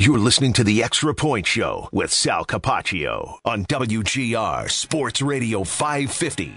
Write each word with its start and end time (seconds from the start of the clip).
You're 0.00 0.18
listening 0.20 0.52
to 0.52 0.62
the 0.62 0.80
Extra 0.84 1.12
Point 1.12 1.44
Show 1.44 1.88
with 1.90 2.12
Sal 2.12 2.44
Capaccio 2.44 3.38
on 3.44 3.64
WGR 3.64 4.70
Sports 4.70 5.20
Radio 5.20 5.64
550. 5.64 6.54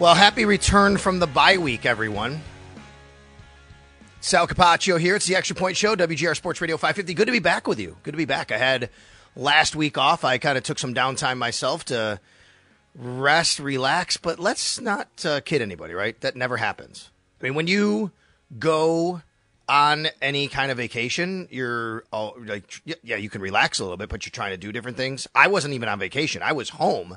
Well, 0.00 0.16
happy 0.16 0.44
return 0.44 0.96
from 0.96 1.20
the 1.20 1.28
bye 1.28 1.58
week, 1.58 1.86
everyone. 1.86 2.42
Sal 4.20 4.48
Capaccio 4.48 4.98
here. 4.98 5.14
It's 5.14 5.26
the 5.26 5.36
Extra 5.36 5.54
Point 5.54 5.76
Show, 5.76 5.94
WGR 5.94 6.34
Sports 6.36 6.60
Radio 6.60 6.76
550. 6.76 7.14
Good 7.14 7.26
to 7.26 7.32
be 7.32 7.38
back 7.38 7.68
with 7.68 7.78
you. 7.78 7.96
Good 8.02 8.10
to 8.10 8.18
be 8.18 8.24
back. 8.24 8.50
I 8.50 8.58
had 8.58 8.90
last 9.36 9.76
week 9.76 9.98
off. 9.98 10.24
I 10.24 10.38
kind 10.38 10.58
of 10.58 10.64
took 10.64 10.78
some 10.78 10.94
downtime 10.94 11.38
myself 11.38 11.84
to 11.86 12.20
rest, 12.94 13.58
relax, 13.58 14.16
but 14.16 14.38
let's 14.38 14.80
not 14.80 15.24
uh, 15.24 15.40
kid 15.40 15.62
anybody, 15.62 15.94
right? 15.94 16.20
That 16.20 16.36
never 16.36 16.56
happens. 16.56 17.10
I 17.40 17.44
mean, 17.44 17.54
when 17.54 17.66
you 17.66 18.10
go 18.58 19.22
on 19.68 20.08
any 20.20 20.48
kind 20.48 20.70
of 20.70 20.76
vacation, 20.76 21.46
you're 21.50 22.04
all, 22.12 22.34
like, 22.44 22.64
yeah, 22.84 23.16
you 23.16 23.30
can 23.30 23.40
relax 23.40 23.78
a 23.78 23.84
little 23.84 23.96
bit, 23.96 24.08
but 24.08 24.26
you're 24.26 24.32
trying 24.32 24.50
to 24.50 24.56
do 24.56 24.72
different 24.72 24.96
things. 24.96 25.28
I 25.34 25.46
wasn't 25.46 25.74
even 25.74 25.88
on 25.88 25.98
vacation. 25.98 26.42
I 26.42 26.52
was 26.52 26.70
home 26.70 27.16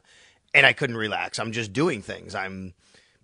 and 0.53 0.66
I 0.66 0.73
couldn't 0.73 0.97
relax. 0.97 1.39
I'm 1.39 1.52
just 1.52 1.73
doing 1.73 2.02
things. 2.02 2.36
I'm 2.36 2.73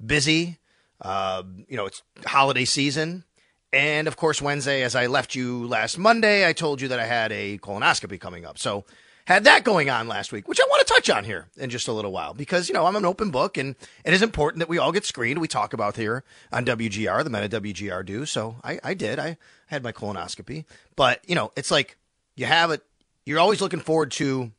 busy. 0.04 0.58
Uh, 1.00 1.44
you 1.67 1.78
know, 1.78 1.86
it's 1.86 2.02
holiday 2.26 2.66
season. 2.66 3.23
And 3.72 4.08
of 4.08 4.17
course, 4.17 4.42
Wednesday, 4.42 4.81
as 4.84 4.95
I 4.95 5.06
left 5.06 5.36
you 5.36 5.67
last 5.67 5.98
Monday, 5.98 6.48
I 6.48 6.53
told 6.53 6.81
you 6.81 6.88
that 6.88 7.00
I 7.00 7.06
had 7.06 7.31
a 7.31 7.58
colonoscopy 7.59 8.20
coming 8.20 8.45
up. 8.45 8.58
So 8.58 8.86
had 9.26 9.44
that 9.44 9.64
going 9.64 9.92
on 9.92 10.08
last 10.08 10.31
week, 10.31 10.48
which 10.48 10.59
I 10.59 10.66
want 10.67 10.88
to 10.88 10.92
touch 10.92 11.08
on 11.08 11.23
here 11.23 11.45
in 11.56 11.70
just 11.70 11.88
a 11.88 11.94
little 11.94 12.11
while 12.11 12.34
because, 12.34 12.67
you 12.67 12.73
know, 12.73 12.88
I'm 12.88 12.95
an 12.95 13.06
open 13.06 13.30
book 13.30 13.58
and 13.58 13.76
it 14.03 14.11
is 14.11 14.23
important 14.23 14.59
that 14.59 14.70
we 14.70 14.80
all 14.80 14.92
get 14.92 15.06
screened. 15.06 15.39
We 15.39 15.48
talk 15.48 15.73
about 15.73 15.98
here 15.98 16.23
on 16.52 16.66
WGR, 16.66 17.23
the 17.23 17.30
men 17.30 17.44
of 17.44 17.52
WGR 17.52 18.04
do. 18.04 18.26
So 18.26 18.55
I, 18.64 18.80
I 18.83 18.95
did. 18.95 19.20
I 19.20 19.38
had 19.67 19.83
my 19.83 19.92
colonoscopy. 19.92 20.65
But, 20.95 21.21
you 21.27 21.36
know, 21.36 21.52
it's 21.55 21.70
like 21.70 21.95
you 22.36 22.48
have 22.48 22.71
it, 22.71 22.82
you're 23.23 23.39
always 23.39 23.61
looking 23.61 23.82
forward 23.82 24.10
to 24.14 24.52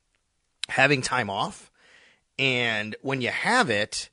having 0.68 1.02
time 1.02 1.30
off. 1.30 1.72
And 2.38 2.94
when 3.02 3.22
you 3.22 3.30
have 3.30 3.70
it, 3.70 4.08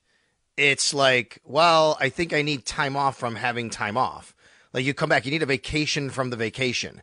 it's 0.56 0.92
like, 0.92 1.40
well, 1.44 1.96
I 2.00 2.08
think 2.08 2.32
I 2.32 2.42
need 2.42 2.66
time 2.66 2.96
off 2.96 3.16
from 3.16 3.36
having 3.36 3.70
time 3.70 3.96
off. 3.96 4.34
Like 4.78 4.86
you 4.86 4.94
come 4.94 5.08
back, 5.08 5.24
you 5.24 5.32
need 5.32 5.42
a 5.42 5.46
vacation 5.46 6.08
from 6.08 6.30
the 6.30 6.36
vacation. 6.36 7.02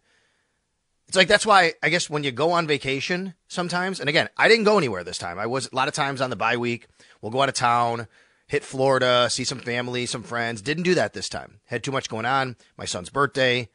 It's 1.10 1.18
like 1.18 1.28
that's 1.28 1.46
why 1.46 1.74
I 1.84 1.90
guess 1.90 2.10
when 2.10 2.24
you 2.24 2.32
go 2.32 2.54
on 2.54 2.68
vacation 2.68 3.34
sometimes, 3.50 4.00
and 4.00 4.08
again, 4.08 4.30
I 4.38 4.48
didn't 4.48 4.64
go 4.64 4.78
anywhere 4.78 5.04
this 5.04 5.18
time. 5.18 5.38
I 5.38 5.46
was 5.46 5.68
a 5.70 5.76
lot 5.76 5.90
of 5.90 5.94
times 5.94 6.22
on 6.22 6.30
the 6.30 6.38
bye 6.38 6.56
week. 6.56 6.88
We'll 7.20 7.34
go 7.34 7.42
out 7.42 7.50
of 7.50 7.56
town, 7.56 8.08
hit 8.48 8.64
Florida, 8.64 9.30
see 9.30 9.44
some 9.44 9.60
family, 9.60 10.06
some 10.06 10.24
friends. 10.24 10.62
Didn't 10.62 10.84
do 10.84 10.96
that 10.96 11.12
this 11.12 11.28
time. 11.28 11.60
Had 11.66 11.84
too 11.84 11.92
much 11.92 12.08
going 12.08 12.26
on. 12.26 12.56
My 12.78 12.86
son's 12.86 13.10
birthday. 13.10 13.68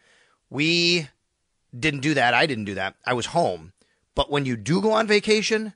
We 0.49 1.09
didn't 1.79 2.01
do 2.01 2.15
that. 2.15 2.33
I 2.33 2.47
didn't 2.47 2.65
do 2.65 2.77
that. 2.77 2.95
I 3.05 3.13
was 3.13 3.27
home. 3.27 3.75
But 4.15 4.31
when 4.31 4.47
you 4.47 4.57
do 4.57 4.81
go 4.81 4.93
on 4.93 5.09
vacation, 5.09 5.75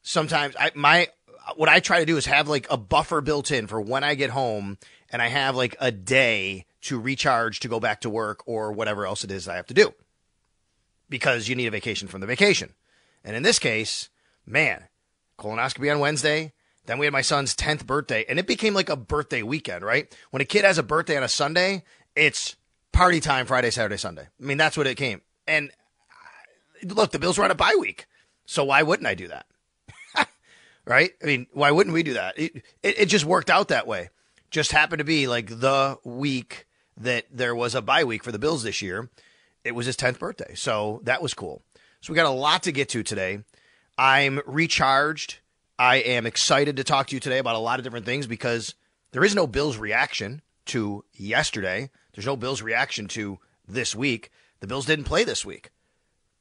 sometimes 0.00 0.56
I 0.58 0.70
my 0.74 1.08
what 1.54 1.68
I 1.68 1.80
try 1.80 2.00
to 2.00 2.06
do 2.06 2.16
is 2.16 2.24
have 2.24 2.48
like 2.48 2.66
a 2.70 2.78
buffer 2.78 3.20
built 3.20 3.50
in 3.50 3.66
for 3.66 3.78
when 3.78 4.04
I 4.04 4.14
get 4.14 4.30
home 4.30 4.78
and 5.10 5.20
I 5.20 5.28
have 5.28 5.54
like 5.54 5.76
a 5.80 5.92
day 5.92 6.64
to 6.82 6.98
recharge 6.98 7.60
to 7.60 7.68
go 7.68 7.80
back 7.80 8.00
to 8.02 8.10
work 8.10 8.42
or 8.46 8.72
whatever 8.72 9.06
else 9.06 9.24
it 9.24 9.30
is 9.30 9.48
I 9.48 9.56
have 9.56 9.66
to 9.66 9.74
do. 9.74 9.94
Because 11.08 11.48
you 11.48 11.56
need 11.56 11.66
a 11.66 11.70
vacation 11.72 12.08
from 12.08 12.20
the 12.20 12.26
vacation. 12.26 12.74
And 13.24 13.36
in 13.36 13.42
this 13.42 13.58
case, 13.58 14.08
man, 14.46 14.84
colonoscopy 15.38 15.92
on 15.92 16.00
Wednesday. 16.00 16.52
Then 16.86 16.98
we 16.98 17.06
had 17.06 17.12
my 17.12 17.20
son's 17.20 17.54
10th 17.54 17.86
birthday, 17.86 18.24
and 18.28 18.38
it 18.38 18.46
became 18.46 18.74
like 18.74 18.88
a 18.88 18.96
birthday 18.96 19.42
weekend, 19.42 19.84
right? 19.84 20.12
When 20.30 20.40
a 20.40 20.46
kid 20.46 20.64
has 20.64 20.78
a 20.78 20.82
birthday 20.82 21.16
on 21.16 21.22
a 21.22 21.28
Sunday, 21.28 21.84
it's 22.16 22.56
party 22.92 23.20
time 23.20 23.46
Friday, 23.46 23.70
Saturday, 23.70 23.96
Sunday. 23.96 24.22
I 24.22 24.44
mean, 24.44 24.56
that's 24.56 24.76
what 24.76 24.86
it 24.86 24.96
came. 24.96 25.20
And 25.46 25.70
uh, 25.70 26.94
look, 26.94 27.12
the 27.12 27.18
Bills 27.18 27.38
were 27.38 27.44
on 27.44 27.50
a 27.50 27.54
bye 27.56 27.76
week. 27.78 28.06
So 28.46 28.64
why 28.64 28.82
wouldn't 28.82 29.06
I 29.06 29.14
do 29.14 29.28
that? 29.28 29.46
right? 30.84 31.10
I 31.22 31.26
mean, 31.26 31.46
why 31.52 31.70
wouldn't 31.70 31.94
we 31.94 32.02
do 32.02 32.14
that? 32.14 32.38
It, 32.38 32.56
it, 32.82 33.00
it 33.00 33.06
just 33.06 33.24
worked 33.24 33.50
out 33.50 33.68
that 33.68 33.86
way. 33.86 34.08
Just 34.50 34.72
happened 34.72 34.98
to 34.98 35.04
be 35.04 35.28
like 35.28 35.46
the 35.46 35.98
week 36.02 36.66
that 37.00 37.24
there 37.32 37.54
was 37.54 37.74
a 37.74 37.82
bye 37.82 38.04
week 38.04 38.22
for 38.22 38.30
the 38.30 38.38
Bills 38.38 38.62
this 38.62 38.82
year. 38.82 39.08
It 39.64 39.74
was 39.74 39.86
his 39.86 39.96
10th 39.96 40.18
birthday. 40.18 40.54
So 40.54 41.00
that 41.04 41.22
was 41.22 41.34
cool. 41.34 41.62
So 42.00 42.12
we 42.12 42.16
got 42.16 42.26
a 42.26 42.30
lot 42.30 42.62
to 42.64 42.72
get 42.72 42.88
to 42.90 43.02
today. 43.02 43.40
I'm 43.98 44.40
recharged. 44.46 45.38
I 45.78 45.96
am 45.96 46.26
excited 46.26 46.76
to 46.76 46.84
talk 46.84 47.08
to 47.08 47.16
you 47.16 47.20
today 47.20 47.38
about 47.38 47.56
a 47.56 47.58
lot 47.58 47.78
of 47.78 47.84
different 47.84 48.06
things 48.06 48.26
because 48.26 48.74
there 49.12 49.24
is 49.24 49.34
no 49.34 49.46
Bills 49.46 49.76
reaction 49.76 50.42
to 50.66 51.04
yesterday. 51.14 51.90
There's 52.12 52.26
no 52.26 52.36
Bills 52.36 52.62
reaction 52.62 53.08
to 53.08 53.38
this 53.66 53.94
week. 53.94 54.30
The 54.60 54.66
Bills 54.66 54.86
didn't 54.86 55.06
play 55.06 55.24
this 55.24 55.44
week. 55.44 55.70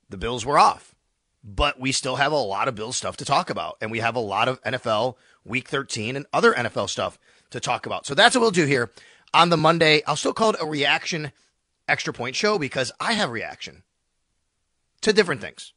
The 0.10 0.18
Bills 0.18 0.46
were 0.46 0.60
off. 0.60 0.94
But 1.42 1.80
we 1.80 1.94
still 1.94 2.18
have 2.18 2.34
a 2.34 2.38
lot 2.38 2.68
of 2.68 2.76
Bills 2.76 2.98
stuff 2.98 3.16
to 3.18 3.26
talk 3.26 3.50
about. 3.50 3.78
And 3.80 3.92
we 3.92 4.00
have 4.00 4.16
a 4.16 4.20
lot 4.20 4.50
of 4.50 4.62
NFL 4.64 5.16
week 5.46 5.70
13 5.70 6.18
and 6.18 6.26
other 6.34 6.54
NFL 6.54 6.90
stuff 6.90 7.18
to 7.52 7.62
talk 7.62 7.86
about. 7.86 8.06
So 8.06 8.14
that's 8.14 8.36
what 8.36 8.42
we'll 8.42 8.52
do 8.52 8.66
here 8.66 8.92
on 9.34 9.50
the 9.50 9.58
Monday. 9.58 10.02
I'll 10.06 10.16
still 10.16 10.34
call 10.34 10.52
it 10.52 10.62
a 10.62 10.66
reaction 10.66 11.32
extra 11.88 12.14
point 12.14 12.36
show 12.36 12.60
because 12.60 12.92
I 13.00 13.14
have 13.14 13.32
reaction 13.32 13.84
to 15.02 15.14
different 15.14 15.42
things. 15.42 15.74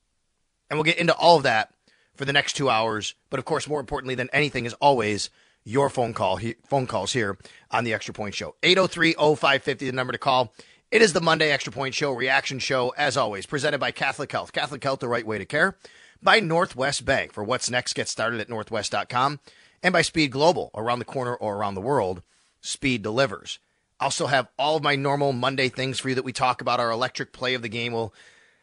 And 0.69 0.79
we'll 0.79 0.85
get 0.85 0.99
into 0.99 1.15
all 1.15 1.37
of 1.37 1.43
that 1.43 1.73
for 2.15 2.25
the 2.25 2.33
next 2.33 2.55
two 2.55 2.71
hours. 2.71 3.15
But 3.31 3.39
of 3.39 3.45
course, 3.45 3.69
more 3.69 3.81
importantly 3.81 4.15
than 4.15 4.31
anything 4.33 4.65
is 4.65 4.75
always 4.75 5.31
your 5.65 5.91
phone 5.91 6.13
call, 6.13 6.41
phone 6.67 6.87
calls 6.87 7.13
here 7.13 7.39
on 7.71 7.85
the 7.85 7.93
Extra 7.93 8.15
Point 8.15 8.35
Show. 8.35 8.55
803-0550, 8.63 9.79
the 9.79 9.93
number 9.93 10.13
to 10.13 10.19
call. 10.19 10.53
It 10.91 11.03
is 11.03 11.13
the 11.13 11.21
Monday 11.21 11.51
Extra 11.51 11.73
Point 11.73 11.95
Show, 11.95 12.13
reaction 12.13 12.59
show, 12.59 12.91
as 12.99 13.17
always, 13.17 13.47
presented 13.47 13.79
by 13.79 13.93
Catholic 13.93 14.31
Health. 14.33 14.53
Catholic 14.53 14.83
Health, 14.83 15.01
the 15.01 15.09
right 15.09 15.27
way 15.27 15.39
to 15.39 15.47
care. 15.47 15.77
By 16.23 16.41
Northwest 16.41 17.05
Bank. 17.05 17.33
For 17.33 17.43
what's 17.43 17.71
next, 17.71 17.95
get 17.95 18.09
started 18.09 18.41
at 18.41 18.49
northwest.com. 18.49 19.41
And 19.83 19.93
by 19.93 20.03
Speed 20.03 20.31
Global, 20.31 20.71
around 20.75 20.99
the 20.99 21.05
corner 21.05 21.35
or 21.35 21.57
around 21.57 21.75
the 21.75 21.81
world, 21.81 22.23
Speed 22.63 23.03
delivers. 23.03 23.59
I 24.01 24.05
also 24.05 24.27
have 24.27 24.49
all 24.59 24.77
of 24.77 24.83
my 24.83 24.97
normal 24.97 25.33
Monday 25.33 25.69
things 25.69 25.99
for 25.99 26.09
you 26.09 26.15
that 26.15 26.25
we 26.25 26.33
talk 26.33 26.61
about. 26.63 26.81
Our 26.81 26.91
electric 26.91 27.33
play 27.33 27.55
of 27.55 27.63
the 27.63 27.69
game. 27.69 27.93
We'll 27.93 28.15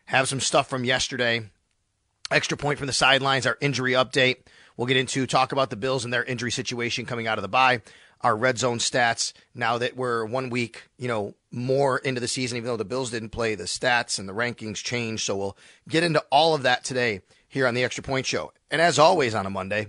have 0.05 0.27
some 0.27 0.39
stuff 0.39 0.67
from 0.67 0.83
yesterday. 0.83 1.51
Extra 2.31 2.57
point 2.57 2.79
from 2.79 2.87
the 2.87 2.93
sidelines, 2.93 3.45
our 3.45 3.57
injury 3.61 3.91
update. 3.91 4.37
We'll 4.75 4.87
get 4.87 4.97
into 4.97 5.27
talk 5.27 5.51
about 5.51 5.69
the 5.69 5.75
Bills 5.75 6.03
and 6.03 6.13
their 6.13 6.23
injury 6.23 6.51
situation 6.51 7.05
coming 7.05 7.27
out 7.27 7.37
of 7.37 7.41
the 7.41 7.47
bye. 7.47 7.81
Our 8.21 8.35
red 8.35 8.57
zone 8.57 8.79
stats 8.79 9.33
now 9.53 9.77
that 9.77 9.95
we're 9.95 10.25
one 10.25 10.49
week, 10.49 10.89
you 10.97 11.07
know, 11.07 11.35
more 11.51 11.99
into 11.99 12.19
the 12.19 12.27
season, 12.27 12.57
even 12.57 12.67
though 12.67 12.77
the 12.77 12.85
Bills 12.85 13.11
didn't 13.11 13.29
play, 13.29 13.55
the 13.55 13.63
stats 13.63 14.19
and 14.19 14.27
the 14.27 14.33
rankings 14.33 14.83
changed. 14.83 15.25
So 15.25 15.37
we'll 15.37 15.57
get 15.87 16.03
into 16.03 16.23
all 16.31 16.53
of 16.53 16.63
that 16.63 16.83
today 16.83 17.21
here 17.47 17.65
on 17.65 17.73
the 17.73 17.83
Extra 17.83 18.03
Point 18.03 18.25
Show. 18.25 18.51
And 18.69 18.81
as 18.81 18.99
always 18.99 19.33
on 19.35 19.45
a 19.45 19.49
Monday, 19.49 19.87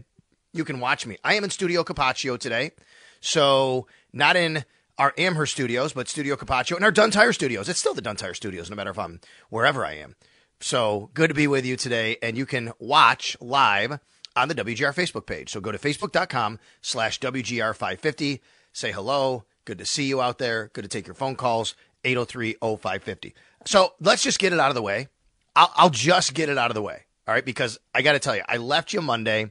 you 0.52 0.64
can 0.64 0.80
watch 0.80 1.06
me. 1.06 1.18
I 1.22 1.34
am 1.34 1.44
in 1.44 1.50
Studio 1.50 1.84
Capaccio 1.84 2.38
today. 2.38 2.72
So 3.20 3.86
not 4.12 4.36
in 4.36 4.64
our 4.98 5.14
Amherst 5.16 5.52
studios, 5.52 5.92
but 5.92 6.08
Studio 6.08 6.36
Capaccio 6.36 6.76
and 6.76 6.84
our 6.84 6.90
Dunn 6.90 7.10
Tire 7.10 7.32
studios. 7.32 7.68
It's 7.68 7.80
still 7.80 7.94
the 7.94 8.02
Dunn 8.02 8.16
Tire 8.16 8.34
studios, 8.34 8.68
no 8.68 8.76
matter 8.76 8.90
if 8.90 8.98
I'm 8.98 9.20
wherever 9.48 9.84
I 9.84 9.94
am. 9.94 10.14
So 10.60 11.10
good 11.14 11.28
to 11.28 11.34
be 11.34 11.46
with 11.46 11.64
you 11.64 11.76
today. 11.76 12.18
And 12.22 12.36
you 12.36 12.44
can 12.46 12.72
watch 12.78 13.36
live 13.40 13.98
on 14.36 14.48
the 14.48 14.54
WGR 14.54 14.94
Facebook 14.94 15.26
page. 15.26 15.50
So 15.50 15.60
go 15.60 15.72
to 15.72 15.78
facebook.com 15.78 16.58
slash 16.82 17.18
WGR550. 17.20 18.40
Say 18.72 18.92
hello. 18.92 19.44
Good 19.64 19.78
to 19.78 19.86
see 19.86 20.04
you 20.04 20.20
out 20.20 20.38
there. 20.38 20.70
Good 20.72 20.82
to 20.82 20.88
take 20.88 21.06
your 21.06 21.14
phone 21.14 21.34
calls. 21.34 21.74
803 22.04 22.56
0550. 22.60 23.34
So 23.64 23.94
let's 24.00 24.22
just 24.22 24.38
get 24.38 24.52
it 24.52 24.60
out 24.60 24.68
of 24.68 24.74
the 24.74 24.82
way. 24.82 25.08
I'll, 25.56 25.72
I'll 25.76 25.90
just 25.90 26.34
get 26.34 26.48
it 26.48 26.58
out 26.58 26.70
of 26.70 26.74
the 26.74 26.82
way. 26.82 27.04
All 27.26 27.34
right. 27.34 27.44
Because 27.44 27.78
I 27.94 28.02
got 28.02 28.12
to 28.12 28.18
tell 28.18 28.36
you, 28.36 28.42
I 28.48 28.58
left 28.58 28.92
you 28.92 29.00
Monday 29.00 29.50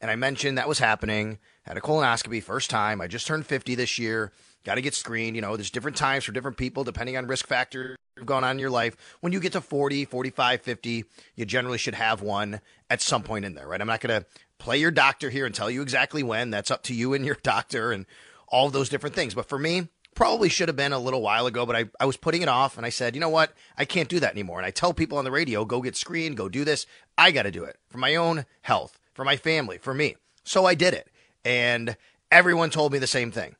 and 0.00 0.10
I 0.10 0.16
mentioned 0.16 0.58
that 0.58 0.68
was 0.68 0.78
happening. 0.78 1.38
Had 1.70 1.76
a 1.76 1.80
colonoscopy 1.80 2.42
first 2.42 2.68
time. 2.68 3.00
I 3.00 3.06
just 3.06 3.28
turned 3.28 3.46
50 3.46 3.76
this 3.76 3.96
year. 3.96 4.32
Got 4.64 4.74
to 4.74 4.80
get 4.80 4.92
screened. 4.92 5.36
You 5.36 5.42
know, 5.42 5.56
there's 5.56 5.70
different 5.70 5.96
times 5.96 6.24
for 6.24 6.32
different 6.32 6.56
people 6.56 6.82
depending 6.82 7.16
on 7.16 7.28
risk 7.28 7.46
factors 7.46 7.96
going 8.24 8.42
on 8.42 8.56
in 8.56 8.58
your 8.58 8.70
life. 8.70 8.96
When 9.20 9.32
you 9.32 9.38
get 9.38 9.52
to 9.52 9.60
40, 9.60 10.04
45, 10.04 10.62
50, 10.62 11.04
you 11.36 11.44
generally 11.44 11.78
should 11.78 11.94
have 11.94 12.22
one 12.22 12.60
at 12.90 13.00
some 13.00 13.22
point 13.22 13.44
in 13.44 13.54
there, 13.54 13.68
right? 13.68 13.80
I'm 13.80 13.86
not 13.86 14.00
going 14.00 14.20
to 14.20 14.26
play 14.58 14.78
your 14.78 14.90
doctor 14.90 15.30
here 15.30 15.46
and 15.46 15.54
tell 15.54 15.70
you 15.70 15.80
exactly 15.80 16.24
when. 16.24 16.50
That's 16.50 16.72
up 16.72 16.82
to 16.84 16.92
you 16.92 17.14
and 17.14 17.24
your 17.24 17.36
doctor 17.44 17.92
and 17.92 18.04
all 18.48 18.68
those 18.68 18.88
different 18.88 19.14
things. 19.14 19.36
But 19.36 19.48
for 19.48 19.56
me, 19.56 19.86
probably 20.16 20.48
should 20.48 20.66
have 20.66 20.76
been 20.76 20.92
a 20.92 20.98
little 20.98 21.22
while 21.22 21.46
ago, 21.46 21.66
but 21.66 21.76
I, 21.76 21.84
I 22.00 22.06
was 22.06 22.16
putting 22.16 22.42
it 22.42 22.48
off 22.48 22.78
and 22.78 22.84
I 22.84 22.90
said, 22.90 23.14
you 23.14 23.20
know 23.20 23.28
what? 23.28 23.54
I 23.78 23.84
can't 23.84 24.08
do 24.08 24.18
that 24.18 24.32
anymore. 24.32 24.58
And 24.58 24.66
I 24.66 24.72
tell 24.72 24.92
people 24.92 25.18
on 25.18 25.24
the 25.24 25.30
radio, 25.30 25.64
go 25.64 25.80
get 25.80 25.94
screened, 25.94 26.36
go 26.36 26.48
do 26.48 26.64
this. 26.64 26.84
I 27.16 27.30
got 27.30 27.44
to 27.44 27.52
do 27.52 27.62
it 27.62 27.76
for 27.88 27.98
my 27.98 28.16
own 28.16 28.44
health, 28.62 28.98
for 29.14 29.24
my 29.24 29.36
family, 29.36 29.78
for 29.78 29.94
me. 29.94 30.16
So 30.42 30.66
I 30.66 30.74
did 30.74 30.94
it. 30.94 31.06
And 31.44 31.96
everyone 32.30 32.70
told 32.70 32.92
me 32.92 32.98
the 32.98 33.06
same 33.06 33.30
thing. 33.30 33.56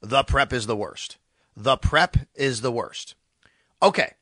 The 0.00 0.24
prep 0.24 0.52
is 0.52 0.66
the 0.66 0.76
worst. 0.76 1.18
The 1.56 1.76
prep 1.76 2.16
is 2.34 2.60
the 2.60 2.72
worst. 2.72 3.14
Okay. 3.82 4.12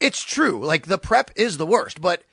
It's 0.00 0.22
true. 0.22 0.64
Like 0.64 0.86
the 0.86 0.98
prep 0.98 1.30
is 1.36 1.56
the 1.56 1.66
worst, 1.66 2.00
but 2.00 2.24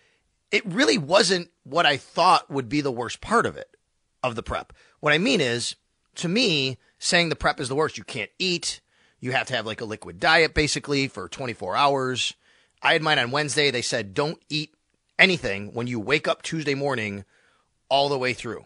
it 0.52 0.66
really 0.66 0.98
wasn't 0.98 1.50
what 1.64 1.86
I 1.86 1.98
thought 1.98 2.50
would 2.50 2.70
be 2.70 2.82
the 2.82 2.92
worst 2.92 3.22
part 3.22 3.46
of 3.46 3.58
it, 3.58 3.76
of 4.24 4.36
the 4.36 4.44
prep. 4.44 4.74
What 5.00 5.14
I 5.14 5.18
mean 5.18 5.42
is, 5.42 5.76
to 6.16 6.28
me, 6.28 6.78
saying 6.98 7.30
the 7.30 7.36
prep 7.36 7.60
is 7.60 7.70
the 7.70 7.76
worst, 7.76 7.98
you 7.98 8.04
can't 8.04 8.32
eat. 8.40 8.82
You 9.20 9.32
have 9.34 9.48
to 9.48 9.56
have 9.56 9.66
like 9.66 9.82
a 9.82 9.86
liquid 9.86 10.20
diet 10.20 10.54
basically 10.54 11.08
for 11.08 11.28
24 11.28 11.76
hours. 11.76 12.34
I 12.82 12.94
had 12.94 13.02
mine 13.02 13.20
on 13.20 13.32
Wednesday. 13.32 13.70
They 13.70 13.82
said 13.82 14.14
don't 14.14 14.42
eat 14.50 14.74
anything 15.18 15.74
when 15.74 15.88
you 15.88 16.00
wake 16.00 16.28
up 16.28 16.42
Tuesday 16.42 16.76
morning 16.76 17.26
all 17.90 18.10
the 18.10 18.18
way 18.18 18.34
through 18.34 18.66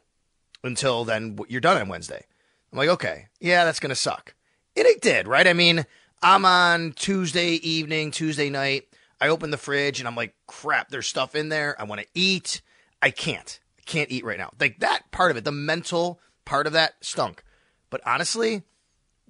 until 0.63 1.03
then 1.05 1.37
you're 1.47 1.61
done 1.61 1.77
on 1.77 1.89
Wednesday. 1.89 2.25
I'm 2.71 2.77
like, 2.77 2.89
okay, 2.89 3.27
yeah, 3.39 3.65
that's 3.65 3.79
to 3.79 3.95
suck. 3.95 4.33
And 4.75 4.87
it 4.87 5.01
did, 5.01 5.27
right? 5.27 5.47
I 5.47 5.53
mean, 5.53 5.85
I'm 6.21 6.45
on 6.45 6.93
Tuesday 6.93 7.51
evening, 7.55 8.11
Tuesday 8.11 8.49
night. 8.49 8.87
I 9.21 9.27
open 9.27 9.51
the 9.51 9.57
fridge 9.57 9.99
and 9.99 10.07
I'm 10.07 10.15
like, 10.15 10.33
crap, 10.47 10.89
there's 10.89 11.07
stuff 11.07 11.35
in 11.35 11.49
there. 11.49 11.79
I 11.79 11.83
want 11.83 12.01
to 12.01 12.07
eat. 12.13 12.61
I 13.01 13.11
can't. 13.11 13.59
I 13.77 13.81
can't 13.85 14.11
eat 14.11 14.25
right 14.25 14.37
now. 14.37 14.51
Like 14.59 14.79
that 14.79 15.11
part 15.11 15.31
of 15.31 15.37
it, 15.37 15.43
the 15.43 15.51
mental 15.51 16.19
part 16.45 16.67
of 16.67 16.73
that 16.73 16.95
stunk. 17.01 17.43
But 17.89 18.01
honestly, 18.05 18.63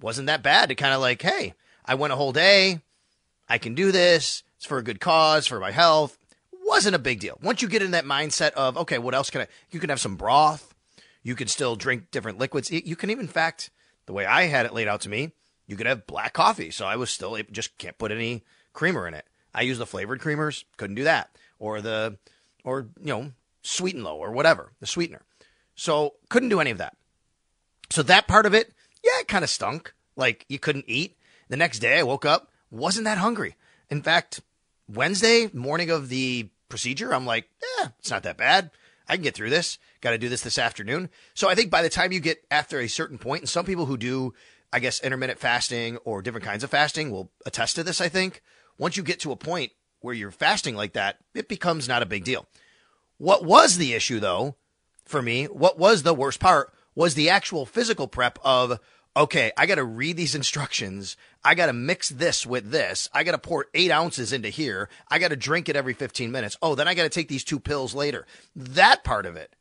wasn't 0.00 0.26
that 0.26 0.42
bad 0.42 0.70
to 0.70 0.74
kind 0.74 0.94
of 0.94 1.00
like, 1.00 1.20
hey, 1.20 1.54
I 1.84 1.96
went 1.96 2.12
a 2.12 2.16
whole 2.16 2.32
day. 2.32 2.80
I 3.48 3.58
can 3.58 3.74
do 3.74 3.92
this. 3.92 4.42
It's 4.56 4.66
for 4.66 4.78
a 4.78 4.82
good 4.82 5.00
cause, 5.00 5.46
for 5.46 5.60
my 5.60 5.70
health. 5.70 6.16
Wasn't 6.64 6.94
a 6.94 6.98
big 6.98 7.20
deal. 7.20 7.38
Once 7.42 7.60
you 7.60 7.68
get 7.68 7.82
in 7.82 7.90
that 7.90 8.06
mindset 8.06 8.52
of, 8.52 8.78
okay, 8.78 8.98
what 8.98 9.14
else 9.14 9.28
can 9.28 9.42
I? 9.42 9.48
You 9.70 9.80
can 9.80 9.90
have 9.90 10.00
some 10.00 10.16
broth. 10.16 10.73
You 11.24 11.34
can 11.34 11.48
still 11.48 11.74
drink 11.74 12.12
different 12.12 12.38
liquids. 12.38 12.70
You 12.70 12.94
can 12.94 13.10
even, 13.10 13.24
in 13.24 13.32
fact, 13.32 13.70
the 14.06 14.12
way 14.12 14.26
I 14.26 14.44
had 14.44 14.66
it 14.66 14.74
laid 14.74 14.86
out 14.86 15.00
to 15.00 15.08
me, 15.08 15.32
you 15.66 15.76
could 15.76 15.86
have 15.86 16.06
black 16.06 16.34
coffee. 16.34 16.70
So 16.70 16.86
I 16.86 16.94
was 16.94 17.10
still 17.10 17.36
just 17.50 17.76
can't 17.78 17.98
put 17.98 18.12
any 18.12 18.44
creamer 18.72 19.08
in 19.08 19.14
it. 19.14 19.26
I 19.54 19.62
use 19.62 19.78
the 19.78 19.86
flavored 19.86 20.20
creamers, 20.20 20.64
couldn't 20.76 20.96
do 20.96 21.04
that, 21.04 21.30
or 21.58 21.80
the, 21.80 22.18
or 22.62 22.88
you 23.00 23.06
know, 23.06 23.32
sweet 23.62 23.94
and 23.94 24.04
low 24.04 24.16
or 24.16 24.30
whatever 24.30 24.72
the 24.80 24.86
sweetener. 24.86 25.22
So 25.74 26.14
couldn't 26.28 26.50
do 26.50 26.60
any 26.60 26.70
of 26.70 26.78
that. 26.78 26.96
So 27.90 28.02
that 28.02 28.28
part 28.28 28.46
of 28.46 28.54
it, 28.54 28.72
yeah, 29.02 29.20
it 29.20 29.28
kind 29.28 29.44
of 29.44 29.50
stunk. 29.50 29.94
Like 30.16 30.44
you 30.48 30.58
couldn't 30.58 30.84
eat. 30.86 31.16
The 31.48 31.56
next 31.56 31.78
day 31.78 31.98
I 31.98 32.02
woke 32.02 32.24
up, 32.24 32.50
wasn't 32.70 33.04
that 33.04 33.18
hungry. 33.18 33.56
In 33.90 34.02
fact, 34.02 34.40
Wednesday 34.92 35.48
morning 35.52 35.90
of 35.90 36.08
the 36.08 36.48
procedure, 36.68 37.14
I'm 37.14 37.26
like, 37.26 37.48
yeah, 37.78 37.88
it's 37.98 38.10
not 38.10 38.22
that 38.24 38.36
bad. 38.36 38.70
I 39.08 39.14
can 39.14 39.22
get 39.22 39.34
through 39.34 39.50
this. 39.50 39.78
Got 40.04 40.10
to 40.10 40.18
do 40.18 40.28
this 40.28 40.42
this 40.42 40.58
afternoon. 40.58 41.08
So 41.32 41.48
I 41.48 41.54
think 41.54 41.70
by 41.70 41.80
the 41.80 41.88
time 41.88 42.12
you 42.12 42.20
get 42.20 42.44
after 42.50 42.78
a 42.78 42.88
certain 42.88 43.16
point, 43.16 43.40
and 43.40 43.48
some 43.48 43.64
people 43.64 43.86
who 43.86 43.96
do, 43.96 44.34
I 44.70 44.78
guess, 44.78 45.00
intermittent 45.00 45.38
fasting 45.38 45.96
or 46.04 46.20
different 46.20 46.44
kinds 46.44 46.62
of 46.62 46.68
fasting 46.68 47.10
will 47.10 47.30
attest 47.46 47.76
to 47.76 47.82
this, 47.82 48.02
I 48.02 48.10
think. 48.10 48.42
Once 48.76 48.98
you 48.98 49.02
get 49.02 49.18
to 49.20 49.32
a 49.32 49.36
point 49.36 49.72
where 50.00 50.14
you're 50.14 50.30
fasting 50.30 50.76
like 50.76 50.92
that, 50.92 51.20
it 51.34 51.48
becomes 51.48 51.88
not 51.88 52.02
a 52.02 52.06
big 52.06 52.22
deal. 52.22 52.46
What 53.16 53.46
was 53.46 53.78
the 53.78 53.94
issue, 53.94 54.20
though, 54.20 54.56
for 55.06 55.22
me, 55.22 55.46
what 55.46 55.78
was 55.78 56.02
the 56.02 56.12
worst 56.12 56.38
part 56.38 56.70
was 56.94 57.14
the 57.14 57.30
actual 57.30 57.64
physical 57.64 58.06
prep 58.06 58.38
of, 58.44 58.78
okay, 59.16 59.52
I 59.56 59.64
got 59.64 59.76
to 59.76 59.84
read 59.84 60.18
these 60.18 60.34
instructions. 60.34 61.16
I 61.42 61.54
got 61.54 61.66
to 61.66 61.72
mix 61.72 62.10
this 62.10 62.44
with 62.44 62.70
this. 62.70 63.08
I 63.14 63.24
got 63.24 63.32
to 63.32 63.38
pour 63.38 63.68
eight 63.72 63.90
ounces 63.90 64.34
into 64.34 64.50
here. 64.50 64.90
I 65.08 65.18
got 65.18 65.28
to 65.28 65.36
drink 65.36 65.70
it 65.70 65.76
every 65.76 65.94
15 65.94 66.30
minutes. 66.30 66.58
Oh, 66.60 66.74
then 66.74 66.88
I 66.88 66.92
got 66.92 67.04
to 67.04 67.08
take 67.08 67.28
these 67.28 67.42
two 67.42 67.58
pills 67.58 67.94
later. 67.94 68.26
That 68.54 69.02
part 69.02 69.24
of 69.24 69.36
it, 69.36 69.54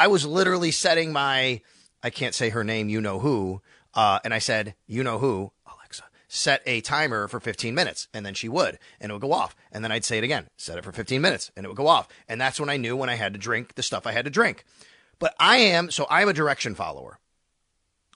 I 0.00 0.06
was 0.06 0.24
literally 0.24 0.70
setting 0.70 1.12
my, 1.12 1.60
I 2.02 2.08
can't 2.08 2.34
say 2.34 2.48
her 2.48 2.64
name, 2.64 2.88
you 2.88 3.02
know 3.02 3.18
who. 3.18 3.60
Uh, 3.92 4.18
and 4.24 4.32
I 4.32 4.38
said, 4.38 4.74
you 4.86 5.04
know 5.04 5.18
who, 5.18 5.52
Alexa, 5.66 6.04
set 6.26 6.62
a 6.64 6.80
timer 6.80 7.28
for 7.28 7.38
15 7.38 7.74
minutes. 7.74 8.08
And 8.14 8.24
then 8.24 8.32
she 8.32 8.48
would, 8.48 8.78
and 8.98 9.10
it 9.10 9.12
would 9.12 9.20
go 9.20 9.34
off. 9.34 9.54
And 9.70 9.84
then 9.84 9.92
I'd 9.92 10.06
say 10.06 10.16
it 10.16 10.24
again, 10.24 10.48
set 10.56 10.78
it 10.78 10.84
for 10.84 10.92
15 10.92 11.20
minutes, 11.20 11.50
and 11.54 11.66
it 11.66 11.68
would 11.68 11.76
go 11.76 11.86
off. 11.86 12.08
And 12.30 12.40
that's 12.40 12.58
when 12.58 12.70
I 12.70 12.78
knew 12.78 12.96
when 12.96 13.10
I 13.10 13.16
had 13.16 13.34
to 13.34 13.38
drink 13.38 13.74
the 13.74 13.82
stuff 13.82 14.06
I 14.06 14.12
had 14.12 14.24
to 14.24 14.30
drink. 14.30 14.64
But 15.18 15.34
I 15.38 15.58
am, 15.58 15.90
so 15.90 16.06
I'm 16.08 16.30
a 16.30 16.32
direction 16.32 16.74
follower. 16.74 17.18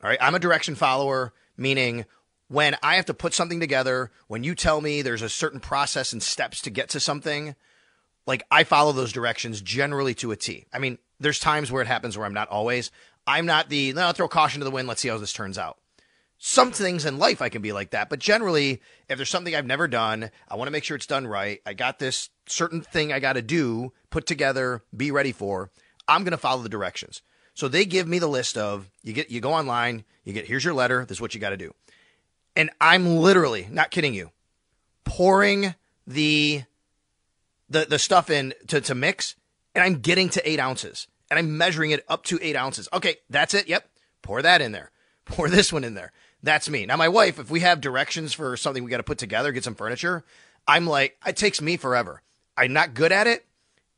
All 0.03 0.09
right. 0.09 0.19
I'm 0.23 0.35
a 0.35 0.39
direction 0.39 0.77
follower, 0.77 1.35
meaning 1.55 2.07
when 2.49 2.79
I 2.83 2.95
have 2.97 3.07
to 3.07 3.15
put 3.15 3.35
something 3.35 3.61
together, 3.61 4.11
when 4.29 4.43
you 4.43 4.55
tell 4.55 4.81
me 4.81 5.03
there's 5.03 5.21
a 5.21 5.29
certain 5.29 5.61
process 5.61 6.15
and 6.15 6.23
steps 6.23 6.63
to 6.63 6.71
get 6.71 6.89
to 6.91 7.01
something, 7.01 7.55
like 8.27 8.43
I 8.51 8.65
follow 8.65 8.93
those 8.93 9.13
directions 9.13 9.61
generally 9.61 10.15
to 10.15 10.33
a 10.33 10.37
T. 10.37 10.65
I 10.73 10.79
mean, 10.79 10.97
there's 11.21 11.39
times 11.39 11.71
where 11.71 11.83
it 11.83 11.89
happens 11.89 12.17
where 12.17 12.27
I'm 12.27 12.35
not 12.35 12.49
always. 12.49 12.91
I'm 13.27 13.47
not 13.47 13.69
the, 13.69 13.93
no, 13.93 14.03
I'll 14.03 14.13
throw 14.13 14.29
caution 14.29 14.61
to 14.61 14.65
the 14.65 14.71
wind. 14.71 14.89
Let's 14.89 15.01
see 15.01 15.09
how 15.09 15.19
this 15.19 15.33
turns 15.33 15.59
out. 15.59 15.79
Some 16.39 16.73
things 16.73 17.07
in 17.07 17.19
life 17.19 17.41
I 17.41 17.49
can 17.49 17.63
be 17.63 17.73
like 17.73 17.91
that, 17.91 18.11
but 18.11 18.19
generally, 18.19 18.83
if 19.09 19.17
there's 19.17 19.31
something 19.31 19.55
I've 19.55 19.65
never 19.65 19.89
done, 19.89 20.31
I 20.49 20.57
want 20.57 20.67
to 20.67 20.73
make 20.73 20.85
sure 20.85 20.97
it's 20.97 21.07
done 21.07 21.27
right. 21.27 21.61
I 21.65 21.73
got 21.73 21.99
this 21.99 22.29
certain 22.47 22.83
thing 22.83 23.13
I 23.13 23.21
got 23.21 23.35
to 23.35 23.43
do, 23.43 23.93
put 24.11 24.27
together, 24.27 24.83
be 24.95 25.11
ready 25.11 25.33
for. 25.33 25.71
I'm 26.07 26.23
going 26.23 26.33
to 26.33 26.37
follow 26.37 26.63
the 26.63 26.69
directions. 26.69 27.23
So 27.55 27.69
they 27.69 27.85
give 27.85 28.09
me 28.09 28.19
the 28.19 28.27
list 28.27 28.59
of 28.59 28.91
you 29.03 29.13
get 29.13 29.31
you 29.31 29.41
go 29.41 29.55
online, 29.55 30.05
you 30.25 30.33
get 30.33 30.47
here's 30.47 30.65
your 30.65 30.75
letter, 30.75 31.05
this 31.07 31.19
is 31.19 31.21
what 31.21 31.35
you 31.35 31.41
got 31.41 31.51
to 31.51 31.57
do. 31.57 31.73
And 32.57 32.71
I'm 32.81 33.17
literally, 33.17 33.69
not 33.71 33.91
kidding 33.91 34.13
you, 34.13 34.31
pouring 35.05 35.75
the 36.07 36.65
the 37.71 37.87
the 37.89 37.99
stuff 37.99 38.29
in 38.29 38.55
to, 38.67 38.81
to 38.83 38.95
mix, 38.95 39.37
and 39.75 39.85
I'm 39.85 40.01
getting 40.01 40.29
to 40.31 40.49
eight 40.49 40.61
ounces. 40.61 41.07
And 41.37 41.49
I'm 41.49 41.57
measuring 41.57 41.91
it 41.91 42.05
up 42.09 42.23
to 42.27 42.39
eight 42.41 42.55
ounces. 42.55 42.89
Okay, 42.93 43.17
that's 43.29 43.55
it. 43.55 43.67
Yep. 43.67 43.89
Pour 44.23 44.41
that 44.41 44.63
in 44.63 44.71
there. 44.71 44.93
Pour 45.25 45.49
this 45.49 45.73
one 45.73 45.83
in 45.83 45.95
there. 45.95 46.13
That's 46.45 46.69
me. 46.69 46.87
Now 46.87 46.97
my 46.97 47.09
wife, 47.09 47.41
if 47.41 47.51
we 47.51 47.61
have 47.61 47.81
directions 47.81 48.33
for 48.33 48.57
something 48.57 48.85
we 48.85 48.91
got 48.91 48.99
to 48.99 49.03
put 49.03 49.19
together, 49.19 49.51
get 49.51 49.65
some 49.65 49.75
furniture, 49.75 50.23
I'm 50.69 50.87
like, 50.87 51.17
it 51.27 51.37
takes 51.37 51.61
me 51.61 51.77
forever. 51.77 52.23
I'm 52.57 52.73
not 52.73 52.95
good 52.95 53.11
at 53.11 53.27
it, 53.27 53.45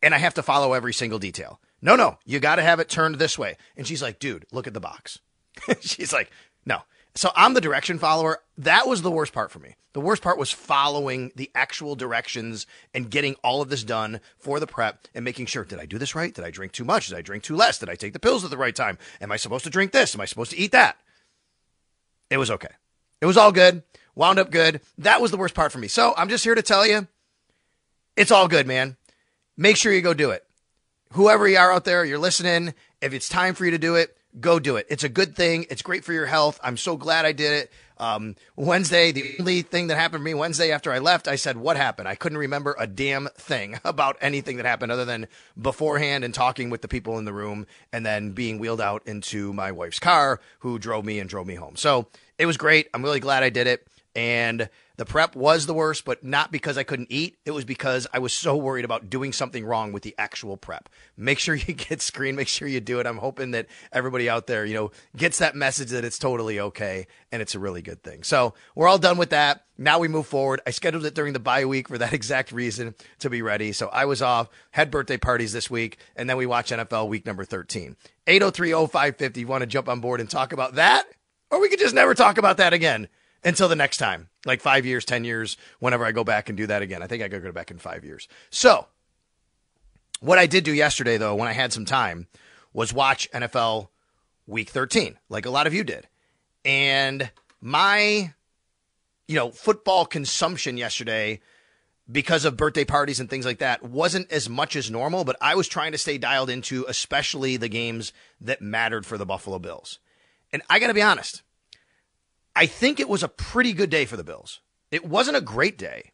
and 0.02 0.14
I 0.14 0.18
have 0.18 0.34
to 0.34 0.42
follow 0.42 0.72
every 0.72 0.94
single 0.94 1.18
detail. 1.18 1.60
No, 1.82 1.94
no, 1.94 2.18
you 2.24 2.40
got 2.40 2.56
to 2.56 2.62
have 2.62 2.80
it 2.80 2.88
turned 2.88 3.16
this 3.16 3.38
way. 3.38 3.56
And 3.76 3.86
she's 3.86 4.00
like, 4.00 4.18
dude, 4.18 4.46
look 4.50 4.66
at 4.66 4.72
the 4.74 4.80
box. 4.80 5.18
she's 5.80 6.12
like, 6.12 6.30
no. 6.64 6.80
So 7.16 7.32
I'm 7.34 7.54
the 7.54 7.60
direction 7.60 7.98
follower. 7.98 8.40
That 8.58 8.86
was 8.86 9.02
the 9.02 9.10
worst 9.10 9.32
part 9.32 9.50
for 9.50 9.58
me. 9.58 9.74
The 9.94 10.00
worst 10.00 10.22
part 10.22 10.38
was 10.38 10.52
following 10.52 11.32
the 11.34 11.50
actual 11.54 11.96
directions 11.96 12.66
and 12.92 13.10
getting 13.10 13.34
all 13.42 13.62
of 13.62 13.70
this 13.70 13.82
done 13.82 14.20
for 14.38 14.60
the 14.60 14.66
prep 14.66 15.08
and 15.14 15.24
making 15.24 15.46
sure 15.46 15.64
did 15.64 15.80
I 15.80 15.86
do 15.86 15.98
this 15.98 16.14
right? 16.14 16.34
Did 16.34 16.44
I 16.44 16.50
drink 16.50 16.72
too 16.72 16.84
much? 16.84 17.08
Did 17.08 17.16
I 17.16 17.22
drink 17.22 17.42
too 17.42 17.56
less? 17.56 17.78
Did 17.78 17.88
I 17.88 17.94
take 17.94 18.12
the 18.12 18.18
pills 18.18 18.44
at 18.44 18.50
the 18.50 18.58
right 18.58 18.76
time? 18.76 18.98
Am 19.20 19.32
I 19.32 19.36
supposed 19.36 19.64
to 19.64 19.70
drink 19.70 19.92
this? 19.92 20.14
Am 20.14 20.20
I 20.20 20.26
supposed 20.26 20.50
to 20.50 20.58
eat 20.58 20.72
that? 20.72 20.98
It 22.28 22.36
was 22.36 22.50
okay. 22.50 22.74
It 23.22 23.26
was 23.26 23.38
all 23.38 23.52
good. 23.52 23.82
Wound 24.14 24.38
up 24.38 24.50
good. 24.50 24.82
That 24.98 25.22
was 25.22 25.30
the 25.30 25.38
worst 25.38 25.54
part 25.54 25.72
for 25.72 25.78
me. 25.78 25.88
So 25.88 26.12
I'm 26.16 26.28
just 26.28 26.44
here 26.44 26.54
to 26.54 26.62
tell 26.62 26.86
you 26.86 27.08
it's 28.14 28.30
all 28.30 28.48
good, 28.48 28.66
man. 28.66 28.96
Make 29.56 29.78
sure 29.78 29.92
you 29.92 30.02
go 30.02 30.12
do 30.12 30.30
it 30.30 30.46
whoever 31.12 31.48
you 31.48 31.56
are 31.56 31.72
out 31.72 31.84
there, 31.84 32.04
you're 32.04 32.18
listening. 32.18 32.74
If 33.00 33.12
it's 33.12 33.28
time 33.28 33.54
for 33.54 33.64
you 33.64 33.70
to 33.72 33.78
do 33.78 33.96
it, 33.96 34.16
go 34.40 34.58
do 34.58 34.76
it. 34.76 34.86
It's 34.88 35.04
a 35.04 35.08
good 35.08 35.36
thing. 35.36 35.66
It's 35.70 35.82
great 35.82 36.04
for 36.04 36.12
your 36.12 36.26
health. 36.26 36.58
I'm 36.62 36.76
so 36.76 36.96
glad 36.96 37.24
I 37.24 37.32
did 37.32 37.52
it. 37.52 37.72
Um, 37.98 38.36
Wednesday, 38.56 39.10
the 39.12 39.36
only 39.40 39.62
thing 39.62 39.86
that 39.86 39.96
happened 39.96 40.20
to 40.20 40.24
me 40.24 40.34
Wednesday 40.34 40.70
after 40.70 40.92
I 40.92 40.98
left, 40.98 41.28
I 41.28 41.36
said, 41.36 41.56
What 41.56 41.76
happened? 41.76 42.08
I 42.08 42.14
couldn't 42.14 42.38
remember 42.38 42.76
a 42.78 42.86
damn 42.86 43.28
thing 43.36 43.80
about 43.84 44.16
anything 44.20 44.58
that 44.58 44.66
happened 44.66 44.92
other 44.92 45.04
than 45.04 45.28
beforehand 45.60 46.24
and 46.24 46.34
talking 46.34 46.68
with 46.68 46.82
the 46.82 46.88
people 46.88 47.18
in 47.18 47.24
the 47.24 47.32
room 47.32 47.66
and 47.92 48.04
then 48.04 48.32
being 48.32 48.58
wheeled 48.58 48.80
out 48.80 49.02
into 49.06 49.52
my 49.52 49.72
wife's 49.72 49.98
car 49.98 50.40
who 50.60 50.78
drove 50.78 51.04
me 51.04 51.18
and 51.18 51.30
drove 51.30 51.46
me 51.46 51.54
home. 51.54 51.76
So 51.76 52.06
it 52.38 52.46
was 52.46 52.56
great. 52.56 52.88
I'm 52.92 53.02
really 53.02 53.20
glad 53.20 53.42
I 53.42 53.50
did 53.50 53.66
it. 53.66 53.86
And 54.14 54.68
the 54.96 55.04
prep 55.04 55.36
was 55.36 55.66
the 55.66 55.74
worst, 55.74 56.04
but 56.04 56.24
not 56.24 56.50
because 56.50 56.78
I 56.78 56.82
couldn't 56.82 57.08
eat. 57.10 57.36
It 57.44 57.50
was 57.50 57.64
because 57.64 58.06
I 58.12 58.18
was 58.18 58.32
so 58.32 58.56
worried 58.56 58.84
about 58.84 59.10
doing 59.10 59.32
something 59.32 59.64
wrong 59.64 59.92
with 59.92 60.02
the 60.02 60.14
actual 60.18 60.56
prep. 60.56 60.88
Make 61.16 61.38
sure 61.38 61.54
you 61.54 61.74
get 61.74 62.00
screened. 62.00 62.36
Make 62.36 62.48
sure 62.48 62.66
you 62.66 62.80
do 62.80 62.98
it. 62.98 63.06
I'm 63.06 63.18
hoping 63.18 63.50
that 63.50 63.66
everybody 63.92 64.28
out 64.28 64.46
there, 64.46 64.64
you 64.64 64.74
know, 64.74 64.90
gets 65.16 65.38
that 65.38 65.54
message 65.54 65.90
that 65.90 66.04
it's 66.04 66.18
totally 66.18 66.58
okay 66.60 67.06
and 67.30 67.42
it's 67.42 67.54
a 67.54 67.58
really 67.58 67.82
good 67.82 68.02
thing. 68.02 68.22
So 68.22 68.54
we're 68.74 68.88
all 68.88 68.98
done 68.98 69.18
with 69.18 69.30
that. 69.30 69.64
Now 69.78 69.98
we 69.98 70.08
move 70.08 70.26
forward. 70.26 70.62
I 70.66 70.70
scheduled 70.70 71.04
it 71.04 71.14
during 71.14 71.34
the 71.34 71.38
bye 71.38 71.66
week 71.66 71.88
for 71.88 71.98
that 71.98 72.12
exact 72.14 72.50
reason 72.50 72.94
to 73.18 73.28
be 73.28 73.42
ready. 73.42 73.72
So 73.72 73.88
I 73.88 74.06
was 74.06 74.22
off, 74.22 74.48
had 74.70 74.90
birthday 74.90 75.18
parties 75.18 75.52
this 75.52 75.70
week, 75.70 75.98
and 76.16 76.30
then 76.30 76.38
we 76.38 76.46
watch 76.46 76.70
NFL 76.70 77.08
week 77.08 77.26
number 77.26 77.44
13. 77.44 77.96
803 78.26 78.70
0550. 78.72 79.40
You 79.40 79.46
want 79.46 79.60
to 79.60 79.66
jump 79.66 79.88
on 79.88 80.00
board 80.00 80.20
and 80.20 80.30
talk 80.30 80.52
about 80.54 80.76
that? 80.76 81.06
Or 81.50 81.60
we 81.60 81.68
could 81.68 81.78
just 81.78 81.94
never 81.94 82.14
talk 82.14 82.38
about 82.38 82.56
that 82.56 82.72
again 82.72 83.08
until 83.44 83.68
the 83.68 83.76
next 83.76 83.98
time, 83.98 84.28
like 84.44 84.60
five 84.60 84.86
years, 84.86 85.04
10 85.04 85.24
years, 85.24 85.56
whenever 85.78 86.04
I 86.04 86.12
go 86.12 86.24
back 86.24 86.48
and 86.48 86.56
do 86.56 86.66
that 86.66 86.82
again. 86.82 87.02
I 87.02 87.06
think 87.06 87.22
I 87.22 87.28
could 87.28 87.42
go 87.42 87.52
back 87.52 87.70
in 87.70 87.78
five 87.78 88.04
years. 88.04 88.28
So, 88.50 88.86
what 90.20 90.38
I 90.38 90.46
did 90.46 90.64
do 90.64 90.72
yesterday, 90.72 91.16
though, 91.16 91.34
when 91.34 91.48
I 91.48 91.52
had 91.52 91.72
some 91.72 91.84
time, 91.84 92.26
was 92.72 92.92
watch 92.92 93.30
NFL 93.32 93.88
week 94.46 94.70
13, 94.70 95.18
like 95.28 95.46
a 95.46 95.50
lot 95.50 95.66
of 95.66 95.74
you 95.74 95.84
did. 95.84 96.06
And 96.64 97.30
my, 97.60 98.34
you 99.28 99.34
know, 99.34 99.50
football 99.50 100.06
consumption 100.06 100.76
yesterday, 100.76 101.40
because 102.10 102.44
of 102.44 102.56
birthday 102.56 102.84
parties 102.84 103.20
and 103.20 103.28
things 103.28 103.46
like 103.46 103.58
that, 103.58 103.82
wasn't 103.82 104.30
as 104.30 104.48
much 104.48 104.76
as 104.76 104.90
normal, 104.90 105.24
but 105.24 105.36
I 105.40 105.54
was 105.54 105.68
trying 105.68 105.92
to 105.92 105.98
stay 105.98 106.18
dialed 106.18 106.50
into 106.50 106.84
especially 106.88 107.56
the 107.56 107.68
games 107.68 108.12
that 108.40 108.62
mattered 108.62 109.04
for 109.04 109.18
the 109.18 109.26
Buffalo 109.26 109.58
Bills. 109.58 109.98
And 110.52 110.62
I 110.70 110.78
got 110.78 110.88
to 110.88 110.94
be 110.94 111.02
honest, 111.02 111.42
I 112.56 112.64
think 112.64 112.98
it 112.98 113.08
was 113.08 113.22
a 113.22 113.28
pretty 113.28 113.74
good 113.74 113.90
day 113.90 114.06
for 114.06 114.16
the 114.16 114.24
Bills. 114.24 114.60
It 114.90 115.04
wasn't 115.04 115.36
a 115.36 115.42
great 115.42 115.76
day. 115.76 116.12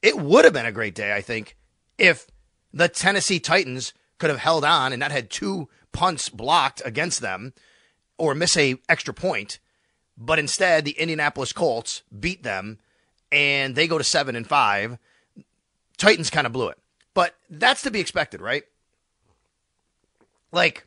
It 0.00 0.16
would 0.16 0.44
have 0.44 0.54
been 0.54 0.64
a 0.64 0.72
great 0.72 0.94
day, 0.94 1.12
I 1.12 1.20
think, 1.20 1.56
if 1.98 2.28
the 2.72 2.88
Tennessee 2.88 3.40
Titans 3.40 3.92
could 4.18 4.30
have 4.30 4.38
held 4.38 4.64
on 4.64 4.92
and 4.92 5.00
not 5.00 5.10
had 5.10 5.30
two 5.30 5.68
punts 5.90 6.28
blocked 6.28 6.80
against 6.84 7.20
them 7.20 7.54
or 8.18 8.36
miss 8.36 8.56
a 8.56 8.76
extra 8.88 9.12
point. 9.12 9.58
But 10.16 10.38
instead, 10.38 10.84
the 10.84 10.92
Indianapolis 10.92 11.52
Colts 11.52 12.02
beat 12.18 12.44
them 12.44 12.78
and 13.32 13.74
they 13.74 13.88
go 13.88 13.98
to 13.98 14.04
seven 14.04 14.36
and 14.36 14.46
five. 14.46 14.96
Titans 15.96 16.30
kind 16.30 16.46
of 16.46 16.52
blew 16.52 16.68
it. 16.68 16.78
But 17.14 17.34
that's 17.50 17.82
to 17.82 17.90
be 17.90 18.00
expected, 18.00 18.40
right? 18.40 18.62
Like, 20.52 20.86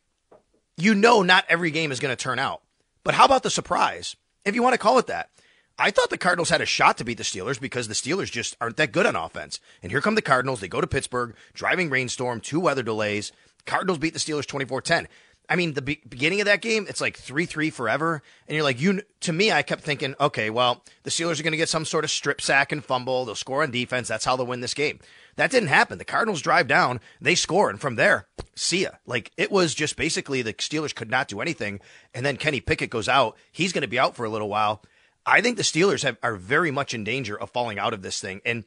you 0.78 0.96
know, 0.96 1.24
not 1.24 1.46
every 1.50 1.72
game 1.72 1.92
is 1.92 2.00
going 2.00 2.16
to 2.16 2.24
turn 2.24 2.40
out. 2.40 2.62
But 3.04 3.16
how 3.16 3.26
about 3.26 3.44
the 3.44 3.50
surprise? 3.50 4.16
If 4.46 4.56
you 4.56 4.64
want 4.64 4.74
to 4.74 4.80
call 4.80 4.98
it 5.00 5.08
that. 5.08 5.30
I 5.78 5.90
thought 5.90 6.12
the 6.12 6.20
Cardinals 6.20 6.50
had 6.50 6.62
a 6.62 6.68
shot 6.68 6.98
to 7.00 7.04
beat 7.04 7.18
the 7.18 7.24
Steelers 7.24 7.60
because 7.60 7.88
the 7.88 7.96
Steelers 7.96 8.32
just 8.32 8.56
aren't 8.62 8.78
that 8.78 8.92
good 8.92 9.08
on 9.08 9.16
offense. 9.16 9.60
And 9.82 9.92
here 9.92 10.02
come 10.02 10.14
the 10.14 10.22
Cardinals. 10.22 10.60
They 10.60 10.68
go 10.68 10.82
to 10.82 10.88
Pittsburgh, 10.88 11.36
driving 11.54 11.90
rainstorm, 11.90 12.42
two 12.42 12.60
weather 12.60 12.84
delays. 12.84 13.32
Cardinals 13.66 13.98
beat 13.98 14.14
the 14.14 14.20
Steelers 14.20 14.46
24 14.46 14.82
10. 14.82 15.08
I 15.50 15.56
mean, 15.56 15.74
the 15.74 15.82
be- 15.82 16.02
beginning 16.08 16.40
of 16.42 16.46
that 16.46 16.62
game, 16.62 16.86
it's 16.88 17.02
like 17.02 17.18
3 17.18 17.46
3 17.46 17.70
forever. 17.70 18.22
And 18.48 18.56
you're 18.56 18.64
like, 18.64 18.80
you, 18.80 19.02
to 19.22 19.34
me, 19.34 19.52
I 19.52 19.62
kept 19.62 19.84
thinking, 19.84 20.16
okay, 20.20 20.50
well, 20.50 20.84
the 21.04 21.10
Steelers 21.10 21.40
are 21.40 21.44
going 21.44 21.52
to 21.52 21.58
get 21.58 21.70
some 21.70 21.86
sort 21.86 22.06
of 22.06 22.12
strip 22.12 22.42
sack 22.42 22.72
and 22.72 22.84
fumble. 22.84 23.26
They'll 23.26 23.36
score 23.36 23.64
on 23.64 23.72
defense. 23.72 24.08
That's 24.08 24.26
how 24.26 24.36
they'll 24.36 24.46
win 24.46 24.62
this 24.62 24.74
game. 24.74 25.00
That 25.36 25.52
didn't 25.52 25.70
happen. 25.70 25.98
The 25.98 26.06
Cardinals 26.06 26.42
drive 26.42 26.68
down, 26.68 27.00
they 27.20 27.36
score, 27.36 27.70
and 27.70 27.82
from 27.82 27.96
there, 27.96 28.28
see 28.56 28.84
ya. 28.84 28.92
Like 29.06 29.32
it 29.36 29.52
was 29.52 29.74
just 29.74 29.96
basically 29.96 30.42
the 30.42 30.54
Steelers 30.54 30.94
could 30.94 31.10
not 31.10 31.28
do 31.28 31.42
anything, 31.42 31.80
and 32.14 32.26
then 32.26 32.38
Kenny 32.38 32.62
Pickett 32.62 32.92
goes 32.92 33.10
out. 33.10 33.36
He's 33.52 33.74
going 33.74 33.82
to 33.82 33.88
be 33.88 34.00
out 34.00 34.16
for 34.16 34.26
a 34.26 34.30
little 34.30 34.50
while. 34.50 34.84
I 35.26 35.42
think 35.42 35.58
the 35.58 35.64
Steelers 35.64 36.04
have, 36.04 36.18
are 36.22 36.36
very 36.36 36.70
much 36.70 36.94
in 36.94 37.04
danger 37.04 37.40
of 37.40 37.50
falling 37.50 37.80
out 37.80 37.94
of 37.94 38.02
this 38.02 38.20
thing, 38.20 38.42
and 38.46 38.64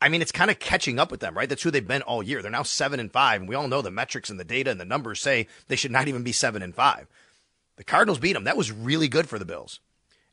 I 0.00 0.08
mean 0.08 0.22
it's 0.22 0.32
kind 0.32 0.50
of 0.50 0.58
catching 0.58 0.98
up 0.98 1.10
with 1.10 1.20
them, 1.20 1.36
right? 1.36 1.48
That's 1.48 1.62
who 1.62 1.70
they've 1.70 1.86
been 1.86 2.02
all 2.02 2.22
year. 2.22 2.42
They're 2.42 2.50
now 2.50 2.62
seven 2.62 3.00
and 3.00 3.12
five, 3.12 3.40
and 3.40 3.48
we 3.48 3.54
all 3.54 3.68
know 3.68 3.82
the 3.82 3.90
metrics 3.90 4.30
and 4.30 4.40
the 4.40 4.44
data 4.44 4.70
and 4.70 4.80
the 4.80 4.84
numbers 4.84 5.20
say 5.20 5.46
they 5.68 5.76
should 5.76 5.90
not 5.90 6.08
even 6.08 6.22
be 6.22 6.32
seven 6.32 6.62
and 6.62 6.74
five. 6.74 7.06
The 7.76 7.84
Cardinals 7.84 8.18
beat 8.18 8.34
them. 8.34 8.44
That 8.44 8.56
was 8.56 8.72
really 8.72 9.08
good 9.08 9.28
for 9.28 9.38
the 9.38 9.44
Bills. 9.44 9.80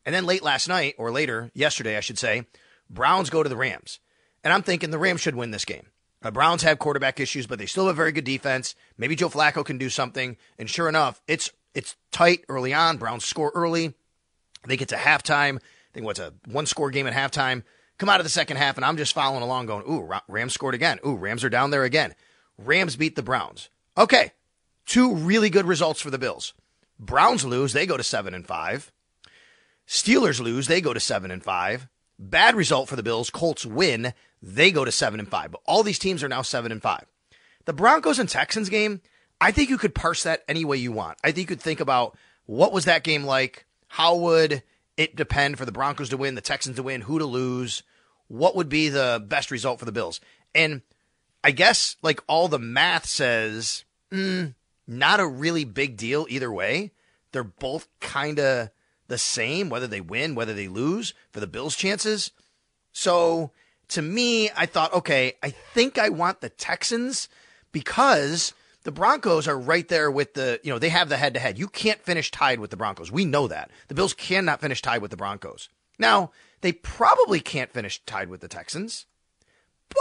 And 0.05 0.15
then 0.15 0.25
late 0.25 0.43
last 0.43 0.67
night, 0.67 0.95
or 0.97 1.11
later 1.11 1.51
yesterday, 1.53 1.97
I 1.97 2.01
should 2.01 2.17
say, 2.17 2.45
Browns 2.89 3.29
go 3.29 3.43
to 3.43 3.49
the 3.49 3.57
Rams. 3.57 3.99
And 4.43 4.53
I'm 4.53 4.63
thinking 4.63 4.91
the 4.91 4.97
Rams 4.97 5.21
should 5.21 5.35
win 5.35 5.51
this 5.51 5.65
game. 5.65 5.87
The 6.21 6.31
Browns 6.31 6.63
have 6.63 6.79
quarterback 6.79 7.19
issues, 7.19 7.45
but 7.45 7.59
they 7.59 7.65
still 7.65 7.87
have 7.87 7.95
a 7.95 7.97
very 7.97 8.11
good 8.11 8.23
defense. 8.23 8.75
Maybe 8.97 9.15
Joe 9.15 9.29
Flacco 9.29 9.63
can 9.65 9.77
do 9.77 9.89
something. 9.89 10.37
And 10.57 10.69
sure 10.69 10.89
enough, 10.89 11.21
it's 11.27 11.51
it's 11.73 11.95
tight 12.11 12.43
early 12.49 12.73
on. 12.73 12.97
Browns 12.97 13.23
score 13.23 13.51
early. 13.53 13.93
They 14.65 14.77
get 14.77 14.87
to 14.89 14.95
halftime. 14.95 15.57
I 15.57 15.93
think 15.93 16.05
what's 16.05 16.19
a 16.19 16.33
one 16.45 16.65
score 16.65 16.89
game 16.89 17.07
at 17.07 17.13
halftime. 17.13 17.63
Come 17.97 18.09
out 18.09 18.19
of 18.19 18.25
the 18.25 18.29
second 18.29 18.57
half, 18.57 18.77
and 18.77 18.85
I'm 18.85 18.97
just 18.97 19.13
following 19.13 19.41
along, 19.41 19.65
going, 19.65 19.83
"Ooh, 19.89 20.09
Rams 20.27 20.53
scored 20.53 20.75
again. 20.75 20.99
Ooh, 21.05 21.15
Rams 21.15 21.43
are 21.43 21.49
down 21.49 21.71
there 21.71 21.83
again. 21.83 22.13
Rams 22.57 22.95
beat 22.95 23.15
the 23.15 23.23
Browns. 23.23 23.69
Okay, 23.97 24.33
two 24.85 25.15
really 25.15 25.49
good 25.49 25.65
results 25.65 26.01
for 26.01 26.11
the 26.11 26.19
Bills. 26.19 26.53
Browns 26.99 27.45
lose, 27.45 27.73
they 27.73 27.85
go 27.85 27.97
to 27.97 28.03
seven 28.03 28.33
and 28.33 28.45
five. 28.45 28.91
Steelers 29.87 30.39
lose, 30.39 30.67
they 30.67 30.81
go 30.81 30.93
to 30.93 30.99
seven 30.99 31.31
and 31.31 31.43
five. 31.43 31.87
Bad 32.19 32.55
result 32.55 32.89
for 32.89 32.95
the 32.95 33.03
Bills. 33.03 33.29
Colts 33.29 33.65
win. 33.65 34.13
They 34.41 34.71
go 34.71 34.83
to 34.83 34.91
seven 34.91 35.19
and 35.19 35.29
five. 35.29 35.51
But 35.51 35.61
all 35.65 35.83
these 35.83 35.99
teams 35.99 36.23
are 36.23 36.29
now 36.29 36.41
seven 36.41 36.71
and 36.71 36.81
five. 36.81 37.05
The 37.65 37.73
Broncos 37.73 38.19
and 38.19 38.27
Texans 38.27 38.69
game, 38.69 39.01
I 39.39 39.51
think 39.51 39.69
you 39.69 39.77
could 39.77 39.93
parse 39.93 40.23
that 40.23 40.43
any 40.47 40.65
way 40.65 40.77
you 40.77 40.91
want. 40.91 41.17
I 41.23 41.27
think 41.27 41.37
you 41.37 41.55
could 41.55 41.61
think 41.61 41.79
about 41.79 42.17
what 42.45 42.73
was 42.73 42.85
that 42.85 43.03
game 43.03 43.23
like? 43.23 43.65
How 43.87 44.15
would 44.15 44.63
it 44.97 45.15
depend 45.15 45.57
for 45.57 45.65
the 45.65 45.71
Broncos 45.71 46.09
to 46.09 46.17
win, 46.17 46.35
the 46.35 46.41
Texans 46.41 46.75
to 46.75 46.83
win, 46.83 47.01
who 47.01 47.19
to 47.19 47.25
lose? 47.25 47.83
What 48.27 48.55
would 48.55 48.67
be 48.67 48.89
the 48.89 49.23
best 49.25 49.51
result 49.51 49.79
for 49.79 49.85
the 49.85 49.91
Bills? 49.91 50.19
And 50.53 50.81
I 51.43 51.51
guess 51.51 51.95
like 52.01 52.19
all 52.27 52.47
the 52.47 52.59
math 52.59 53.05
says, 53.05 53.85
mm, 54.11 54.53
not 54.87 55.19
a 55.19 55.27
really 55.27 55.63
big 55.63 55.95
deal 55.95 56.25
either 56.29 56.51
way. 56.51 56.91
They're 57.31 57.43
both 57.43 57.87
kind 57.99 58.39
of 58.39 58.69
the 59.07 59.17
same, 59.17 59.69
whether 59.69 59.87
they 59.87 60.01
win, 60.01 60.35
whether 60.35 60.53
they 60.53 60.67
lose 60.67 61.13
for 61.31 61.39
the 61.39 61.47
Bills' 61.47 61.75
chances. 61.75 62.31
So 62.91 63.51
to 63.89 64.01
me, 64.01 64.49
I 64.55 64.65
thought, 64.65 64.93
okay, 64.93 65.33
I 65.43 65.51
think 65.51 65.97
I 65.97 66.09
want 66.09 66.41
the 66.41 66.49
Texans 66.49 67.29
because 67.71 68.53
the 68.87 68.91
Broncos 68.93 69.49
are 69.49 69.59
right 69.59 69.85
there 69.89 70.09
with 70.09 70.33
the, 70.35 70.61
you 70.63 70.71
know, 70.71 70.79
they 70.79 70.87
have 70.87 71.09
the 71.09 71.17
head 71.17 71.33
to 71.33 71.41
head. 71.41 71.59
You 71.59 71.67
can't 71.67 71.99
finish 71.99 72.31
tied 72.31 72.61
with 72.61 72.69
the 72.69 72.77
Broncos. 72.77 73.11
We 73.11 73.25
know 73.25 73.49
that. 73.49 73.69
The 73.89 73.95
Bills 73.95 74.13
cannot 74.13 74.61
finish 74.61 74.81
tied 74.81 75.01
with 75.01 75.11
the 75.11 75.17
Broncos. 75.17 75.67
Now, 75.99 76.31
they 76.61 76.71
probably 76.71 77.41
can't 77.41 77.73
finish 77.73 78.01
tied 78.05 78.29
with 78.29 78.39
the 78.39 78.47
Texans, 78.47 79.05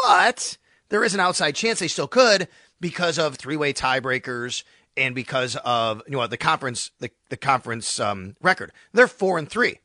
but 0.05 0.57
there 0.89 1.03
is 1.03 1.15
an 1.15 1.19
outside 1.19 1.57
chance 1.57 1.81
they 1.81 1.89
still 1.89 2.07
could 2.07 2.47
because 2.81 3.19
of 3.19 3.35
three 3.35 3.57
way 3.57 3.73
tiebreakers 3.73 4.63
and 4.97 5.17
because 5.17 5.57
of 5.65 6.01
you 6.07 6.17
know 6.17 6.25
the 6.29 6.37
conference 6.37 6.93
the, 7.01 7.11
the 7.29 7.37
conference 7.37 7.99
um, 7.99 8.37
record. 8.41 8.71
They're 8.93 9.09
four 9.09 9.37
and 9.37 9.51
three. 9.51 9.81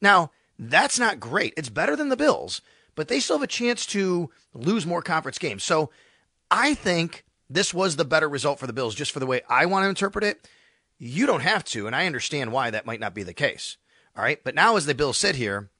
Now 0.00 0.32
that's 0.58 0.98
not 0.98 1.20
great. 1.20 1.54
It's 1.56 1.68
better 1.68 1.94
than 1.94 2.08
the 2.08 2.16
Bills, 2.16 2.62
but 2.96 3.06
they 3.06 3.20
still 3.20 3.36
have 3.36 3.44
a 3.44 3.46
chance 3.46 3.86
to 3.86 4.28
lose 4.54 4.86
more 4.86 5.02
conference 5.02 5.38
games. 5.38 5.62
So 5.62 5.90
I 6.50 6.74
think 6.74 7.24
this 7.50 7.74
was 7.74 7.96
the 7.96 8.04
better 8.04 8.28
result 8.28 8.60
for 8.60 8.68
the 8.68 8.72
Bills, 8.72 8.94
just 8.94 9.10
for 9.10 9.18
the 9.18 9.26
way 9.26 9.42
I 9.48 9.66
want 9.66 9.84
to 9.84 9.88
interpret 9.88 10.24
it. 10.24 10.48
You 10.98 11.26
don't 11.26 11.42
have 11.42 11.64
to, 11.64 11.86
and 11.86 11.96
I 11.96 12.06
understand 12.06 12.52
why 12.52 12.70
that 12.70 12.86
might 12.86 13.00
not 13.00 13.14
be 13.14 13.24
the 13.24 13.34
case. 13.34 13.76
All 14.16 14.22
right, 14.22 14.42
but 14.44 14.54
now 14.54 14.76
as 14.76 14.86
the 14.86 14.94
Bills 14.94 15.18
sit 15.18 15.34
here, 15.34 15.70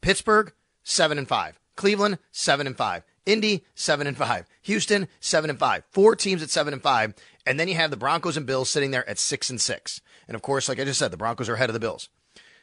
Pittsburgh 0.00 0.52
seven 0.82 1.16
and 1.18 1.26
five, 1.26 1.58
Cleveland 1.76 2.18
seven 2.30 2.66
and 2.66 2.76
five, 2.76 3.04
Indy 3.24 3.64
seven 3.74 4.06
and 4.06 4.16
five, 4.16 4.46
Houston 4.62 5.08
seven 5.20 5.48
and 5.48 5.58
five, 5.58 5.84
four 5.90 6.14
teams 6.14 6.42
at 6.42 6.50
seven 6.50 6.72
and 6.74 6.82
five, 6.82 7.14
and 7.46 7.58
then 7.58 7.68
you 7.68 7.74
have 7.74 7.90
the 7.90 7.96
Broncos 7.96 8.36
and 8.36 8.46
Bills 8.46 8.68
sitting 8.68 8.90
there 8.90 9.08
at 9.08 9.18
six 9.18 9.48
and 9.48 9.60
six. 9.60 10.00
And 10.28 10.34
of 10.34 10.42
course, 10.42 10.68
like 10.68 10.78
I 10.78 10.84
just 10.84 10.98
said, 10.98 11.10
the 11.10 11.16
Broncos 11.16 11.48
are 11.48 11.54
ahead 11.54 11.70
of 11.70 11.74
the 11.74 11.80
Bills. 11.80 12.08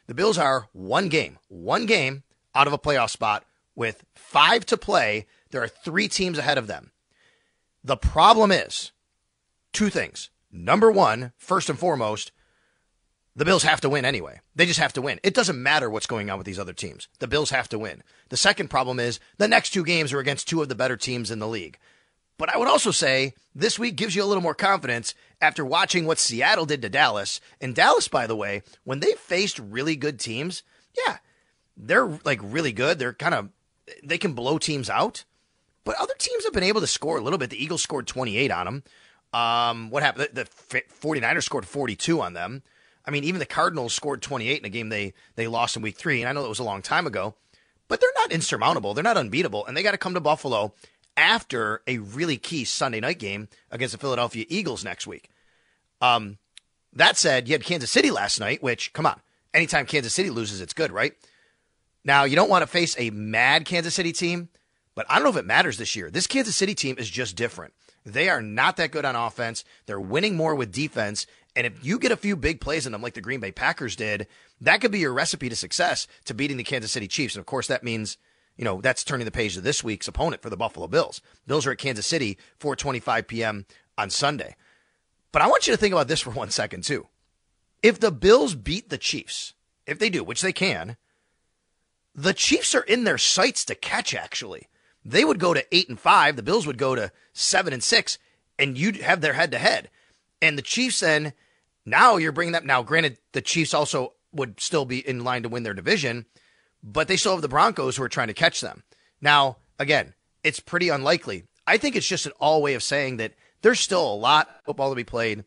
The 0.06 0.14
Bills 0.14 0.38
are 0.38 0.68
one 0.72 1.08
game, 1.08 1.38
one 1.48 1.86
game 1.86 2.22
out 2.54 2.66
of 2.66 2.72
a 2.72 2.78
playoff 2.78 3.10
spot 3.10 3.44
with 3.74 4.04
five 4.14 4.64
to 4.66 4.76
play. 4.76 5.26
There 5.50 5.62
are 5.62 5.68
three 5.68 6.08
teams 6.08 6.38
ahead 6.38 6.58
of 6.58 6.66
them. 6.66 6.92
The 7.84 7.96
problem 7.96 8.50
is 8.50 8.92
two 9.72 9.90
things. 9.90 10.30
Number 10.50 10.90
one, 10.90 11.32
first 11.36 11.68
and 11.68 11.78
foremost, 11.78 12.32
the 13.36 13.44
Bills 13.44 13.62
have 13.62 13.80
to 13.82 13.88
win 13.88 14.04
anyway. 14.04 14.40
They 14.56 14.66
just 14.66 14.80
have 14.80 14.92
to 14.94 15.02
win. 15.02 15.20
It 15.22 15.34
doesn't 15.34 15.62
matter 15.62 15.88
what's 15.88 16.06
going 16.06 16.28
on 16.28 16.38
with 16.38 16.46
these 16.46 16.58
other 16.58 16.72
teams. 16.72 17.06
The 17.20 17.28
Bills 17.28 17.50
have 17.50 17.68
to 17.68 17.78
win. 17.78 18.02
The 18.30 18.36
second 18.36 18.68
problem 18.68 18.98
is 18.98 19.20
the 19.36 19.46
next 19.46 19.70
two 19.70 19.84
games 19.84 20.12
are 20.12 20.18
against 20.18 20.48
two 20.48 20.60
of 20.60 20.68
the 20.68 20.74
better 20.74 20.96
teams 20.96 21.30
in 21.30 21.38
the 21.38 21.46
league. 21.46 21.78
But 22.36 22.52
I 22.52 22.58
would 22.58 22.68
also 22.68 22.90
say 22.90 23.34
this 23.54 23.78
week 23.78 23.96
gives 23.96 24.16
you 24.16 24.24
a 24.24 24.26
little 24.26 24.42
more 24.42 24.54
confidence 24.54 25.14
after 25.40 25.64
watching 25.64 26.04
what 26.06 26.18
Seattle 26.18 26.66
did 26.66 26.82
to 26.82 26.88
Dallas. 26.88 27.40
And 27.60 27.74
Dallas, 27.74 28.08
by 28.08 28.26
the 28.26 28.36
way, 28.36 28.62
when 28.84 29.00
they 29.00 29.12
faced 29.12 29.58
really 29.58 29.96
good 29.96 30.18
teams, 30.18 30.62
yeah, 31.06 31.18
they're 31.76 32.18
like 32.24 32.40
really 32.42 32.72
good. 32.72 32.98
They're 32.98 33.12
kind 33.12 33.34
of, 33.34 33.50
they 34.02 34.18
can 34.18 34.32
blow 34.32 34.58
teams 34.58 34.90
out. 34.90 35.24
But 35.88 35.96
other 35.98 36.12
teams 36.18 36.44
have 36.44 36.52
been 36.52 36.64
able 36.64 36.82
to 36.82 36.86
score 36.86 37.16
a 37.16 37.22
little 37.22 37.38
bit. 37.38 37.48
The 37.48 37.64
Eagles 37.64 37.82
scored 37.82 38.06
28 38.06 38.50
on 38.50 38.66
them. 38.66 38.82
Um, 39.32 39.88
what 39.88 40.02
happened? 40.02 40.28
The 40.34 40.44
49ers 40.44 41.44
scored 41.44 41.64
42 41.64 42.20
on 42.20 42.34
them. 42.34 42.62
I 43.06 43.10
mean, 43.10 43.24
even 43.24 43.38
the 43.38 43.46
Cardinals 43.46 43.94
scored 43.94 44.20
28 44.20 44.58
in 44.58 44.66
a 44.66 44.68
game 44.68 44.90
they 44.90 45.14
they 45.36 45.46
lost 45.46 45.76
in 45.76 45.82
week 45.82 45.96
3, 45.96 46.20
and 46.20 46.28
I 46.28 46.34
know 46.34 46.42
that 46.42 46.48
was 46.50 46.58
a 46.58 46.62
long 46.62 46.82
time 46.82 47.06
ago, 47.06 47.36
but 47.88 48.02
they're 48.02 48.10
not 48.18 48.32
insurmountable. 48.32 48.92
They're 48.92 49.02
not 49.02 49.16
unbeatable, 49.16 49.64
and 49.64 49.74
they 49.74 49.82
got 49.82 49.92
to 49.92 49.96
come 49.96 50.12
to 50.12 50.20
Buffalo 50.20 50.74
after 51.16 51.80
a 51.86 51.96
really 51.96 52.36
key 52.36 52.66
Sunday 52.66 53.00
night 53.00 53.18
game 53.18 53.48
against 53.70 53.92
the 53.92 53.98
Philadelphia 53.98 54.44
Eagles 54.50 54.84
next 54.84 55.06
week. 55.06 55.30
Um, 56.02 56.36
that 56.92 57.16
said, 57.16 57.48
you 57.48 57.54
had 57.54 57.64
Kansas 57.64 57.90
City 57.90 58.10
last 58.10 58.40
night, 58.40 58.62
which, 58.62 58.92
come 58.92 59.06
on, 59.06 59.22
anytime 59.54 59.86
Kansas 59.86 60.12
City 60.12 60.28
loses, 60.28 60.60
it's 60.60 60.74
good, 60.74 60.92
right? 60.92 61.14
Now, 62.04 62.24
you 62.24 62.36
don't 62.36 62.50
want 62.50 62.60
to 62.60 62.66
face 62.66 62.94
a 62.98 63.08
mad 63.08 63.64
Kansas 63.64 63.94
City 63.94 64.12
team, 64.12 64.50
but 64.98 65.06
I 65.08 65.14
don't 65.14 65.22
know 65.22 65.30
if 65.30 65.36
it 65.36 65.46
matters 65.46 65.78
this 65.78 65.94
year. 65.94 66.10
This 66.10 66.26
Kansas 66.26 66.56
City 66.56 66.74
team 66.74 66.96
is 66.98 67.08
just 67.08 67.36
different. 67.36 67.72
They 68.04 68.28
are 68.28 68.42
not 68.42 68.76
that 68.78 68.90
good 68.90 69.04
on 69.04 69.14
offense. 69.14 69.64
They're 69.86 70.00
winning 70.00 70.34
more 70.34 70.56
with 70.56 70.72
defense. 70.72 71.24
And 71.54 71.68
if 71.68 71.84
you 71.84 72.00
get 72.00 72.10
a 72.10 72.16
few 72.16 72.34
big 72.34 72.60
plays 72.60 72.84
in 72.84 72.90
them, 72.90 73.00
like 73.00 73.14
the 73.14 73.20
Green 73.20 73.38
Bay 73.38 73.52
Packers 73.52 73.94
did, 73.94 74.26
that 74.60 74.80
could 74.80 74.90
be 74.90 74.98
your 74.98 75.12
recipe 75.12 75.48
to 75.48 75.54
success 75.54 76.08
to 76.24 76.34
beating 76.34 76.56
the 76.56 76.64
Kansas 76.64 76.90
City 76.90 77.06
Chiefs. 77.06 77.36
And 77.36 77.40
of 77.40 77.46
course, 77.46 77.68
that 77.68 77.84
means, 77.84 78.18
you 78.56 78.64
know, 78.64 78.80
that's 78.80 79.04
turning 79.04 79.24
the 79.24 79.30
page 79.30 79.54
to 79.54 79.60
this 79.60 79.84
week's 79.84 80.08
opponent 80.08 80.42
for 80.42 80.50
the 80.50 80.56
Buffalo 80.56 80.88
Bills. 80.88 81.20
Bills 81.46 81.64
are 81.64 81.70
at 81.70 81.78
Kansas 81.78 82.04
City, 82.04 82.36
4:25 82.58 83.28
p.m. 83.28 83.66
on 83.96 84.10
Sunday. 84.10 84.56
But 85.30 85.42
I 85.42 85.46
want 85.46 85.68
you 85.68 85.72
to 85.72 85.78
think 85.78 85.92
about 85.92 86.08
this 86.08 86.22
for 86.22 86.30
one 86.30 86.50
second 86.50 86.82
too. 86.82 87.06
If 87.84 88.00
the 88.00 88.10
Bills 88.10 88.56
beat 88.56 88.88
the 88.88 88.98
Chiefs, 88.98 89.54
if 89.86 90.00
they 90.00 90.10
do, 90.10 90.24
which 90.24 90.40
they 90.40 90.52
can, 90.52 90.96
the 92.16 92.34
Chiefs 92.34 92.74
are 92.74 92.82
in 92.82 93.04
their 93.04 93.16
sights 93.16 93.64
to 93.66 93.76
catch 93.76 94.12
actually. 94.12 94.66
They 95.04 95.24
would 95.24 95.38
go 95.38 95.54
to 95.54 95.64
8 95.74 95.88
and 95.88 96.00
5, 96.00 96.36
the 96.36 96.42
Bills 96.42 96.66
would 96.66 96.78
go 96.78 96.94
to 96.94 97.12
7 97.32 97.72
and 97.72 97.82
6 97.82 98.18
and 98.58 98.76
you'd 98.76 98.96
have 98.96 99.20
their 99.20 99.34
head 99.34 99.52
to 99.52 99.58
head. 99.58 99.90
And 100.42 100.58
the 100.58 100.62
Chiefs 100.62 101.00
then 101.00 101.32
now 101.86 102.16
you're 102.16 102.32
bringing 102.32 102.52
them 102.52 102.66
now 102.66 102.82
granted 102.82 103.18
the 103.32 103.40
Chiefs 103.40 103.72
also 103.72 104.14
would 104.32 104.60
still 104.60 104.84
be 104.84 105.06
in 105.06 105.24
line 105.24 105.42
to 105.42 105.48
win 105.48 105.62
their 105.62 105.74
division, 105.74 106.26
but 106.82 107.08
they 107.08 107.16
still 107.16 107.32
have 107.32 107.42
the 107.42 107.48
Broncos 107.48 107.96
who 107.96 108.02
are 108.02 108.08
trying 108.08 108.28
to 108.28 108.34
catch 108.34 108.60
them. 108.60 108.82
Now, 109.20 109.56
again, 109.78 110.14
it's 110.44 110.60
pretty 110.60 110.88
unlikely. 110.90 111.44
I 111.66 111.78
think 111.78 111.96
it's 111.96 112.06
just 112.06 112.26
an 112.26 112.32
all 112.38 112.62
way 112.62 112.74
of 112.74 112.82
saying 112.82 113.16
that 113.16 113.34
there's 113.62 113.80
still 113.80 114.12
a 114.12 114.14
lot 114.14 114.48
of 114.48 114.64
football 114.64 114.90
to 114.90 114.96
be 114.96 115.04
played. 115.04 115.44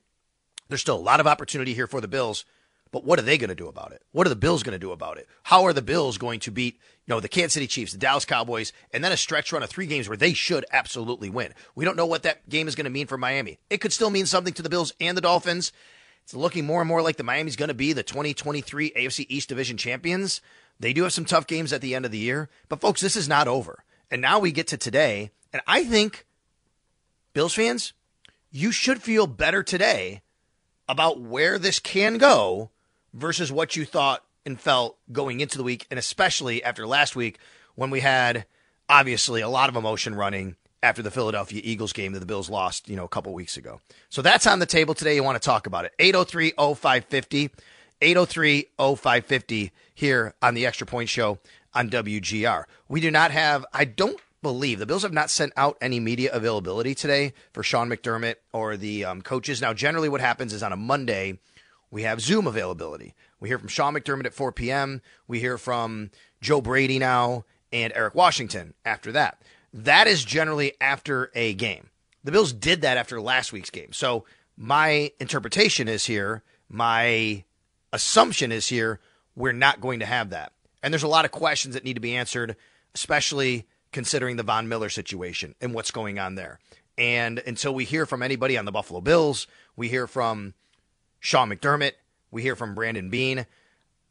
There's 0.67 0.81
still 0.81 0.97
a 0.97 0.99
lot 0.99 1.19
of 1.19 1.27
opportunity 1.27 1.73
here 1.73 1.87
for 1.87 2.01
the 2.01 2.07
Bills. 2.07 2.45
But 2.91 3.05
what 3.05 3.19
are 3.19 3.23
they 3.23 3.37
going 3.37 3.49
to 3.49 3.55
do 3.55 3.67
about 3.67 3.93
it? 3.93 4.03
What 4.11 4.27
are 4.27 4.29
the 4.29 4.35
Bills 4.35 4.63
going 4.63 4.73
to 4.73 4.79
do 4.79 4.91
about 4.91 5.17
it? 5.17 5.27
How 5.43 5.63
are 5.63 5.71
the 5.71 5.81
Bills 5.81 6.17
going 6.17 6.41
to 6.41 6.51
beat, 6.51 6.75
you 6.75 7.13
know, 7.13 7.21
the 7.21 7.29
Kansas 7.29 7.53
City 7.53 7.67
Chiefs, 7.67 7.93
the 7.93 7.97
Dallas 7.97 8.25
Cowboys, 8.25 8.73
and 8.91 9.01
then 9.01 9.13
a 9.13 9.17
stretch 9.17 9.53
run 9.53 9.63
of 9.63 9.69
three 9.69 9.85
games 9.85 10.09
where 10.09 10.17
they 10.17 10.33
should 10.33 10.65
absolutely 10.73 11.29
win? 11.29 11.53
We 11.73 11.85
don't 11.85 11.95
know 11.95 12.05
what 12.05 12.23
that 12.23 12.47
game 12.49 12.67
is 12.67 12.75
going 12.75 12.85
to 12.85 12.91
mean 12.91 13.07
for 13.07 13.17
Miami. 13.17 13.59
It 13.69 13.79
could 13.79 13.93
still 13.93 14.09
mean 14.09 14.25
something 14.25 14.53
to 14.55 14.61
the 14.61 14.69
Bills 14.69 14.93
and 14.99 15.15
the 15.15 15.21
Dolphins. 15.21 15.71
It's 16.23 16.33
looking 16.33 16.65
more 16.65 16.81
and 16.81 16.87
more 16.87 17.01
like 17.01 17.15
the 17.15 17.23
Miami's 17.23 17.55
going 17.55 17.69
to 17.69 17.73
be 17.73 17.93
the 17.93 18.03
2023 18.03 18.91
AFC 18.91 19.25
East 19.29 19.47
Division 19.47 19.77
champions. 19.77 20.41
They 20.79 20.91
do 20.91 21.03
have 21.03 21.13
some 21.13 21.25
tough 21.25 21.47
games 21.47 21.71
at 21.71 21.81
the 21.81 21.95
end 21.95 22.05
of 22.05 22.11
the 22.11 22.17
year, 22.17 22.49
but 22.67 22.81
folks, 22.81 23.01
this 23.01 23.15
is 23.15 23.29
not 23.29 23.47
over. 23.47 23.83
And 24.09 24.21
now 24.21 24.39
we 24.39 24.51
get 24.51 24.67
to 24.67 24.77
today, 24.77 25.31
and 25.53 25.61
I 25.65 25.85
think 25.85 26.25
Bills 27.33 27.53
fans, 27.53 27.93
you 28.51 28.71
should 28.73 29.01
feel 29.01 29.27
better 29.27 29.63
today 29.63 30.21
about 30.89 31.21
where 31.21 31.57
this 31.57 31.79
can 31.79 32.17
go 32.17 32.69
versus 33.13 33.51
what 33.51 33.75
you 33.75 33.85
thought 33.85 34.23
and 34.45 34.59
felt 34.59 34.97
going 35.11 35.39
into 35.39 35.57
the 35.57 35.63
week, 35.63 35.85
and 35.89 35.99
especially 35.99 36.63
after 36.63 36.87
last 36.87 37.15
week 37.15 37.37
when 37.75 37.89
we 37.89 37.99
had 37.99 38.45
obviously 38.89 39.41
a 39.41 39.49
lot 39.49 39.69
of 39.69 39.75
emotion 39.75 40.15
running 40.15 40.55
after 40.83 41.01
the 41.01 41.11
Philadelphia 41.11 41.61
Eagles 41.63 41.93
game 41.93 42.13
that 42.13 42.19
the 42.19 42.25
Bills 42.25 42.49
lost, 42.49 42.89
you 42.89 42.95
know, 42.95 43.05
a 43.05 43.09
couple 43.09 43.33
weeks 43.33 43.55
ago. 43.55 43.79
So 44.09 44.21
that's 44.21 44.47
on 44.47 44.59
the 44.59 44.65
table 44.65 44.93
today. 44.93 45.15
You 45.15 45.23
want 45.23 45.41
to 45.41 45.45
talk 45.45 45.67
about 45.67 45.85
it. 45.85 45.93
803 45.99 46.53
0550. 46.57 47.51
803 48.01 48.67
0550 48.77 49.71
here 49.93 50.33
on 50.41 50.55
the 50.55 50.65
Extra 50.65 50.87
Point 50.87 51.09
Show 51.09 51.37
on 51.73 51.89
WGR. 51.89 52.63
We 52.89 52.99
do 52.99 53.11
not 53.11 53.31
have, 53.31 53.65
I 53.73 53.85
don't 53.85 54.19
believe 54.41 54.79
the 54.79 54.87
Bills 54.87 55.03
have 55.03 55.13
not 55.13 55.29
sent 55.29 55.53
out 55.55 55.77
any 55.81 55.99
media 55.99 56.31
availability 56.33 56.95
today 56.95 57.33
for 57.53 57.61
Sean 57.61 57.89
McDermott 57.89 58.35
or 58.51 58.75
the 58.75 59.05
um, 59.05 59.21
coaches. 59.21 59.61
Now, 59.61 59.73
generally, 59.73 60.09
what 60.09 60.21
happens 60.21 60.51
is 60.51 60.63
on 60.63 60.73
a 60.73 60.77
Monday, 60.77 61.39
we 61.91 62.03
have 62.03 62.21
Zoom 62.21 62.47
availability. 62.47 63.13
We 63.39 63.49
hear 63.49 63.59
from 63.59 63.67
Sean 63.67 63.93
McDermott 63.93 64.25
at 64.25 64.33
4 64.33 64.51
p.m. 64.53 65.01
We 65.27 65.39
hear 65.39 65.57
from 65.57 66.09
Joe 66.39 66.61
Brady 66.61 66.97
now 66.97 67.45
and 67.71 67.91
Eric 67.95 68.15
Washington 68.15 68.73
after 68.85 69.11
that. 69.11 69.41
That 69.73 70.07
is 70.07 70.23
generally 70.23 70.73
after 70.81 71.31
a 71.35 71.53
game. 71.53 71.89
The 72.23 72.31
Bills 72.31 72.53
did 72.53 72.81
that 72.81 72.97
after 72.97 73.21
last 73.21 73.51
week's 73.51 73.69
game. 73.69 73.93
So 73.93 74.25
my 74.57 75.11
interpretation 75.19 75.87
is 75.87 76.05
here, 76.05 76.43
my 76.69 77.43
assumption 77.91 78.51
is 78.51 78.67
here, 78.67 78.99
we're 79.35 79.53
not 79.53 79.81
going 79.81 79.99
to 79.99 80.05
have 80.05 80.29
that. 80.29 80.53
And 80.83 80.93
there's 80.93 81.03
a 81.03 81.07
lot 81.07 81.25
of 81.25 81.31
questions 81.31 81.73
that 81.73 81.83
need 81.83 81.95
to 81.95 82.01
be 82.01 82.15
answered, 82.15 82.55
especially 82.93 83.67
considering 83.91 84.35
the 84.35 84.43
Von 84.43 84.67
Miller 84.67 84.89
situation 84.89 85.55
and 85.61 85.73
what's 85.73 85.91
going 85.91 86.19
on 86.19 86.35
there. 86.35 86.59
And 86.97 87.39
until 87.39 87.73
we 87.73 87.85
hear 87.85 88.05
from 88.05 88.21
anybody 88.21 88.57
on 88.57 88.65
the 88.65 88.71
Buffalo 88.71 89.01
Bills, 89.01 89.47
we 89.75 89.89
hear 89.89 90.07
from 90.07 90.53
Sean 91.23 91.51
McDermott, 91.51 91.91
we 92.31 92.41
hear 92.41 92.55
from 92.55 92.73
Brandon 92.73 93.11
Beane. 93.11 93.45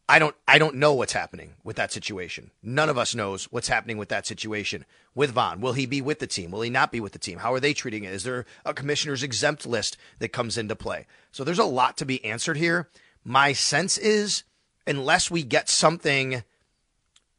I 0.09 0.21
don't 0.21 0.35
I 0.47 0.59
don't 0.59 0.77
know 0.77 0.95
what's 0.95 1.13
happening 1.13 1.55
with 1.65 1.75
that 1.75 1.93
situation. 1.93 2.53
None 2.63 2.89
of 2.89 2.97
us 2.97 3.17
knows 3.17 3.47
what's 3.47 3.67
happening 3.67 3.99
with 3.99 4.09
that 4.11 4.29
situation 4.29 4.85
with 5.13 5.33
Von. 5.33 5.61
Will 5.61 5.73
he 5.73 5.87
be 5.87 6.01
with 6.01 6.21
the 6.21 6.29
team? 6.29 6.53
Will 6.53 6.61
he 6.61 6.71
not 6.71 6.93
be 6.93 7.01
with 7.01 7.13
the 7.13 7.19
team? 7.19 7.39
How 7.39 7.53
are 7.53 7.59
they 7.59 7.75
treating 7.75 8.05
it? 8.05 8.15
Is 8.15 8.23
there 8.23 8.47
a 8.65 8.73
commissioner's 8.73 9.25
exempt 9.25 9.67
list 9.67 9.97
that 10.21 10.33
comes 10.33 10.57
into 10.57 10.77
play? 10.77 11.07
So 11.33 11.43
there's 11.43 11.59
a 11.59 11.65
lot 11.65 11.97
to 11.97 12.05
be 12.05 12.25
answered 12.25 12.57
here. 12.57 12.89
My 13.25 13.55
sense 13.55 13.99
is 13.99 14.45
unless 14.87 15.33
we 15.33 15.43
get 15.43 15.69
something 15.69 16.45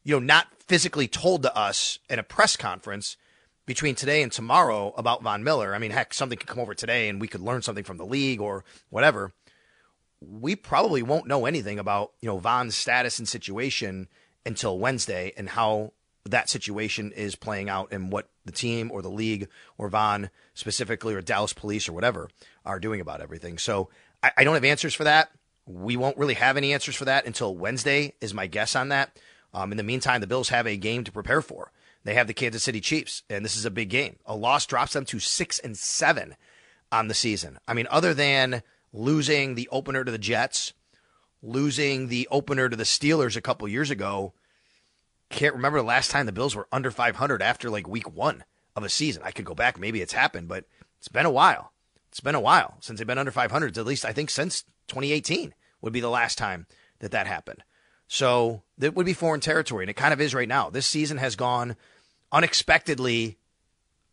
you 0.04 0.16
know 0.16 0.20
not 0.20 0.48
physically 0.68 1.08
told 1.08 1.44
to 1.44 1.56
us 1.56 1.98
in 2.10 2.20
a 2.20 2.24
press 2.24 2.58
conference 2.58 3.16
between 3.66 3.96
today 3.96 4.22
and 4.22 4.34
tomorrow 4.34 4.94
about 4.98 5.24
Von 5.24 5.46
Miller. 5.46 5.74
I 5.74 5.80
mean, 5.80 5.92
heck, 5.92 6.14
something 6.14 6.38
could 6.38 6.48
come 6.48 6.60
over 6.60 6.74
today 6.74 7.08
and 7.08 7.22
we 7.22 7.30
could 7.30 7.40
learn 7.40 7.62
something 7.62 7.86
from 7.86 7.96
the 7.96 8.06
league 8.06 8.42
or 8.42 8.66
whatever. 8.90 9.32
We 10.22 10.56
probably 10.56 11.02
won't 11.02 11.28
know 11.28 11.46
anything 11.46 11.80
about, 11.80 12.14
you 12.22 12.28
know, 12.28 12.38
Von's 12.38 12.76
status 12.76 13.20
and 13.20 13.28
situation 13.28 14.08
until 14.46 14.78
Wednesday 14.78 15.34
and 15.36 15.50
how 15.50 15.94
that 16.26 16.50
situation 16.50 17.12
is 17.12 17.36
playing 17.36 17.70
out 17.70 17.92
and 17.92 18.12
what 18.12 18.30
the 18.46 18.52
team 18.52 18.92
or 18.92 19.02
the 19.02 19.10
league 19.10 19.48
or 19.78 19.90
Von 19.90 20.30
specifically 20.54 21.16
or 21.16 21.22
Dallas 21.22 21.54
police 21.54 21.90
or 21.90 21.94
whatever 21.94 22.30
are 22.66 22.80
doing 22.80 23.02
about 23.02 23.22
everything. 23.22 23.58
So 23.58 23.90
I, 24.22 24.32
I 24.38 24.44
don't 24.44 24.54
have 24.54 24.64
answers 24.64 24.94
for 24.94 25.04
that. 25.04 25.32
We 25.66 25.98
won't 25.98 26.18
really 26.18 26.36
have 26.36 26.58
any 26.58 26.74
answers 26.74 26.96
for 26.96 27.06
that 27.06 27.26
until 27.26 27.56
Wednesday, 27.56 28.14
is 28.22 28.34
my 28.34 28.48
guess 28.48 28.76
on 28.76 28.90
that. 28.90 29.18
Um, 29.54 29.72
in 29.72 29.78
the 29.78 29.84
meantime, 29.84 30.22
the 30.22 30.28
Bills 30.28 30.50
have 30.50 30.68
a 30.68 30.78
game 30.78 31.04
to 31.04 31.12
prepare 31.12 31.42
for. 31.42 31.72
They 32.04 32.14
have 32.16 32.28
the 32.28 32.34
Kansas 32.34 32.64
City 32.64 32.82
Chiefs, 32.82 33.24
and 33.30 33.46
this 33.46 33.56
is 33.56 33.66
a 33.66 33.72
big 33.72 33.90
game. 33.90 34.18
A 34.26 34.36
loss 34.36 34.66
drops 34.66 34.94
them 34.94 35.06
to 35.06 35.20
six 35.20 35.60
and 35.60 35.78
seven 35.78 36.36
on 36.92 37.08
the 37.08 37.14
season. 37.14 37.60
I 37.68 37.74
mean, 37.74 37.88
other 37.92 38.14
than 38.14 38.64
losing 38.94 39.56
the 39.56 39.70
opener 39.72 40.04
to 40.04 40.12
the 40.12 40.18
Jets, 40.18 40.74
losing 41.42 42.08
the 42.08 42.28
opener 42.32 42.70
to 42.70 42.76
the 42.76 42.84
Steelers 42.84 43.36
a 43.36 43.42
couple 43.42 43.68
years 43.68 43.90
ago, 43.90 44.34
can't 45.30 45.56
remember 45.56 45.80
the 45.80 45.86
last 45.86 46.12
time 46.12 46.26
the 46.26 46.32
Bills 46.32 46.56
were 46.56 46.68
under 46.72 46.92
500 46.92 47.42
after 47.42 47.70
like 47.70 47.88
week 47.88 48.12
one 48.14 48.44
of 48.76 48.84
a 48.84 48.90
season. 48.90 49.24
I 49.26 49.32
could 49.32 49.46
go 49.46 49.56
back, 49.56 49.80
maybe 49.80 50.02
it's 50.02 50.14
happened, 50.14 50.48
but 50.48 50.66
it's 51.00 51.08
been 51.08 51.26
a 51.26 51.32
while. 51.32 51.72
It's 52.10 52.20
been 52.20 52.36
a 52.36 52.42
while 52.42 52.76
since 52.82 53.00
they've 53.00 53.08
been 53.08 53.18
under 53.18 53.32
500. 53.32 53.78
At 53.78 53.86
least 53.86 54.06
I 54.06 54.12
think 54.12 54.30
since 54.30 54.64
2018 54.88 55.54
would 55.82 55.94
be 55.94 56.02
the 56.02 56.10
last 56.10 56.38
time 56.38 56.68
that 57.00 57.12
that 57.12 57.28
happened. 57.28 57.64
So 58.08 58.64
that 58.78 58.94
would 58.94 59.06
be 59.06 59.14
foreign 59.14 59.40
territory, 59.40 59.86
and 59.86 59.90
it 59.90 59.96
kind 59.96 60.14
of 60.14 60.20
is 60.20 60.36
right 60.36 60.48
now. 60.48 60.70
This 60.70 60.86
season 60.86 61.18
has 61.18 61.38
gone 61.38 61.78
unexpectedly 62.32 63.38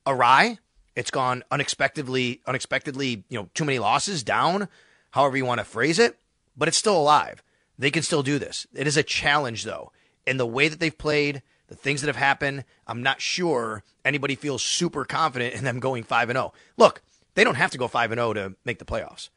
awry. 0.07 0.59
It's 0.99 1.13
gone 1.13 1.45
unexpectedly, 1.53 2.41
unexpectedly, 2.45 3.23
you 3.29 3.39
know, 3.39 3.49
too 3.55 3.65
many 3.65 3.79
losses, 3.79 4.25
down, 4.25 4.67
however 5.13 5.37
you 5.37 5.45
want 5.45 5.61
to 5.61 5.65
phrase 5.65 6.01
it, 6.01 6.19
but 6.57 6.67
it's 6.67 6.77
still 6.77 6.97
alive. 6.97 7.41
They 7.79 7.93
can 7.93 8.03
still 8.03 8.25
do 8.25 8.37
this. 8.41 8.67
It 8.75 8.89
is 8.89 8.97
a 8.97 9.05
challenge, 9.05 9.63
though. 9.63 9.93
In 10.27 10.39
the 10.39 10.47
way 10.47 10.67
that 10.67 10.81
they've 10.81 10.99
played, 10.99 11.43
the 11.69 11.77
things 11.77 12.01
that 12.01 12.09
have 12.09 12.17
happened, 12.17 12.65
I'm 12.89 13.01
not 13.01 13.21
sure 13.21 13.85
anybody 14.05 14.35
feels 14.35 14.65
super 14.65 15.05
confident 15.05 15.55
in 15.55 15.63
them 15.63 15.79
going 15.79 16.03
5 16.03 16.31
and 16.31 16.37
0. 16.37 16.53
Look, 16.77 17.01
they 17.37 17.45
don't 17.45 17.55
have 17.55 17.71
to 17.71 17.79
go 17.79 17.87
5 17.87 18.11
and 18.11 18.19
0 18.19 18.33
to 18.33 18.57
make 18.65 18.81
the 18.81 18.85
playoffs. 18.85 19.29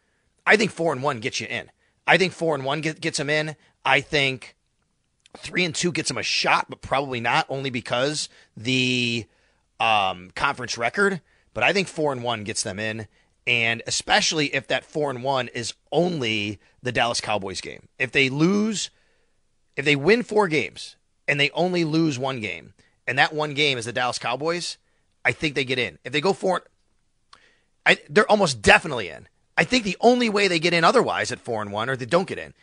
I 0.47 0.57
think 0.57 0.71
4 0.71 0.93
and 0.93 1.03
1 1.03 1.19
gets 1.19 1.39
you 1.39 1.45
in. 1.45 1.69
I 2.07 2.17
think 2.17 2.33
4 2.33 2.55
and 2.55 2.65
1 2.65 2.81
gets 2.81 3.19
them 3.19 3.29
in. 3.29 3.55
I 3.85 4.01
think 4.01 4.55
three 5.37 5.63
and 5.63 5.75
two 5.75 5.91
gets 5.91 6.07
them 6.07 6.17
a 6.17 6.23
shot, 6.23 6.65
but 6.69 6.81
probably 6.81 7.19
not, 7.19 7.45
only 7.49 7.69
because 7.69 8.29
the 8.57 9.27
um, 9.79 10.31
conference 10.33 10.75
record. 10.75 11.21
But 11.53 11.63
I 11.63 11.73
think 11.73 11.87
four 11.87 12.11
and 12.11 12.23
one 12.23 12.43
gets 12.43 12.63
them 12.63 12.79
in, 12.79 13.07
and 13.45 13.81
especially 13.87 14.53
if 14.53 14.67
that 14.67 14.85
four 14.85 15.09
and 15.09 15.23
one 15.23 15.47
is 15.49 15.73
only 15.91 16.59
the 16.81 16.91
Dallas 16.91 17.21
Cowboys 17.21 17.61
game. 17.61 17.87
If 17.99 18.11
they 18.11 18.29
lose, 18.29 18.89
if 19.75 19.85
they 19.85 19.95
win 19.95 20.23
four 20.23 20.47
games 20.47 20.95
and 21.27 21.39
they 21.39 21.49
only 21.51 21.83
lose 21.83 22.17
one 22.17 22.39
game, 22.39 22.73
and 23.07 23.17
that 23.17 23.33
one 23.33 23.53
game 23.53 23.77
is 23.77 23.85
the 23.85 23.93
Dallas 23.93 24.19
Cowboys, 24.19 24.77
I 25.25 25.31
think 25.31 25.55
they 25.55 25.65
get 25.65 25.79
in. 25.79 25.97
If 26.03 26.13
they 26.13 26.21
go 26.21 26.33
four, 26.33 26.63
I, 27.85 27.97
they're 28.09 28.29
almost 28.29 28.61
definitely 28.61 29.09
in. 29.09 29.27
I 29.57 29.63
think 29.63 29.83
the 29.83 29.97
only 29.99 30.29
way 30.29 30.47
they 30.47 30.59
get 30.59 30.73
in 30.73 30.83
otherwise 30.83 31.31
at 31.31 31.39
four 31.39 31.61
and 31.61 31.71
one, 31.71 31.89
or 31.89 31.95
they 31.95 32.05
don't 32.05 32.27
get 32.27 32.39
in, 32.39 32.53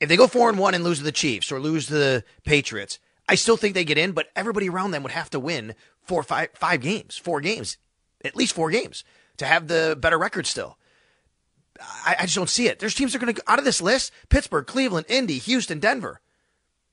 if 0.00 0.08
they 0.08 0.16
go 0.16 0.26
four 0.26 0.48
and 0.48 0.58
one 0.58 0.74
and 0.74 0.82
lose 0.82 0.98
to 0.98 1.04
the 1.04 1.12
Chiefs 1.12 1.52
or 1.52 1.60
lose 1.60 1.86
to 1.86 1.94
the 1.94 2.24
Patriots, 2.44 2.98
I 3.30 3.36
still 3.36 3.56
think 3.56 3.74
they 3.74 3.84
get 3.84 3.96
in. 3.96 4.12
But 4.12 4.28
everybody 4.34 4.68
around 4.68 4.90
them 4.90 5.04
would 5.04 5.12
have 5.12 5.30
to 5.30 5.40
win 5.40 5.74
four, 6.02 6.22
five, 6.24 6.48
five 6.54 6.80
games, 6.80 7.16
four 7.16 7.40
games, 7.40 7.78
at 8.24 8.34
least 8.34 8.54
four 8.54 8.70
games 8.70 9.04
to 9.36 9.46
have 9.46 9.68
the 9.68 9.96
better 9.98 10.18
record 10.18 10.46
still. 10.46 10.76
I, 12.04 12.16
I 12.18 12.22
just 12.22 12.34
don't 12.34 12.50
see 12.50 12.66
it. 12.66 12.80
There's 12.80 12.94
teams 12.94 13.12
that 13.12 13.22
are 13.22 13.24
going 13.24 13.34
to 13.34 13.42
out 13.46 13.60
of 13.60 13.64
this 13.64 13.80
list: 13.80 14.12
Pittsburgh, 14.28 14.66
Cleveland, 14.66 15.06
Indy, 15.08 15.38
Houston, 15.38 15.78
Denver. 15.78 16.20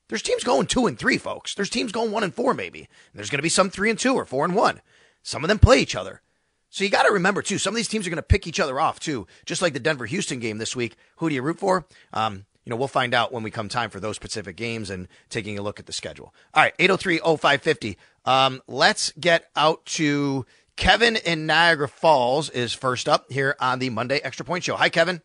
There's 0.09 0.21
teams 0.21 0.43
going 0.43 0.67
two 0.67 0.85
and 0.85 0.97
three, 0.97 1.17
folks. 1.17 1.55
There's 1.55 1.69
teams 1.69 1.91
going 1.91 2.11
one 2.11 2.23
and 2.23 2.33
four, 2.33 2.53
maybe. 2.53 2.79
And 2.79 2.87
there's 3.15 3.29
going 3.29 3.39
to 3.39 3.43
be 3.43 3.49
some 3.49 3.69
three 3.69 3.89
and 3.89 3.99
two 3.99 4.13
or 4.13 4.23
four 4.23 4.45
and 4.45 4.55
one. 4.55 4.81
Some 5.23 5.43
of 5.43 5.49
them 5.49 5.59
play 5.59 5.79
each 5.79 5.95
other. 5.95 6.21
So 6.69 6.83
you 6.83 6.89
got 6.89 7.03
to 7.03 7.11
remember 7.11 7.41
too. 7.41 7.57
Some 7.57 7.73
of 7.73 7.75
these 7.75 7.87
teams 7.87 8.05
are 8.05 8.09
going 8.09 8.17
to 8.17 8.21
pick 8.21 8.47
each 8.47 8.59
other 8.59 8.79
off 8.79 8.99
too, 8.99 9.27
just 9.45 9.61
like 9.61 9.73
the 9.73 9.79
Denver 9.79 10.05
Houston 10.05 10.39
game 10.39 10.59
this 10.59 10.75
week. 10.75 10.95
Who 11.17 11.27
do 11.27 11.35
you 11.35 11.41
root 11.41 11.59
for? 11.59 11.85
Um, 12.13 12.45
you 12.67 12.71
know, 12.71 12.75
we'll 12.75 12.89
find 12.89 13.13
out 13.13 13.31
when 13.31 13.43
we 13.43 13.49
come 13.49 13.69
time 13.69 13.89
for 13.89 14.01
those 14.01 14.17
specific 14.17 14.57
games 14.57 14.89
and 14.89 15.07
taking 15.29 15.57
a 15.57 15.61
look 15.61 15.79
at 15.79 15.85
the 15.85 15.93
schedule. 15.93 16.33
All 16.53 16.61
right, 16.61 16.77
803-0550. 16.79 17.95
Um, 18.25 18.61
let's 18.67 19.13
get 19.17 19.49
out 19.55 19.85
to 19.85 20.45
Kevin 20.75 21.15
in 21.15 21.45
Niagara 21.45 21.87
Falls 21.87 22.49
is 22.49 22.73
first 22.73 23.07
up 23.07 23.31
here 23.31 23.55
on 23.61 23.79
the 23.79 23.89
Monday 23.89 24.19
Extra 24.21 24.45
Point 24.45 24.65
Show. 24.65 24.75
Hi, 24.75 24.89
Kevin. 24.89 25.21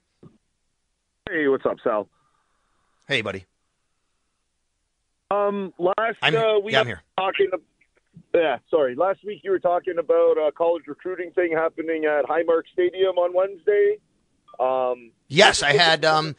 Hey, 1.29 1.49
what's 1.49 1.67
up, 1.67 1.79
Sal? 1.83 2.07
Hey, 3.09 3.23
buddy. 3.23 3.45
Um, 5.33 5.75
last 5.79 6.19
I'm, 6.23 6.37
uh, 6.37 6.61
week 6.61 6.75
yeah, 6.75 6.85
here. 6.85 7.03
talking. 7.19 7.51
Yeah, 8.33 8.59
sorry. 8.71 8.95
Last 8.95 9.25
week 9.27 9.41
you 9.43 9.51
were 9.51 9.59
talking 9.59 9.99
about 9.99 10.35
a 10.35 10.53
college 10.57 10.85
recruiting 10.87 11.33
thing 11.33 11.51
happening 11.51 12.05
at 12.05 12.25
Highmark 12.25 12.63
Stadium 12.73 13.19
on 13.19 13.35
Wednesday. 13.35 13.97
Um, 14.61 15.13
yes, 15.29 15.63
I 15.63 15.73
had. 15.73 16.05
Um, 16.05 16.37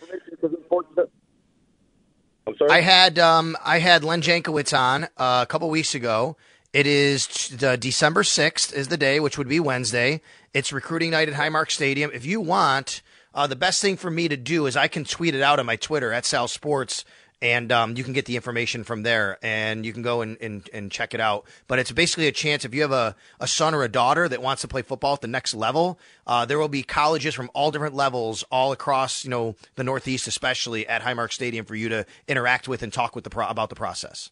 I'm 2.45 2.58
sorry. 2.58 2.71
I 2.71 2.82
had 2.82 3.19
um, 3.19 3.58
I 3.63 3.80
had 3.80 4.04
Len 4.04 4.21
Jankowicz 4.21 4.78
on 4.78 5.06
uh, 5.17 5.39
a 5.43 5.45
couple 5.45 5.69
weeks 5.69 5.95
ago. 5.95 6.38
It 6.73 6.88
is 6.88 7.49
the 7.49 7.78
December 7.78 8.23
sixth 8.23 8.73
is 8.73 8.88
the 8.88 8.97
day, 8.97 9.19
which 9.19 9.38
would 9.38 9.47
be 9.47 9.60
Wednesday. 9.60 10.21
It's 10.54 10.73
recruiting 10.73 11.12
night 11.12 11.30
at 11.30 11.36
Highmark 11.36 11.71
Stadium. 11.71 12.12
If 12.13 12.26
you 12.26 12.41
want, 12.41 13.02
uh, 13.34 13.47
the 13.47 13.56
best 13.56 13.82
thing 13.82 13.95
for 13.95 14.10
me 14.10 14.28
to 14.28 14.38
do 14.38 14.65
is 14.65 14.76
I 14.76 14.88
can 14.88 15.04
tweet 15.04 15.36
it 15.36 15.41
out 15.41 15.60
on 15.60 15.65
my 15.65 15.76
Twitter 15.76 16.12
at 16.12 16.26
Sal 16.26 16.47
Sports 16.47 17.06
and 17.43 17.73
um, 17.73 17.97
you 17.97 18.06
can 18.06 18.13
get 18.13 18.25
the 18.25 18.38
information 18.38 18.86
from 18.86 19.03
there 19.03 19.38
and 19.43 19.86
you 19.86 19.91
can 19.91 20.01
go 20.01 20.21
and, 20.21 20.38
and, 20.41 20.67
and 20.73 20.89
check 20.89 21.13
it 21.13 21.19
out 21.19 21.45
but 21.67 21.77
it's 21.77 21.91
basically 21.91 22.25
a 22.27 22.32
chance 22.32 22.65
if 22.65 22.73
you 22.73 22.82
have 22.82 22.91
a, 22.91 23.15
a 23.39 23.45
son 23.45 23.75
or 23.75 23.84
a 23.84 23.89
daughter 23.89 24.27
that 24.27 24.41
wants 24.41 24.62
to 24.62 24.67
play 24.67 24.82
football 24.82 25.13
at 25.13 25.21
the 25.21 25.27
next 25.27 25.53
level 25.53 25.99
uh, 26.25 26.45
there 26.45 26.58
will 26.58 26.69
be 26.69 26.82
colleges 26.82 27.36
from 27.36 27.51
all 27.53 27.69
different 27.69 27.93
levels 27.93 28.43
all 28.49 28.71
across 28.71 29.23
you 29.23 29.29
know 29.29 29.56
the 29.75 29.84
northeast 29.84 30.27
especially 30.27 30.88
at 30.88 31.03
highmark 31.03 31.32
stadium 31.32 31.65
for 31.65 31.75
you 31.75 31.89
to 31.89 32.06
interact 32.27 32.67
with 32.67 32.82
and 32.82 32.93
talk 32.93 33.13
with 33.13 33.25
the 33.25 33.29
pro- 33.29 33.47
about 33.47 33.69
the 33.69 33.75
process 33.75 34.32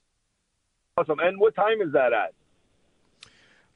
awesome 0.98 1.20
and 1.20 1.38
what 1.38 1.54
time 1.54 1.82
is 1.82 1.92
that 1.92 2.14
at 2.14 2.34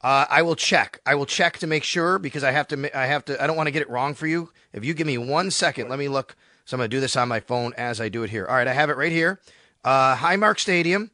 uh, 0.02 0.26
I 0.30 0.43
will 0.43 0.58
check. 0.58 1.00
I 1.04 1.15
will 1.15 1.26
check 1.26 1.58
to 1.60 1.67
make 1.67 1.84
sure 1.84 2.19
because 2.19 2.43
I 2.43 2.52
have 2.52 2.67
to. 2.67 2.95
I 2.95 3.08
have 3.08 3.26
to. 3.26 3.41
I 3.41 3.48
don't 3.48 3.56
want 3.56 3.67
to 3.67 3.71
get 3.71 3.82
it 3.82 3.89
wrong 3.89 4.13
for 4.13 4.28
you. 4.28 4.52
If 4.71 4.86
you 4.86 4.93
give 4.93 5.08
me 5.08 5.17
one 5.17 5.50
second, 5.50 5.89
let 5.89 5.98
me 5.98 6.10
look 6.10 6.36
so 6.65 6.75
I'm 6.75 6.80
going 6.80 6.89
to 6.89 6.95
do 6.95 6.99
this 6.99 7.15
on 7.15 7.28
my 7.28 7.39
phone 7.39 7.73
as 7.78 8.01
I 8.01 8.10
do 8.10 8.23
it 8.23 8.32
here. 8.32 8.45
All 8.45 8.56
right, 8.56 8.67
I 8.67 8.73
have 8.73 8.89
it 8.89 8.97
right 8.97 9.12
here. 9.12 9.39
Uh, 9.84 10.15
Highmark 10.15 10.60
Stadium 10.60 11.12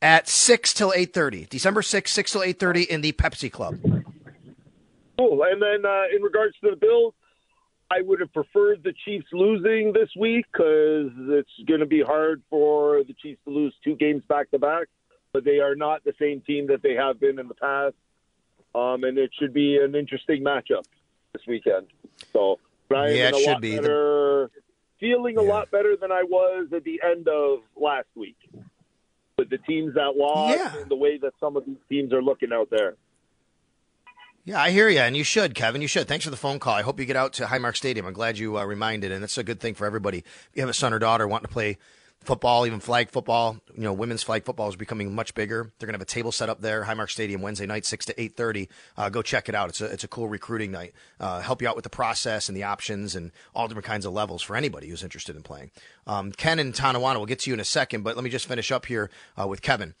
at 0.00 0.28
6 0.28 0.72
till 0.74 0.92
8.30. 0.92 1.48
December 1.48 1.82
6, 1.82 2.10
6 2.10 2.32
till 2.32 2.40
8.30 2.40 2.86
in 2.86 3.00
the 3.00 3.12
Pepsi 3.12 3.50
Club. 3.50 3.78
Cool. 5.18 5.42
And 5.42 5.60
then 5.60 5.84
uh, 5.84 6.02
in 6.14 6.22
regards 6.22 6.54
to 6.62 6.70
the 6.70 6.76
Bills, 6.76 7.14
I 7.90 8.00
would 8.00 8.20
have 8.20 8.32
preferred 8.32 8.82
the 8.84 8.94
Chiefs 9.04 9.26
losing 9.32 9.92
this 9.92 10.08
week 10.18 10.46
because 10.52 11.10
it's 11.28 11.50
going 11.66 11.80
to 11.80 11.86
be 11.86 12.00
hard 12.00 12.42
for 12.48 13.02
the 13.04 13.14
Chiefs 13.20 13.40
to 13.44 13.50
lose 13.50 13.74
two 13.84 13.96
games 13.96 14.22
back 14.28 14.50
to 14.52 14.58
back. 14.58 14.86
But 15.32 15.44
they 15.44 15.58
are 15.58 15.74
not 15.74 16.04
the 16.04 16.12
same 16.18 16.42
team 16.42 16.68
that 16.68 16.82
they 16.82 16.94
have 16.94 17.18
been 17.18 17.38
in 17.38 17.48
the 17.48 17.54
past. 17.54 17.94
Um, 18.74 19.04
and 19.04 19.18
it 19.18 19.30
should 19.38 19.52
be 19.52 19.78
an 19.78 19.94
interesting 19.94 20.42
matchup 20.44 20.84
this 21.32 21.42
weekend. 21.46 21.88
So, 22.32 22.58
Brian, 22.88 23.16
yeah, 23.16 23.30
it 23.34 23.36
should 23.36 23.60
be. 23.60 23.76
Better, 23.76 24.50
feeling 25.02 25.36
a 25.36 25.42
Yeah. 25.42 25.48
lot 25.50 25.70
better 25.72 25.96
than 26.00 26.12
I 26.12 26.22
was 26.22 26.68
at 26.72 26.84
the 26.84 27.00
end 27.02 27.26
of 27.26 27.58
last 27.76 28.06
week 28.14 28.36
with 29.36 29.50
the 29.50 29.58
teams 29.58 29.94
that 29.94 30.12
lost 30.16 30.56
Yeah. 30.56 30.76
and 30.80 30.88
the 30.90 30.94
way 30.96 31.18
that 31.18 31.32
some 31.40 31.56
of 31.56 31.66
these 31.66 31.76
teams 31.88 32.12
are 32.12 32.22
looking 32.22 32.52
out 32.52 32.68
there. 32.70 32.94
Yeah, 34.44 34.60
I 34.62 34.70
hear 34.70 34.88
you, 34.88 34.98
and 35.00 35.16
you 35.16 35.24
should, 35.24 35.54
Kevin. 35.54 35.82
You 35.82 35.88
should. 35.88 36.06
Thanks 36.08 36.24
for 36.24 36.30
the 36.30 36.36
phone 36.36 36.58
call. 36.60 36.74
I 36.74 36.82
hope 36.82 36.98
you 37.00 37.06
get 37.06 37.16
out 37.16 37.32
to 37.34 37.44
Highmark 37.46 37.76
Stadium. 37.76 38.06
I'm 38.06 38.12
glad 38.12 38.38
you 38.38 38.58
uh, 38.58 38.64
reminded, 38.64 39.10
and 39.12 39.22
that's 39.22 39.38
a 39.38 39.44
good 39.44 39.60
thing 39.60 39.74
for 39.74 39.86
everybody. 39.86 40.18
If 40.18 40.50
you 40.54 40.62
have 40.62 40.68
a 40.70 40.74
son 40.74 40.92
or 40.92 40.98
daughter 41.00 41.26
wanting 41.28 41.46
to 41.48 41.52
play 41.52 41.78
football, 42.22 42.66
even 42.66 42.80
flag 42.80 43.10
football, 43.10 43.58
you 43.74 43.82
know, 43.82 43.92
women's 43.92 44.22
flag 44.22 44.44
football 44.44 44.68
is 44.68 44.76
becoming 44.76 45.14
much 45.14 45.34
bigger. 45.34 45.70
They're 45.78 45.86
gonna 45.86 45.96
have 45.96 46.02
a 46.02 46.06
table 46.06 46.32
set 46.32 46.48
up 46.48 46.60
there, 46.60 46.84
Highmark 46.84 47.10
Stadium, 47.10 47.42
Wednesday 47.42 47.66
night, 47.66 47.84
six 47.84 48.04
to 48.06 48.20
eight 48.20 48.36
thirty. 48.36 48.68
Uh, 48.96 49.08
go 49.08 49.22
check 49.22 49.48
it 49.48 49.54
out. 49.54 49.68
It's 49.68 49.80
a 49.80 49.86
it's 49.86 50.04
a 50.04 50.08
cool 50.08 50.28
recruiting 50.28 50.70
night. 50.70 50.94
Uh, 51.20 51.40
help 51.40 51.60
you 51.62 51.68
out 51.68 51.76
with 51.76 51.84
the 51.84 51.90
process 51.90 52.48
and 52.48 52.56
the 52.56 52.62
options 52.62 53.14
and 53.14 53.32
all 53.54 53.68
different 53.68 53.86
kinds 53.86 54.06
of 54.06 54.12
levels 54.12 54.42
for 54.42 54.56
anybody 54.56 54.88
who's 54.88 55.02
interested 55.02 55.36
in 55.36 55.42
playing. 55.42 55.70
Um, 56.06 56.32
Ken 56.32 56.58
and 56.58 56.74
Tonawanda, 56.74 57.18
we'll 57.18 57.26
get 57.26 57.40
to 57.40 57.50
you 57.50 57.54
in 57.54 57.60
a 57.60 57.64
second, 57.64 58.02
but 58.02 58.16
let 58.16 58.24
me 58.24 58.30
just 58.30 58.46
finish 58.46 58.72
up 58.72 58.86
here 58.86 59.10
uh, 59.40 59.46
with 59.46 59.62
Kevin. 59.62 59.94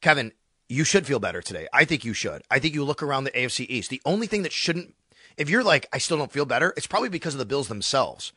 Kevin, 0.00 0.32
you 0.68 0.84
should 0.84 1.06
feel 1.06 1.18
better 1.18 1.42
today. 1.42 1.66
I 1.72 1.84
think 1.84 2.04
you 2.04 2.14
should. 2.14 2.42
I 2.50 2.58
think 2.58 2.74
you 2.74 2.84
look 2.84 3.02
around 3.02 3.24
the 3.24 3.30
AFC 3.32 3.66
East. 3.68 3.90
The 3.90 4.02
only 4.04 4.26
thing 4.26 4.42
that 4.42 4.52
shouldn't, 4.52 4.94
if 5.36 5.48
you're 5.50 5.64
like, 5.64 5.86
I 5.92 5.98
still 5.98 6.18
don't 6.18 6.32
feel 6.32 6.46
better, 6.46 6.72
it's 6.76 6.86
probably 6.86 7.08
because 7.08 7.34
of 7.34 7.38
the 7.38 7.44
Bills 7.44 7.68
themselves. 7.68 8.32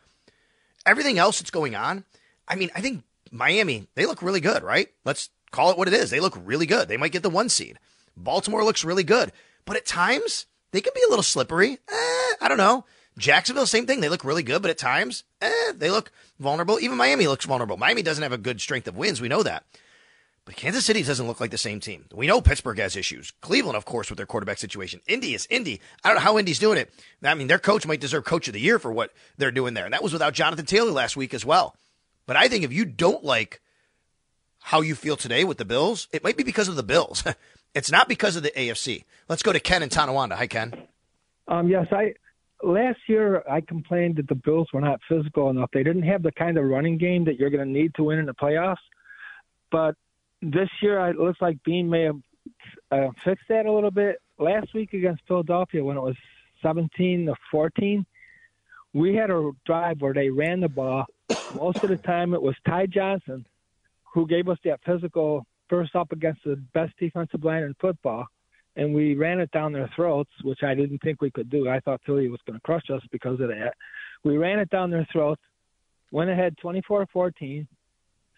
Everything 0.85 1.17
else 1.17 1.39
that's 1.39 1.51
going 1.51 1.75
on, 1.75 2.05
I 2.47 2.55
mean, 2.55 2.69
I 2.75 2.81
think 2.81 3.03
Miami, 3.31 3.87
they 3.95 4.05
look 4.05 4.21
really 4.21 4.39
good, 4.39 4.63
right? 4.63 4.89
Let's 5.05 5.29
call 5.51 5.71
it 5.71 5.77
what 5.77 5.87
it 5.87 5.93
is. 5.93 6.09
They 6.09 6.19
look 6.19 6.37
really 6.43 6.65
good. 6.65 6.87
They 6.87 6.97
might 6.97 7.11
get 7.11 7.23
the 7.23 7.29
one 7.29 7.49
seed. 7.49 7.79
Baltimore 8.15 8.63
looks 8.63 8.83
really 8.83 9.03
good. 9.03 9.31
But 9.65 9.77
at 9.77 9.85
times, 9.85 10.45
they 10.71 10.81
can 10.81 10.93
be 10.95 11.03
a 11.05 11.09
little 11.09 11.23
slippery. 11.23 11.73
Eh, 11.73 12.33
I 12.41 12.47
don't 12.47 12.57
know. 12.57 12.85
Jacksonville, 13.17 13.65
same 13.65 13.85
thing. 13.85 13.99
They 13.99 14.09
look 14.09 14.23
really 14.23 14.43
good, 14.43 14.61
but 14.61 14.71
at 14.71 14.77
times, 14.77 15.23
eh, 15.41 15.71
they 15.75 15.89
look 15.89 16.11
vulnerable. 16.39 16.79
Even 16.79 16.97
Miami 16.97 17.27
looks 17.27 17.45
vulnerable. 17.45 17.77
Miami 17.77 18.03
doesn't 18.03 18.21
have 18.21 18.31
a 18.31 18.37
good 18.37 18.61
strength 18.61 18.87
of 18.87 18.95
wins. 18.95 19.21
We 19.21 19.27
know 19.27 19.43
that. 19.43 19.65
But 20.45 20.55
Kansas 20.55 20.85
City 20.85 21.03
doesn't 21.03 21.27
look 21.27 21.41
like 21.41 21.51
the 21.51 21.57
same 21.57 21.81
team. 21.81 22.05
We 22.13 22.25
know 22.25 22.39
Pittsburgh 22.39 22.79
has 22.79 22.95
issues. 22.95 23.33
Cleveland, 23.41 23.75
of 23.75 23.83
course, 23.83 24.09
with 24.09 24.15
their 24.15 24.25
quarterback 24.25 24.59
situation. 24.59 25.01
Indy 25.05 25.33
is 25.33 25.45
Indy. 25.49 25.81
I 26.03 26.07
don't 26.07 26.15
know 26.15 26.21
how 26.23 26.37
Indy's 26.37 26.57
doing 26.57 26.77
it. 26.77 26.89
I 27.21 27.33
mean, 27.33 27.47
their 27.47 27.59
coach 27.59 27.85
might 27.85 27.99
deserve 27.99 28.23
coach 28.23 28.47
of 28.47 28.53
the 28.53 28.61
year 28.61 28.79
for 28.79 28.93
what 28.93 29.11
they're 29.37 29.51
doing 29.51 29.73
there. 29.73 29.83
And 29.83 29.93
that 29.93 30.03
was 30.03 30.13
without 30.13 30.33
Jonathan 30.33 30.65
Taylor 30.65 30.91
last 30.91 31.17
week 31.17 31.33
as 31.33 31.43
well. 31.43 31.75
But 32.27 32.35
I 32.35 32.47
think 32.47 32.63
if 32.63 32.71
you 32.71 32.85
don't 32.85 33.23
like 33.23 33.61
how 34.59 34.81
you 34.81 34.93
feel 34.93 35.15
today 35.15 35.43
with 35.43 35.57
the 35.57 35.65
Bills, 35.65 36.07
it 36.11 36.23
might 36.23 36.37
be 36.37 36.43
because 36.43 36.67
of 36.67 36.75
the 36.75 36.83
Bills. 36.83 37.23
it's 37.73 37.91
not 37.91 38.07
because 38.07 38.35
of 38.35 38.43
the 38.43 38.51
AFC. 38.51 39.05
Let's 39.27 39.41
go 39.41 39.53
to 39.53 39.59
Ken 39.59 39.81
and 39.81 39.91
Tonawanda. 39.91 40.35
Hi, 40.35 40.45
Ken. 40.45 40.73
Um, 41.47 41.69
yes, 41.69 41.87
I 41.91 42.13
last 42.61 42.99
year 43.07 43.43
I 43.49 43.61
complained 43.61 44.17
that 44.17 44.27
the 44.27 44.35
Bills 44.35 44.67
were 44.73 44.81
not 44.81 44.99
physical 45.07 45.49
enough. 45.49 45.69
They 45.73 45.83
didn't 45.83 46.03
have 46.03 46.21
the 46.21 46.33
kind 46.33 46.57
of 46.57 46.65
running 46.65 46.97
game 46.97 47.25
that 47.25 47.39
you're 47.39 47.49
going 47.49 47.65
to 47.65 47.71
need 47.71 47.95
to 47.95 48.03
win 48.03 48.19
in 48.19 48.25
the 48.25 48.33
playoffs. 48.33 48.75
But 49.71 49.95
this 50.41 50.69
year, 50.81 50.99
it 51.09 51.17
looks 51.17 51.41
like 51.41 51.63
Beane 51.63 51.89
may 51.89 52.03
have 52.03 52.19
uh, 52.91 53.07
fixed 53.23 53.45
that 53.49 53.65
a 53.65 53.71
little 53.71 53.91
bit. 53.91 54.21
Last 54.37 54.73
week 54.73 54.93
against 54.93 55.23
Philadelphia, 55.27 55.83
when 55.83 55.97
it 55.97 56.01
was 56.01 56.15
17 56.61 57.27
to 57.27 57.35
14, 57.51 58.05
we 58.93 59.15
had 59.15 59.29
a 59.29 59.51
drive 59.65 60.01
where 60.01 60.13
they 60.13 60.29
ran 60.29 60.59
the 60.59 60.69
ball. 60.69 61.05
Most 61.55 61.83
of 61.83 61.89
the 61.89 61.97
time, 61.97 62.33
it 62.33 62.41
was 62.41 62.55
Ty 62.65 62.87
Johnson 62.87 63.45
who 64.13 64.25
gave 64.25 64.49
us 64.49 64.57
that 64.63 64.79
physical 64.85 65.45
first 65.69 65.95
up 65.95 66.11
against 66.11 66.43
the 66.43 66.55
best 66.73 66.93
defensive 66.97 67.43
line 67.43 67.63
in 67.63 67.75
football 67.79 68.27
and 68.77 68.93
we 68.93 69.15
ran 69.15 69.39
it 69.39 69.51
down 69.51 69.73
their 69.73 69.89
throats, 69.95 70.29
which 70.43 70.61
I 70.63 70.75
didn't 70.75 70.99
think 70.99 71.19
we 71.19 71.31
could 71.31 71.49
do. 71.49 71.67
I 71.67 71.79
thought 71.79 71.99
Philly 72.05 72.29
was 72.29 72.39
going 72.45 72.59
to 72.59 72.63
crush 72.63 72.89
us 72.93 73.01
because 73.11 73.39
of 73.41 73.49
that. 73.49 73.73
We 74.23 74.37
ran 74.37 74.59
it 74.59 74.69
down 74.69 74.91
their 74.91 75.07
throats, 75.11 75.41
went 76.11 76.29
ahead 76.29 76.55
24-14. 76.63 77.67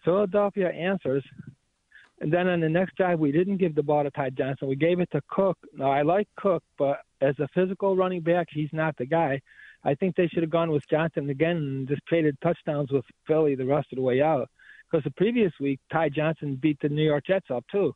Philadelphia 0.02 0.70
answers, 0.70 1.22
and 2.20 2.32
then 2.32 2.48
on 2.48 2.60
the 2.60 2.68
next 2.70 2.96
drive, 2.96 3.18
we 3.18 3.32
didn't 3.32 3.58
give 3.58 3.74
the 3.74 3.82
ball 3.82 4.02
to 4.02 4.10
Ty 4.10 4.30
Johnson. 4.30 4.66
We 4.66 4.76
gave 4.76 4.98
it 5.00 5.10
to 5.12 5.20
Cook. 5.28 5.58
Now 5.74 5.90
I 5.90 6.02
like 6.02 6.26
Cook, 6.36 6.64
but 6.78 7.00
as 7.20 7.38
a 7.38 7.48
physical 7.54 7.94
running 7.94 8.22
back, 8.22 8.48
he's 8.50 8.70
not 8.72 8.96
the 8.96 9.04
guy. 9.04 9.42
I 9.84 9.94
think 9.94 10.14
they 10.14 10.28
should 10.28 10.42
have 10.42 10.50
gone 10.50 10.70
with 10.70 10.88
Johnson 10.90 11.30
again 11.30 11.56
and 11.56 11.88
just 11.88 12.02
traded 12.06 12.36
touchdowns 12.42 12.90
with 12.90 13.04
Philly 13.26 13.54
the 13.54 13.64
rest 13.64 13.88
of 13.92 13.96
the 13.96 14.02
way 14.02 14.20
out. 14.20 14.48
Because 14.90 15.04
the 15.04 15.10
previous 15.12 15.52
week, 15.60 15.80
Ty 15.90 16.10
Johnson 16.10 16.58
beat 16.60 16.78
the 16.82 16.88
New 16.88 17.04
York 17.04 17.24
Jets 17.26 17.50
up 17.50 17.64
too. 17.70 17.94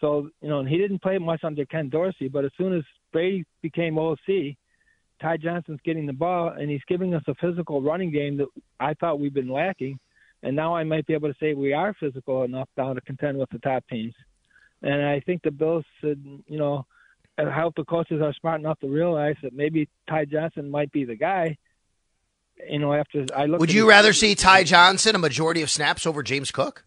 So, 0.00 0.28
you 0.40 0.48
know, 0.48 0.60
and 0.60 0.68
he 0.68 0.78
didn't 0.78 1.02
play 1.02 1.18
much 1.18 1.44
under 1.44 1.64
Ken 1.66 1.88
Dorsey, 1.88 2.28
but 2.28 2.44
as 2.44 2.50
soon 2.56 2.76
as 2.76 2.82
Brady 3.12 3.44
became 3.62 3.98
OC, 3.98 4.56
Ty 5.20 5.36
Johnson's 5.38 5.80
getting 5.84 6.06
the 6.06 6.12
ball 6.12 6.50
and 6.50 6.70
he's 6.70 6.82
giving 6.88 7.14
us 7.14 7.22
a 7.28 7.34
physical 7.36 7.80
running 7.80 8.10
game 8.10 8.36
that 8.38 8.48
I 8.80 8.94
thought 8.94 9.20
we've 9.20 9.34
been 9.34 9.48
lacking. 9.48 9.98
And 10.42 10.54
now 10.54 10.76
I 10.76 10.84
might 10.84 11.06
be 11.06 11.14
able 11.14 11.32
to 11.32 11.38
say 11.40 11.54
we 11.54 11.72
are 11.72 11.94
physical 11.98 12.42
enough 12.42 12.68
now 12.76 12.92
to 12.92 13.00
contend 13.00 13.38
with 13.38 13.48
the 13.50 13.58
top 13.60 13.84
teams. 13.88 14.14
And 14.82 15.02
I 15.02 15.20
think 15.20 15.42
the 15.42 15.50
Bills 15.50 15.84
should, 16.00 16.22
you 16.46 16.58
know, 16.58 16.84
I 17.38 17.50
hope 17.50 17.74
the 17.76 17.84
coaches 17.84 18.20
are 18.22 18.32
smart 18.34 18.60
enough 18.60 18.78
to 18.80 18.88
realize 18.88 19.36
that 19.42 19.52
maybe 19.52 19.88
Ty 20.08 20.26
Johnson 20.26 20.70
might 20.70 20.92
be 20.92 21.04
the 21.04 21.16
guy. 21.16 21.56
You 22.68 22.78
know, 22.78 22.92
after 22.92 23.26
I 23.34 23.46
look. 23.46 23.58
Would 23.60 23.72
you 23.72 23.88
rather 23.88 24.12
see 24.12 24.36
Ty 24.36 24.62
Johnson 24.62 25.16
a 25.16 25.18
majority 25.18 25.62
of 25.62 25.70
snaps 25.70 26.06
over 26.06 26.22
James 26.22 26.52
Cook? 26.52 26.84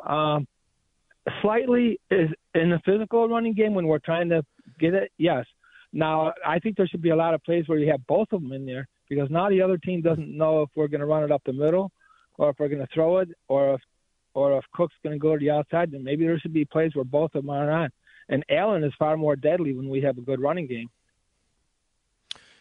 Um, 0.00 0.46
slightly 1.42 2.00
is 2.10 2.30
in 2.54 2.70
the 2.70 2.80
physical 2.84 3.28
running 3.28 3.52
game 3.52 3.74
when 3.74 3.86
we're 3.86 3.98
trying 3.98 4.30
to 4.30 4.44
get 4.78 4.94
it. 4.94 5.12
Yes. 5.18 5.44
Now 5.92 6.32
I 6.46 6.58
think 6.58 6.76
there 6.76 6.86
should 6.86 7.02
be 7.02 7.10
a 7.10 7.16
lot 7.16 7.34
of 7.34 7.42
plays 7.44 7.68
where 7.68 7.78
you 7.78 7.90
have 7.90 8.06
both 8.06 8.28
of 8.32 8.42
them 8.42 8.52
in 8.52 8.64
there 8.64 8.88
because 9.08 9.30
now 9.30 9.48
the 9.48 9.62
other 9.62 9.78
team 9.78 10.02
doesn't 10.02 10.36
know 10.36 10.62
if 10.62 10.70
we're 10.74 10.88
going 10.88 11.00
to 11.00 11.06
run 11.06 11.24
it 11.24 11.32
up 11.32 11.42
the 11.44 11.52
middle 11.52 11.90
or 12.36 12.50
if 12.50 12.56
we're 12.58 12.68
going 12.68 12.80
to 12.80 12.88
throw 12.92 13.18
it 13.18 13.28
or 13.48 13.74
if 13.74 13.80
or 14.34 14.56
if 14.58 14.64
Cook's 14.72 14.94
going 15.02 15.14
to 15.14 15.18
go 15.18 15.32
to 15.32 15.38
the 15.38 15.50
outside. 15.50 15.90
Then 15.90 16.04
maybe 16.04 16.24
there 16.24 16.38
should 16.38 16.52
be 16.52 16.64
plays 16.64 16.94
where 16.94 17.04
both 17.04 17.34
of 17.34 17.42
them 17.42 17.50
are 17.50 17.70
on. 17.70 17.90
And 18.28 18.44
Allen 18.48 18.84
is 18.84 18.92
far 18.98 19.16
more 19.16 19.36
deadly 19.36 19.72
when 19.74 19.88
we 19.88 20.02
have 20.02 20.18
a 20.18 20.20
good 20.20 20.40
running 20.40 20.66
game. 20.66 20.90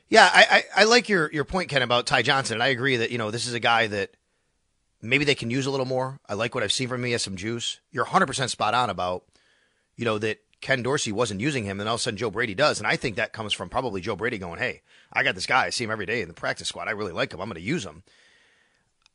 Yeah, 0.10 0.30
I, 0.32 0.46
I, 0.50 0.82
I 0.82 0.84
like 0.86 1.10
your, 1.10 1.30
your 1.34 1.44
point, 1.44 1.70
Ken, 1.70 1.82
about 1.82 2.06
Ty 2.06 2.22
Johnson. 2.22 2.56
And 2.56 2.64
I 2.64 2.68
agree 2.68 2.98
that, 2.98 3.12
you 3.12 3.18
know, 3.18 3.30
this 3.30 3.46
is 3.46 3.54
a 3.54 3.60
guy 3.60 3.88
that 3.88 4.12
maybe 5.02 5.26
they 5.26 5.36
can 5.36 5.50
use 5.50 5.66
a 5.66 5.72
little 5.72 5.86
more. 5.86 6.20
I 6.28 6.36
like 6.36 6.56
what 6.56 6.64
I've 6.64 6.72
seen 6.72 6.88
from 6.88 7.02
him. 7.02 7.08
He 7.08 7.12
has 7.12 7.24
some 7.24 7.36
juice. 7.36 7.80
You're 7.92 8.06
100% 8.06 8.50
spot 8.50 8.74
on 8.74 8.90
about, 8.90 9.26
you 9.98 10.06
know, 10.06 10.18
that 10.20 10.40
Ken 10.62 10.82
Dorsey 10.82 11.12
wasn't 11.12 11.42
using 11.42 11.66
him, 11.66 11.80
and 11.80 11.88
all 11.88 11.96
of 11.96 12.00
a 12.00 12.04
sudden 12.04 12.18
Joe 12.18 12.32
Brady 12.32 12.56
does. 12.56 12.80
And 12.80 12.88
I 12.88 12.96
think 12.96 13.16
that 13.16 13.34
comes 13.34 13.54
from 13.54 13.70
probably 13.70 14.02
Joe 14.02 14.16
Brady 14.16 14.38
going, 14.38 14.60
hey, 14.60 14.82
I 15.14 15.24
got 15.24 15.36
this 15.36 15.46
guy. 15.46 15.66
I 15.66 15.70
see 15.70 15.84
him 15.84 15.92
every 15.92 16.06
day 16.06 16.22
in 16.22 16.28
the 16.28 16.34
practice 16.34 16.70
squad. 16.70 16.88
I 16.88 16.92
really 16.92 17.12
like 17.12 17.34
him. 17.34 17.42
I'm 17.42 17.48
going 17.48 17.56
to 17.56 17.62
use 17.62 17.86
him. 17.86 18.04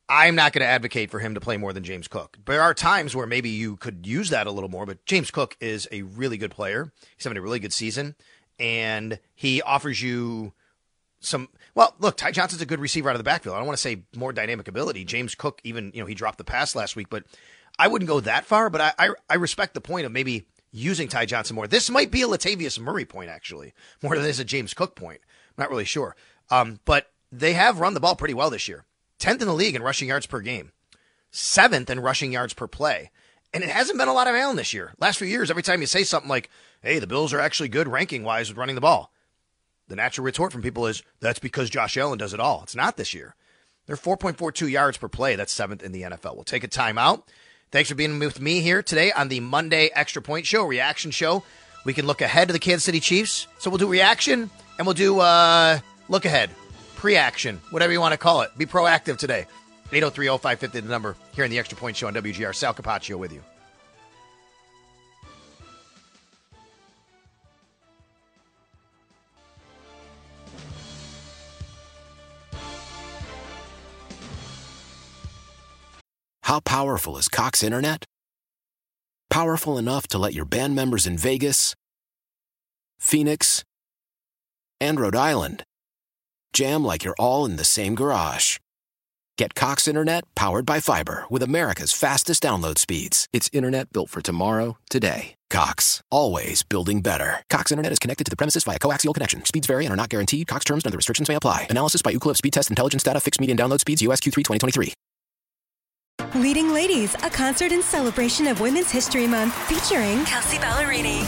I'm 0.08 0.34
not 0.34 0.52
going 0.52 0.62
to 0.62 0.70
advocate 0.70 1.10
for 1.10 1.20
him 1.20 1.34
to 1.34 1.40
play 1.40 1.56
more 1.56 1.72
than 1.72 1.84
James 1.84 2.08
Cook. 2.08 2.38
There 2.44 2.60
are 2.60 2.74
times 2.74 3.16
where 3.16 3.26
maybe 3.26 3.50
you 3.50 3.76
could 3.76 4.06
use 4.06 4.30
that 4.30 4.46
a 4.46 4.50
little 4.50 4.68
more, 4.68 4.84
but 4.84 5.04
James 5.06 5.30
Cook 5.30 5.56
is 5.60 5.88
a 5.90 6.02
really 6.02 6.36
good 6.36 6.50
player. 6.50 6.92
He's 7.16 7.24
having 7.24 7.38
a 7.38 7.42
really 7.42 7.60
good 7.60 7.72
season, 7.72 8.16
and 8.58 9.18
he 9.34 9.62
offers 9.62 10.02
you 10.02 10.52
some. 11.20 11.48
Well, 11.74 11.94
look, 11.98 12.16
Ty 12.16 12.32
Johnson's 12.32 12.62
a 12.62 12.66
good 12.66 12.80
receiver 12.80 13.08
out 13.08 13.14
of 13.14 13.20
the 13.20 13.24
backfield. 13.24 13.54
I 13.54 13.58
don't 13.58 13.66
want 13.66 13.78
to 13.78 13.82
say 13.82 14.02
more 14.14 14.32
dynamic 14.32 14.68
ability. 14.68 15.04
James 15.04 15.34
Cook, 15.34 15.60
even 15.64 15.92
you 15.94 16.00
know, 16.00 16.06
he 16.06 16.14
dropped 16.14 16.38
the 16.38 16.44
pass 16.44 16.74
last 16.74 16.96
week, 16.96 17.08
but 17.08 17.24
I 17.78 17.88
wouldn't 17.88 18.08
go 18.08 18.20
that 18.20 18.44
far. 18.44 18.68
But 18.68 18.80
I, 18.80 18.92
I, 18.98 19.10
I 19.30 19.34
respect 19.36 19.74
the 19.74 19.80
point 19.80 20.04
of 20.04 20.12
maybe 20.12 20.46
using 20.72 21.08
Ty 21.08 21.26
Johnson 21.26 21.56
more. 21.56 21.66
This 21.66 21.88
might 21.88 22.10
be 22.10 22.22
a 22.22 22.28
Latavius 22.28 22.78
Murray 22.78 23.04
point 23.04 23.30
actually, 23.30 23.72
more 24.02 24.16
than 24.16 24.24
it 24.24 24.28
is 24.28 24.40
a 24.40 24.44
James 24.44 24.74
Cook 24.74 24.96
point. 24.96 25.20
I'm 25.22 25.62
not 25.62 25.70
really 25.70 25.84
sure, 25.84 26.16
um, 26.50 26.80
but 26.84 27.10
they 27.30 27.54
have 27.54 27.80
run 27.80 27.94
the 27.94 28.00
ball 28.00 28.16
pretty 28.16 28.34
well 28.34 28.50
this 28.50 28.68
year. 28.68 28.84
10th 29.22 29.40
in 29.40 29.46
the 29.46 29.54
league 29.54 29.76
in 29.76 29.82
rushing 29.82 30.08
yards 30.08 30.26
per 30.26 30.40
game, 30.40 30.72
seventh 31.30 31.88
in 31.88 32.00
rushing 32.00 32.32
yards 32.32 32.54
per 32.54 32.66
play. 32.66 33.10
And 33.54 33.62
it 33.62 33.70
hasn't 33.70 33.98
been 33.98 34.08
a 34.08 34.12
lot 34.12 34.26
of 34.26 34.34
Allen 34.34 34.56
this 34.56 34.74
year. 34.74 34.94
Last 34.98 35.18
few 35.18 35.28
years, 35.28 35.50
every 35.50 35.62
time 35.62 35.80
you 35.80 35.86
say 35.86 36.04
something 36.04 36.28
like, 36.28 36.50
hey, 36.82 36.98
the 36.98 37.06
Bills 37.06 37.32
are 37.32 37.40
actually 37.40 37.68
good 37.68 37.86
ranking 37.86 38.24
wise 38.24 38.48
with 38.48 38.58
running 38.58 38.74
the 38.74 38.80
ball, 38.80 39.12
the 39.88 39.96
natural 39.96 40.24
retort 40.24 40.52
from 40.52 40.62
people 40.62 40.86
is, 40.86 41.02
that's 41.20 41.38
because 41.38 41.70
Josh 41.70 41.96
Allen 41.96 42.18
does 42.18 42.34
it 42.34 42.40
all. 42.40 42.62
It's 42.62 42.74
not 42.74 42.96
this 42.96 43.14
year. 43.14 43.36
They're 43.86 43.96
4.42 43.96 44.70
yards 44.70 44.96
per 44.96 45.08
play. 45.08 45.36
That's 45.36 45.52
seventh 45.52 45.82
in 45.82 45.92
the 45.92 46.02
NFL. 46.02 46.34
We'll 46.34 46.44
take 46.44 46.64
a 46.64 46.68
timeout. 46.68 47.22
Thanks 47.70 47.90
for 47.90 47.94
being 47.94 48.18
with 48.18 48.40
me 48.40 48.60
here 48.60 48.82
today 48.82 49.12
on 49.12 49.28
the 49.28 49.40
Monday 49.40 49.90
Extra 49.94 50.22
Point 50.22 50.46
Show, 50.46 50.64
reaction 50.64 51.10
show. 51.10 51.42
We 51.84 51.94
can 51.94 52.06
look 52.06 52.20
ahead 52.20 52.48
to 52.48 52.52
the 52.52 52.58
Kansas 52.58 52.84
City 52.84 53.00
Chiefs. 53.00 53.46
So 53.58 53.70
we'll 53.70 53.78
do 53.78 53.88
reaction 53.88 54.50
and 54.78 54.86
we'll 54.86 54.94
do 54.94 55.20
uh, 55.20 55.80
look 56.08 56.24
ahead 56.24 56.50
pre 57.02 57.16
action, 57.16 57.60
whatever 57.70 57.92
you 57.92 58.00
want 58.00 58.12
to 58.12 58.16
call 58.16 58.42
it. 58.42 58.56
Be 58.56 58.64
proactive 58.64 59.16
today. 59.18 59.46
803 59.92 60.28
0550, 60.28 60.80
the 60.80 60.88
number 60.88 61.16
here 61.34 61.44
in 61.44 61.50
the 61.50 61.58
Extra 61.58 61.76
Point 61.76 61.96
Show 61.96 62.06
on 62.06 62.14
WGR. 62.14 62.54
Sal 62.54 62.72
Capaccio 62.72 63.18
with 63.18 63.32
you. 63.32 63.42
How 76.44 76.60
powerful 76.60 77.16
is 77.16 77.26
Cox 77.26 77.64
Internet? 77.64 78.04
Powerful 79.28 79.76
enough 79.76 80.06
to 80.08 80.18
let 80.18 80.34
your 80.34 80.44
band 80.44 80.76
members 80.76 81.06
in 81.06 81.18
Vegas, 81.18 81.74
Phoenix, 83.00 83.64
and 84.80 85.00
Rhode 85.00 85.16
Island 85.16 85.64
jam 86.52 86.84
like 86.84 87.04
you're 87.04 87.14
all 87.18 87.44
in 87.44 87.56
the 87.56 87.64
same 87.64 87.94
garage. 87.94 88.58
Get 89.38 89.54
Cox 89.54 89.88
Internet 89.88 90.24
powered 90.34 90.66
by 90.66 90.80
fiber 90.80 91.24
with 91.30 91.42
America's 91.42 91.92
fastest 91.92 92.42
download 92.42 92.78
speeds. 92.78 93.26
It's 93.32 93.48
internet 93.52 93.92
built 93.92 94.10
for 94.10 94.20
tomorrow, 94.20 94.76
today. 94.90 95.34
Cox, 95.50 96.02
always 96.10 96.62
building 96.62 97.00
better. 97.00 97.42
Cox 97.50 97.72
Internet 97.72 97.92
is 97.92 97.98
connected 97.98 98.24
to 98.24 98.30
the 98.30 98.36
premises 98.36 98.64
via 98.64 98.78
coaxial 98.78 99.14
connection. 99.14 99.44
Speeds 99.44 99.66
vary 99.66 99.84
and 99.84 99.92
are 99.92 99.96
not 99.96 100.10
guaranteed. 100.10 100.46
Cox 100.46 100.64
terms 100.64 100.84
and 100.84 100.90
other 100.90 100.96
restrictions 100.96 101.28
may 101.28 101.34
apply. 101.34 101.66
Analysis 101.70 102.02
by 102.02 102.12
Ookla 102.12 102.36
Speed 102.36 102.52
Test 102.52 102.70
Intelligence 102.70 103.02
Data. 103.02 103.20
Fixed 103.20 103.40
median 103.40 103.58
download 103.58 103.80
speeds. 103.80 104.02
USQ3 104.02 104.34
2023. 104.34 104.94
Leading 106.34 106.72
Ladies, 106.72 107.14
a 107.16 107.30
concert 107.30 107.72
in 107.72 107.82
celebration 107.82 108.46
of 108.46 108.60
Women's 108.60 108.90
History 108.90 109.26
Month 109.26 109.54
featuring 109.66 110.24
Kelsea 110.24 110.56
Ballerini, 110.58 111.20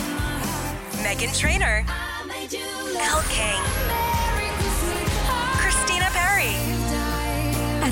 Meghan 1.03 1.37
Trainor, 1.39 1.85
Elle 2.97 3.23
King, 3.29 3.84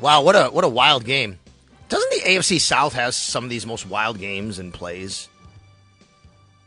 Wow, 0.00 0.22
what 0.22 0.36
a 0.36 0.44
what 0.46 0.64
a 0.64 0.68
wild 0.68 1.04
game. 1.04 1.38
Doesn't 1.88 2.10
the 2.10 2.30
AFC 2.30 2.60
South 2.60 2.92
has 2.92 3.16
some 3.16 3.44
of 3.44 3.50
these 3.50 3.66
most 3.66 3.86
wild 3.86 4.18
games 4.18 4.58
and 4.58 4.72
plays? 4.72 5.28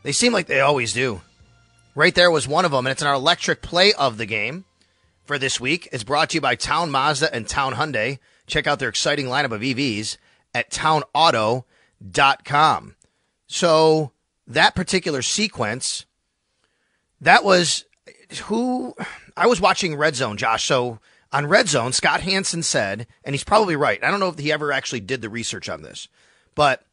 They 0.02 0.12
seem 0.12 0.32
like 0.32 0.46
they 0.46 0.60
always 0.60 0.92
do. 0.92 1.20
Right 1.94 2.14
there 2.14 2.30
was 2.30 2.48
one 2.48 2.64
of 2.64 2.72
them, 2.72 2.86
and 2.86 2.92
it's 2.92 3.02
our 3.02 3.14
electric 3.14 3.62
play 3.62 3.92
of 3.94 4.18
the 4.18 4.26
game 4.26 4.64
for 5.24 5.38
this 5.38 5.60
week. 5.60 5.88
It's 5.92 6.04
brought 6.04 6.30
to 6.30 6.36
you 6.36 6.40
by 6.40 6.56
Town 6.56 6.90
Mazda 6.90 7.34
and 7.34 7.46
Town 7.48 7.74
Hyundai. 7.74 8.18
Check 8.46 8.66
out 8.66 8.78
their 8.78 8.88
exciting 8.88 9.26
lineup 9.26 9.52
of 9.52 9.60
EVs 9.60 10.16
at 10.54 10.70
townauto.com. 10.70 11.64
So 13.46 14.12
that 14.46 14.74
particular 14.74 15.22
sequence, 15.22 16.06
that 17.20 17.44
was 17.44 17.84
who 18.44 18.94
I 19.36 19.46
was 19.46 19.60
watching 19.60 19.94
Red 19.96 20.16
Zone, 20.16 20.36
Josh. 20.36 20.64
So 20.64 20.98
on 21.32 21.46
Red 21.46 21.68
Zone, 21.68 21.92
Scott 21.92 22.20
Hanson 22.20 22.62
said, 22.62 23.06
and 23.24 23.34
he's 23.34 23.44
probably 23.44 23.76
right. 23.76 24.02
I 24.02 24.10
don't 24.10 24.20
know 24.20 24.28
if 24.28 24.38
he 24.38 24.52
ever 24.52 24.72
actually 24.72 25.00
did 25.00 25.22
the 25.22 25.30
research 25.30 25.68
on 25.68 25.82
this, 25.82 26.08
but 26.54 26.84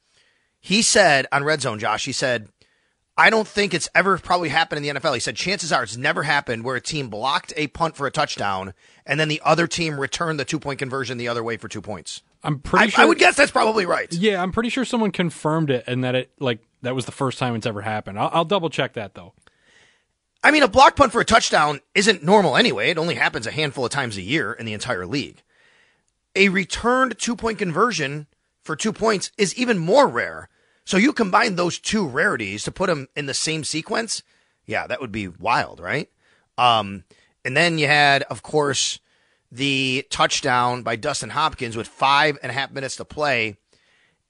he 0.59 0.81
said 0.81 1.27
on 1.31 1.43
Red 1.43 1.61
Zone, 1.61 1.79
Josh, 1.79 2.05
he 2.05 2.11
said, 2.11 2.49
I 3.17 3.29
don't 3.29 3.47
think 3.47 3.73
it's 3.73 3.89
ever 3.93 4.17
probably 4.17 4.47
happened 4.47 4.85
in 4.85 4.95
the 4.95 4.99
NFL. 4.99 5.13
He 5.13 5.19
said 5.19 5.35
chances 5.35 5.73
are 5.73 5.83
it's 5.83 5.97
never 5.97 6.23
happened 6.23 6.63
where 6.63 6.77
a 6.77 6.81
team 6.81 7.09
blocked 7.09 7.51
a 7.57 7.67
punt 7.67 7.97
for 7.97 8.07
a 8.07 8.11
touchdown 8.11 8.73
and 9.05 9.19
then 9.19 9.27
the 9.27 9.41
other 9.43 9.67
team 9.67 9.99
returned 9.99 10.39
the 10.39 10.45
two 10.45 10.59
point 10.59 10.79
conversion 10.79 11.17
the 11.17 11.27
other 11.27 11.43
way 11.43 11.57
for 11.57 11.67
two 11.67 11.81
points. 11.81 12.21
I'm 12.45 12.59
pretty 12.59 12.85
I, 12.85 12.87
sure. 12.87 13.03
I 13.03 13.07
would 13.07 13.19
guess 13.19 13.35
that's 13.35 13.51
probably 13.51 13.85
right. 13.85 14.11
Yeah, 14.13 14.41
I'm 14.41 14.53
pretty 14.53 14.69
sure 14.69 14.85
someone 14.85 15.11
confirmed 15.11 15.69
it 15.69 15.83
and 15.85 16.01
that 16.05 16.15
it 16.15 16.31
like 16.39 16.59
that 16.81 16.95
was 16.95 17.05
the 17.05 17.11
first 17.11 17.39
time 17.39 17.55
it's 17.55 17.65
ever 17.65 17.81
happened. 17.81 18.17
I'll, 18.17 18.29
I'll 18.31 18.45
double 18.45 18.69
check 18.69 18.93
that 18.93 19.15
though. 19.15 19.33
I 20.43 20.51
mean, 20.51 20.63
a 20.63 20.67
block 20.67 20.95
punt 20.95 21.11
for 21.11 21.21
a 21.21 21.25
touchdown 21.25 21.81
isn't 21.93 22.23
normal 22.23 22.55
anyway. 22.55 22.89
It 22.89 22.97
only 22.97 23.15
happens 23.15 23.45
a 23.45 23.51
handful 23.51 23.85
of 23.85 23.91
times 23.91 24.17
a 24.17 24.21
year 24.21 24.53
in 24.53 24.65
the 24.65 24.73
entire 24.73 25.05
league. 25.05 25.41
A 26.35 26.49
returned 26.49 27.17
two 27.17 27.35
point 27.35 27.57
conversion 27.57 28.27
for 28.63 28.75
two 28.75 28.93
points 28.93 29.31
is 29.37 29.55
even 29.55 29.77
more 29.77 30.07
rare. 30.07 30.47
So 30.85 30.97
you 30.97 31.11
combine 31.13 31.55
those 31.55 31.77
two 31.77 32.07
rarities 32.07 32.63
to 32.63 32.71
put 32.71 32.87
them 32.87 33.07
in 33.15 33.25
the 33.25 33.33
same 33.33 33.63
sequence. 33.63 34.23
Yeah, 34.65 34.87
that 34.87 35.01
would 35.01 35.11
be 35.11 35.27
wild, 35.27 35.79
right? 35.79 36.09
Um, 36.57 37.03
and 37.43 37.55
then 37.55 37.77
you 37.77 37.87
had, 37.87 38.23
of 38.23 38.41
course, 38.41 38.99
the 39.51 40.05
touchdown 40.09 40.83
by 40.83 40.95
Dustin 40.95 41.31
Hopkins 41.31 41.75
with 41.75 41.87
five 41.87 42.37
and 42.41 42.49
a 42.51 42.53
half 42.53 42.71
minutes 42.71 42.95
to 42.97 43.05
play, 43.05 43.57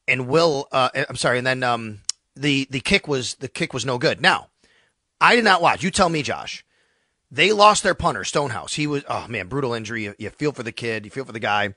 and 0.07 0.27
Will. 0.27 0.67
Uh, 0.71 0.89
I'm 1.09 1.15
sorry, 1.15 1.37
and 1.37 1.47
then 1.47 1.63
um, 1.63 1.99
the 2.35 2.67
the 2.69 2.79
kick 2.79 3.07
was 3.07 3.35
the 3.35 3.49
kick 3.49 3.73
was 3.73 3.85
no 3.85 3.97
good. 3.97 4.21
Now, 4.21 4.47
I 5.21 5.35
did 5.35 5.43
not 5.43 5.61
watch. 5.61 5.83
You 5.83 5.91
tell 5.91 6.09
me, 6.09 6.23
Josh. 6.23 6.63
They 7.31 7.51
lost 7.51 7.83
their 7.83 7.93
punter, 7.93 8.23
Stonehouse. 8.23 8.73
He 8.73 8.87
was, 8.87 9.03
oh 9.07 9.27
man, 9.27 9.47
brutal 9.47 9.73
injury. 9.73 10.05
You, 10.05 10.15
you 10.17 10.29
feel 10.29 10.51
for 10.51 10.63
the 10.63 10.71
kid, 10.71 11.05
you 11.05 11.11
feel 11.11 11.25
for 11.25 11.31
the 11.31 11.39
guy. 11.39 11.75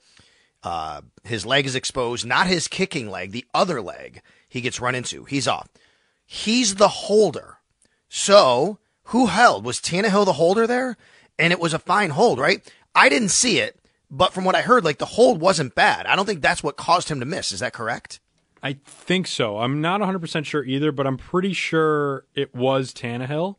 Uh, 0.62 1.02
his 1.24 1.44
leg 1.44 1.66
is 1.66 1.74
exposed, 1.74 2.24
not 2.24 2.46
his 2.46 2.68
kicking 2.68 3.10
leg, 3.10 3.32
the 3.32 3.44
other 3.52 3.82
leg 3.82 4.22
he 4.48 4.60
gets 4.60 4.80
run 4.80 4.94
into. 4.94 5.24
He's 5.24 5.48
off. 5.48 5.68
He's 6.24 6.76
the 6.76 6.88
holder. 6.88 7.58
So 8.08 8.78
who 9.04 9.26
held? 9.26 9.64
Was 9.64 9.80
Tannehill 9.80 10.24
the 10.24 10.34
holder 10.34 10.66
there? 10.66 10.96
And 11.38 11.52
it 11.52 11.60
was 11.60 11.74
a 11.74 11.78
fine 11.78 12.10
hold, 12.10 12.38
right? 12.38 12.62
I 12.94 13.08
didn't 13.08 13.30
see 13.30 13.58
it, 13.58 13.78
but 14.10 14.32
from 14.32 14.44
what 14.44 14.54
I 14.54 14.62
heard, 14.62 14.84
like 14.84 14.98
the 14.98 15.06
hold 15.06 15.40
wasn't 15.40 15.74
bad. 15.74 16.06
I 16.06 16.16
don't 16.16 16.26
think 16.26 16.40
that's 16.40 16.62
what 16.62 16.76
caused 16.76 17.08
him 17.08 17.20
to 17.20 17.26
miss. 17.26 17.52
Is 17.52 17.60
that 17.60 17.72
correct? 17.72 18.20
I 18.62 18.74
think 18.84 19.26
so. 19.26 19.58
I'm 19.58 19.80
not 19.80 20.00
100% 20.00 20.44
sure 20.44 20.64
either, 20.64 20.92
but 20.92 21.06
I'm 21.06 21.16
pretty 21.16 21.52
sure 21.52 22.24
it 22.34 22.54
was 22.54 22.92
Tannehill. 22.94 23.56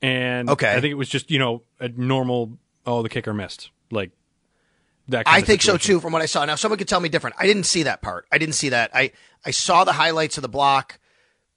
And 0.00 0.50
okay. 0.50 0.72
I 0.74 0.80
think 0.80 0.90
it 0.90 0.96
was 0.96 1.08
just, 1.08 1.30
you 1.30 1.38
know, 1.38 1.62
a 1.78 1.88
normal, 1.88 2.58
oh, 2.84 3.02
the 3.02 3.08
kicker 3.08 3.32
missed. 3.32 3.70
Like 3.92 4.10
that 5.08 5.24
I 5.26 5.42
think 5.42 5.62
so 5.62 5.76
too 5.76 6.00
from 6.00 6.12
what 6.12 6.22
I 6.22 6.26
saw. 6.26 6.44
Now 6.44 6.56
someone 6.56 6.78
could 6.78 6.88
tell 6.88 7.00
me 7.00 7.08
different. 7.08 7.36
I 7.38 7.46
didn't 7.46 7.64
see 7.64 7.84
that 7.84 8.02
part. 8.02 8.26
I 8.32 8.38
didn't 8.38 8.54
see 8.54 8.70
that. 8.70 8.90
I, 8.94 9.12
I 9.44 9.52
saw 9.52 9.84
the 9.84 9.92
highlights 9.92 10.38
of 10.38 10.42
the 10.42 10.48
block, 10.48 10.98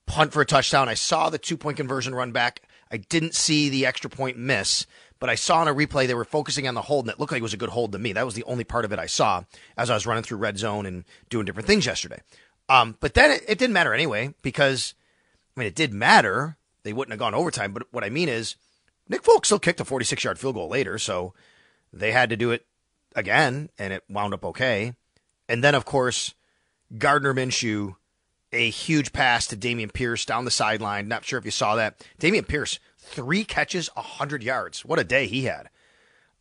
punt 0.06 0.32
for 0.32 0.42
a 0.42 0.46
touchdown. 0.46 0.88
I 0.88 0.94
saw 0.94 1.30
the 1.30 1.40
two 1.40 1.58
point 1.58 1.78
conversion 1.78 2.14
run 2.14 2.32
back. 2.32 2.62
I 2.92 2.98
didn't 2.98 3.34
see 3.34 3.70
the 3.70 3.86
extra 3.88 4.10
point 4.10 4.38
miss, 4.38 4.86
but 5.20 5.30
I 5.30 5.36
saw 5.36 5.62
in 5.64 5.68
a 5.68 5.74
replay 5.74 6.06
they 6.06 6.14
were 6.14 6.26
focusing 6.26 6.68
on 6.68 6.76
the 6.76 6.84
hold 6.84 7.06
and 7.06 7.14
it 7.14 7.20
looked 7.20 7.32
like 7.32 7.40
it 7.40 7.44
was 7.44 7.54
a 7.54 7.58
good 7.58 7.70
hold 7.70 7.94
to 7.94 8.00
me. 8.00 8.14
That 8.14 8.26
was 8.26 8.36
the 8.36 8.44
only 8.44 8.64
part 8.64 8.86
of 8.86 8.92
it 8.92 9.00
I 9.00 9.08
saw 9.08 9.44
as 9.76 9.90
I 9.90 9.96
was 9.96 10.06
running 10.06 10.24
through 10.24 10.38
red 10.38 10.58
zone 10.60 10.86
and 10.86 11.04
doing 11.30 11.46
different 11.46 11.68
things 11.68 11.86
yesterday. 11.86 12.22
Um, 12.68 12.98
but 13.00 13.14
then 13.14 13.32
it, 13.32 13.44
it 13.48 13.58
didn't 13.58 13.74
matter 13.74 13.94
anyway 13.94 14.34
because, 14.42 14.94
I 15.56 15.60
mean, 15.60 15.68
it 15.68 15.76
did 15.76 15.94
matter. 15.94 16.58
They 16.84 16.94
wouldn't 16.94 17.12
have 17.12 17.20
gone 17.20 17.36
overtime. 17.36 17.74
But 17.74 17.84
what 17.92 18.04
I 18.04 18.10
mean 18.10 18.30
is, 18.30 18.56
Nick 19.08 19.24
Folk 19.24 19.46
still 19.46 19.60
kicked 19.60 19.80
a 19.80 19.86
46 19.86 20.24
yard 20.24 20.40
field 20.40 20.56
goal 20.56 20.68
later, 20.68 20.98
so 20.98 21.34
they 21.94 22.12
had 22.12 22.30
to 22.32 22.38
do 22.38 22.52
it 22.52 22.66
again, 23.16 23.70
and 23.78 23.94
it 23.94 24.04
wound 24.10 24.34
up 24.34 24.44
okay. 24.44 24.94
And 25.48 25.64
then, 25.64 25.76
of 25.76 25.86
course, 25.86 26.34
Gardner 26.98 27.34
Minshew, 27.34 27.96
a 28.52 28.70
huge 28.70 29.14
pass 29.14 29.48
to 29.48 29.56
Damian 29.56 29.90
Pierce 29.90 30.26
down 30.26 30.46
the 30.46 30.52
sideline. 30.52 31.08
Not 31.08 31.26
sure 31.26 31.38
if 31.38 31.46
you 31.46 31.52
saw 31.52 31.76
that. 31.76 32.04
Damian 32.20 32.46
Pierce, 32.46 32.80
three 32.98 33.44
catches, 33.44 33.90
100 33.96 34.44
yards. 34.44 34.84
What 34.84 35.00
a 35.00 35.04
day 35.04 35.28
he 35.28 35.44
had. 35.44 35.70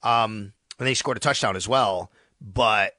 Um, 0.03 0.53
and 0.79 0.87
they 0.87 0.95
scored 0.95 1.17
a 1.17 1.21
touchdown 1.21 1.57
as 1.57 1.69
well. 1.69 2.11
But 2.41 2.97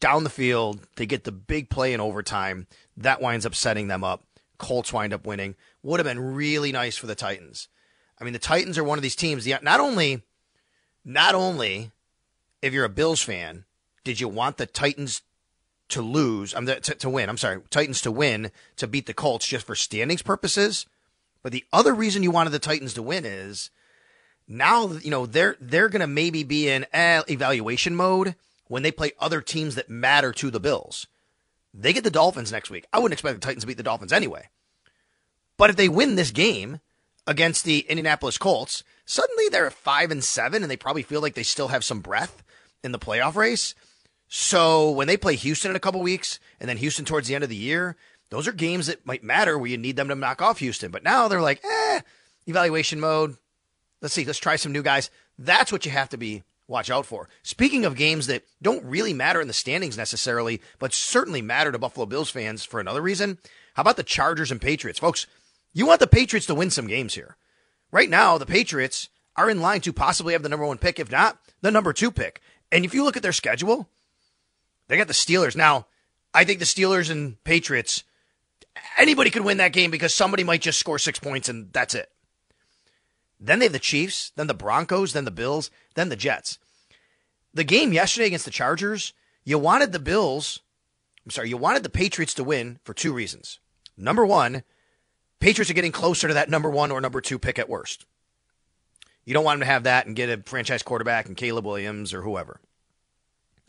down 0.00 0.24
the 0.24 0.30
field. 0.30 0.80
They 0.96 1.06
get 1.06 1.24
the 1.24 1.32
big 1.32 1.70
play 1.70 1.92
in 1.92 2.00
overtime. 2.00 2.66
That 2.96 3.20
winds 3.20 3.46
up 3.46 3.54
setting 3.54 3.88
them 3.88 4.02
up. 4.02 4.24
Colts 4.58 4.92
wind 4.92 5.12
up 5.12 5.26
winning. 5.26 5.54
Would 5.82 6.00
have 6.00 6.06
been 6.06 6.34
really 6.34 6.72
nice 6.72 6.96
for 6.96 7.06
the 7.06 7.14
Titans. 7.14 7.68
I 8.20 8.24
mean, 8.24 8.32
the 8.32 8.38
Titans 8.38 8.76
are 8.76 8.84
one 8.84 8.98
of 8.98 9.02
these 9.02 9.16
teams. 9.16 9.46
Not 9.46 9.80
only, 9.80 10.22
not 11.04 11.34
only, 11.34 11.90
if 12.60 12.72
you're 12.72 12.84
a 12.84 12.90
Bills 12.90 13.22
fan, 13.22 13.64
did 14.04 14.20
you 14.20 14.28
want 14.28 14.58
the 14.58 14.66
Titans 14.66 15.22
to 15.88 16.02
lose? 16.02 16.54
I'm 16.54 16.66
to, 16.66 16.80
to 16.80 17.10
win. 17.10 17.28
I'm 17.28 17.38
sorry, 17.38 17.62
Titans 17.70 18.02
to 18.02 18.10
win 18.10 18.50
to 18.76 18.86
beat 18.86 19.06
the 19.06 19.14
Colts 19.14 19.46
just 19.46 19.66
for 19.66 19.74
standings 19.74 20.22
purposes. 20.22 20.86
But 21.42 21.52
the 21.52 21.64
other 21.72 21.94
reason 21.94 22.22
you 22.22 22.30
wanted 22.30 22.50
the 22.50 22.58
Titans 22.58 22.92
to 22.94 23.02
win 23.02 23.24
is 23.24 23.70
now 24.46 24.92
you 24.92 25.10
know 25.10 25.26
they're 25.26 25.56
they're 25.60 25.88
to 25.88 26.06
maybe 26.06 26.42
be 26.42 26.68
in 26.68 26.84
eh, 26.92 27.22
evaluation 27.28 27.94
mode 27.94 28.34
when 28.70 28.84
they 28.84 28.92
play 28.92 29.10
other 29.18 29.40
teams 29.40 29.74
that 29.74 29.90
matter 29.90 30.32
to 30.32 30.48
the 30.48 30.60
Bills. 30.60 31.08
They 31.74 31.92
get 31.92 32.04
the 32.04 32.10
Dolphins 32.10 32.52
next 32.52 32.70
week. 32.70 32.86
I 32.92 33.00
wouldn't 33.00 33.14
expect 33.14 33.34
the 33.34 33.44
Titans 33.44 33.64
to 33.64 33.66
beat 33.66 33.76
the 33.76 33.82
Dolphins 33.82 34.12
anyway. 34.12 34.48
But 35.56 35.70
if 35.70 35.76
they 35.76 35.88
win 35.88 36.14
this 36.14 36.30
game 36.30 36.78
against 37.26 37.64
the 37.64 37.80
Indianapolis 37.80 38.38
Colts, 38.38 38.84
suddenly 39.04 39.48
they're 39.48 39.70
5 39.70 40.12
and 40.12 40.22
7 40.22 40.62
and 40.62 40.70
they 40.70 40.76
probably 40.76 41.02
feel 41.02 41.20
like 41.20 41.34
they 41.34 41.42
still 41.42 41.66
have 41.66 41.82
some 41.82 41.98
breath 41.98 42.44
in 42.84 42.92
the 42.92 42.98
playoff 43.00 43.34
race. 43.34 43.74
So 44.28 44.88
when 44.92 45.08
they 45.08 45.16
play 45.16 45.34
Houston 45.34 45.72
in 45.72 45.76
a 45.76 45.80
couple 45.80 46.00
weeks 46.00 46.38
and 46.60 46.68
then 46.68 46.76
Houston 46.76 47.04
towards 47.04 47.26
the 47.26 47.34
end 47.34 47.42
of 47.42 47.50
the 47.50 47.56
year, 47.56 47.96
those 48.28 48.46
are 48.46 48.52
games 48.52 48.86
that 48.86 49.04
might 49.04 49.24
matter 49.24 49.58
where 49.58 49.70
you 49.70 49.78
need 49.78 49.96
them 49.96 50.06
to 50.06 50.14
knock 50.14 50.40
off 50.40 50.60
Houston. 50.60 50.92
But 50.92 51.02
now 51.02 51.26
they're 51.26 51.42
like, 51.42 51.60
eh, 51.64 52.02
evaluation 52.46 53.00
mode. 53.00 53.36
Let's 54.00 54.14
see, 54.14 54.24
let's 54.24 54.38
try 54.38 54.54
some 54.54 54.70
new 54.70 54.84
guys. 54.84 55.10
That's 55.40 55.72
what 55.72 55.84
you 55.84 55.90
have 55.90 56.10
to 56.10 56.16
be 56.16 56.44
watch 56.70 56.88
out 56.88 57.04
for. 57.04 57.28
Speaking 57.42 57.84
of 57.84 57.96
games 57.96 58.28
that 58.28 58.44
don't 58.62 58.84
really 58.84 59.12
matter 59.12 59.40
in 59.40 59.48
the 59.48 59.52
standings 59.52 59.98
necessarily, 59.98 60.62
but 60.78 60.94
certainly 60.94 61.42
matter 61.42 61.72
to 61.72 61.78
Buffalo 61.78 62.06
Bills 62.06 62.30
fans 62.30 62.64
for 62.64 62.80
another 62.80 63.02
reason, 63.02 63.38
how 63.74 63.82
about 63.82 63.96
the 63.96 64.02
Chargers 64.02 64.50
and 64.50 64.60
Patriots? 64.60 64.98
Folks, 64.98 65.26
you 65.72 65.84
want 65.84 66.00
the 66.00 66.06
Patriots 66.06 66.46
to 66.46 66.54
win 66.54 66.70
some 66.70 66.86
games 66.86 67.14
here. 67.14 67.36
Right 67.90 68.08
now, 68.08 68.38
the 68.38 68.46
Patriots 68.46 69.08
are 69.36 69.50
in 69.50 69.60
line 69.60 69.80
to 69.82 69.92
possibly 69.92 70.32
have 70.32 70.42
the 70.42 70.48
number 70.48 70.64
one 70.64 70.78
pick, 70.78 70.98
if 70.98 71.10
not 71.10 71.38
the 71.60 71.70
number 71.70 71.92
two 71.92 72.10
pick. 72.10 72.40
And 72.72 72.84
if 72.84 72.94
you 72.94 73.04
look 73.04 73.16
at 73.16 73.22
their 73.22 73.32
schedule, 73.32 73.88
they 74.88 74.96
got 74.96 75.08
the 75.08 75.12
Steelers. 75.12 75.56
Now, 75.56 75.86
I 76.32 76.44
think 76.44 76.60
the 76.60 76.64
Steelers 76.64 77.10
and 77.10 77.42
Patriots, 77.42 78.04
anybody 78.96 79.30
could 79.30 79.44
win 79.44 79.56
that 79.56 79.72
game 79.72 79.90
because 79.90 80.14
somebody 80.14 80.44
might 80.44 80.62
just 80.62 80.78
score 80.78 80.98
six 80.98 81.18
points 81.18 81.48
and 81.48 81.72
that's 81.72 81.94
it. 81.94 82.10
Then 83.40 83.58
they 83.58 83.64
have 83.64 83.72
the 83.72 83.78
Chiefs, 83.78 84.32
then 84.36 84.46
the 84.46 84.54
Broncos, 84.54 85.14
then 85.14 85.24
the 85.24 85.30
Bills, 85.30 85.70
then 85.94 86.10
the 86.10 86.16
Jets. 86.16 86.58
The 87.54 87.64
game 87.64 87.92
yesterday 87.92 88.26
against 88.26 88.44
the 88.44 88.50
Chargers, 88.50 89.14
you 89.44 89.58
wanted 89.58 89.92
the 89.92 89.98
Bills, 89.98 90.60
I'm 91.24 91.30
sorry, 91.30 91.48
you 91.48 91.56
wanted 91.56 91.82
the 91.82 91.88
Patriots 91.88 92.34
to 92.34 92.44
win 92.44 92.78
for 92.84 92.92
two 92.92 93.12
reasons. 93.12 93.58
Number 93.96 94.26
one, 94.26 94.62
Patriots 95.40 95.70
are 95.70 95.74
getting 95.74 95.90
closer 95.90 96.28
to 96.28 96.34
that 96.34 96.50
number 96.50 96.68
one 96.68 96.90
or 96.90 97.00
number 97.00 97.22
two 97.22 97.38
pick 97.38 97.58
at 97.58 97.68
worst. 97.68 98.04
You 99.24 99.32
don't 99.32 99.44
want 99.44 99.58
them 99.58 99.66
to 99.66 99.72
have 99.72 99.84
that 99.84 100.06
and 100.06 100.14
get 100.14 100.28
a 100.28 100.42
franchise 100.42 100.82
quarterback 100.82 101.26
and 101.26 101.36
Caleb 101.36 101.64
Williams 101.64 102.12
or 102.12 102.22
whoever. 102.22 102.60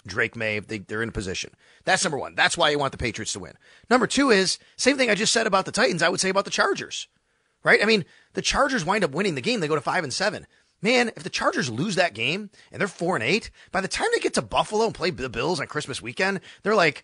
Drake 0.05 0.35
Maye, 0.35 0.59
they, 0.59 0.79
they're 0.79 1.03
in 1.03 1.09
a 1.09 1.13
position. 1.13 1.53
That's 1.85 2.03
number 2.03 2.17
one. 2.17 2.35
That's 2.35 2.57
why 2.57 2.71
you 2.71 2.79
want 2.79 2.91
the 2.91 2.97
Patriots 2.97 3.33
to 3.33 3.39
win. 3.39 3.53
Number 3.89 4.07
two 4.07 4.31
is, 4.31 4.57
same 4.75 4.97
thing 4.97 5.09
I 5.09 5.15
just 5.15 5.31
said 5.31 5.47
about 5.47 5.65
the 5.65 5.71
Titans, 5.71 6.01
I 6.01 6.09
would 6.09 6.19
say 6.19 6.29
about 6.29 6.45
the 6.45 6.51
Chargers 6.51 7.07
right? 7.63 7.81
I 7.81 7.85
mean, 7.85 8.05
the 8.33 8.41
Chargers 8.41 8.85
wind 8.85 9.03
up 9.03 9.11
winning 9.11 9.35
the 9.35 9.41
game. 9.41 9.59
They 9.59 9.67
go 9.67 9.75
to 9.75 9.81
five 9.81 10.03
and 10.03 10.13
seven. 10.13 10.47
Man, 10.81 11.09
if 11.09 11.23
the 11.23 11.29
Chargers 11.29 11.69
lose 11.69 11.95
that 11.95 12.15
game 12.15 12.49
and 12.71 12.79
they're 12.79 12.87
four 12.87 13.15
and 13.15 13.23
eight, 13.23 13.51
by 13.71 13.81
the 13.81 13.87
time 13.87 14.07
they 14.13 14.19
get 14.19 14.33
to 14.35 14.41
Buffalo 14.41 14.85
and 14.85 14.95
play 14.95 15.11
the 15.11 15.29
Bills 15.29 15.59
on 15.59 15.67
Christmas 15.67 16.01
weekend, 16.01 16.41
they're 16.63 16.75
like, 16.75 17.03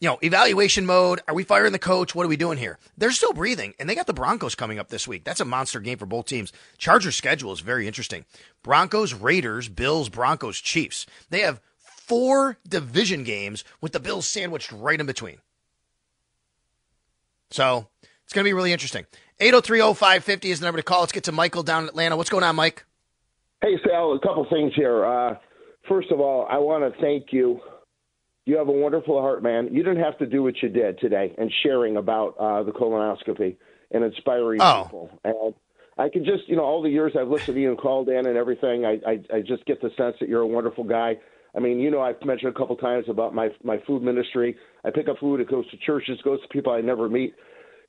you 0.00 0.08
know, 0.08 0.18
evaluation 0.20 0.84
mode. 0.84 1.20
Are 1.28 1.34
we 1.34 1.44
firing 1.44 1.70
the 1.70 1.78
coach? 1.78 2.12
What 2.12 2.26
are 2.26 2.28
we 2.28 2.36
doing 2.36 2.58
here? 2.58 2.80
They're 2.98 3.12
still 3.12 3.32
breathing, 3.32 3.74
and 3.78 3.88
they 3.88 3.94
got 3.94 4.08
the 4.08 4.12
Broncos 4.12 4.56
coming 4.56 4.80
up 4.80 4.88
this 4.88 5.06
week. 5.06 5.22
That's 5.22 5.40
a 5.40 5.44
monster 5.44 5.78
game 5.78 5.96
for 5.96 6.06
both 6.06 6.26
teams. 6.26 6.52
Chargers 6.76 7.14
schedule 7.14 7.52
is 7.52 7.60
very 7.60 7.86
interesting. 7.86 8.24
Broncos, 8.64 9.14
Raiders, 9.14 9.68
Bills, 9.68 10.08
Broncos, 10.08 10.58
Chiefs. 10.58 11.06
They 11.30 11.40
have 11.42 11.60
four 11.76 12.58
division 12.68 13.22
games 13.22 13.62
with 13.80 13.92
the 13.92 14.00
Bills 14.00 14.26
sandwiched 14.26 14.72
right 14.72 14.98
in 14.98 15.06
between. 15.06 15.38
So 17.52 17.86
it's 18.24 18.32
going 18.32 18.44
to 18.44 18.48
be 18.48 18.54
really 18.54 18.72
interesting. 18.72 19.06
8030550 19.42 20.44
is 20.44 20.60
the 20.60 20.66
number 20.66 20.78
to 20.78 20.84
call. 20.84 21.00
Let's 21.00 21.10
get 21.10 21.24
to 21.24 21.32
Michael 21.32 21.64
down 21.64 21.82
in 21.82 21.88
Atlanta. 21.88 22.16
What's 22.16 22.30
going 22.30 22.44
on, 22.44 22.54
Mike? 22.54 22.84
Hey, 23.60 23.74
Sal, 23.84 24.12
a 24.12 24.20
couple 24.20 24.46
things 24.48 24.72
here. 24.76 25.04
Uh, 25.04 25.34
first 25.88 26.12
of 26.12 26.20
all, 26.20 26.46
I 26.48 26.58
want 26.58 26.84
to 26.84 27.00
thank 27.00 27.32
you. 27.32 27.58
You 28.46 28.56
have 28.58 28.68
a 28.68 28.72
wonderful 28.72 29.20
heart, 29.20 29.42
man. 29.42 29.68
You 29.72 29.82
didn't 29.82 30.02
have 30.02 30.16
to 30.18 30.26
do 30.26 30.44
what 30.44 30.62
you 30.62 30.68
did 30.68 31.00
today 31.00 31.34
and 31.38 31.52
sharing 31.64 31.96
about 31.96 32.36
uh, 32.38 32.62
the 32.62 32.70
colonoscopy 32.70 33.56
and 33.90 34.04
inspiring 34.04 34.60
oh. 34.62 34.84
people. 34.84 35.10
And 35.24 35.54
I 35.98 36.08
can 36.08 36.24
just, 36.24 36.48
you 36.48 36.54
know, 36.54 36.64
all 36.64 36.80
the 36.80 36.90
years 36.90 37.12
I've 37.18 37.28
listened 37.28 37.56
to 37.56 37.60
you 37.60 37.70
and 37.70 37.78
called 37.78 38.08
in 38.08 38.26
and 38.26 38.36
everything, 38.36 38.84
I, 38.84 39.00
I, 39.04 39.20
I 39.34 39.40
just 39.40 39.64
get 39.66 39.80
the 39.82 39.90
sense 39.96 40.14
that 40.20 40.28
you're 40.28 40.42
a 40.42 40.46
wonderful 40.46 40.84
guy. 40.84 41.16
I 41.56 41.58
mean, 41.58 41.80
you 41.80 41.90
know, 41.90 42.00
I've 42.00 42.24
mentioned 42.24 42.54
a 42.54 42.58
couple 42.58 42.76
times 42.76 43.06
about 43.08 43.34
my 43.34 43.48
my 43.62 43.78
food 43.86 44.02
ministry. 44.02 44.56
I 44.84 44.90
pick 44.90 45.08
up 45.08 45.18
food. 45.18 45.40
It 45.40 45.50
goes 45.50 45.68
to 45.70 45.76
churches, 45.78 46.18
goes 46.22 46.40
to 46.42 46.48
people 46.48 46.72
I 46.72 46.80
never 46.80 47.08
meet 47.08 47.34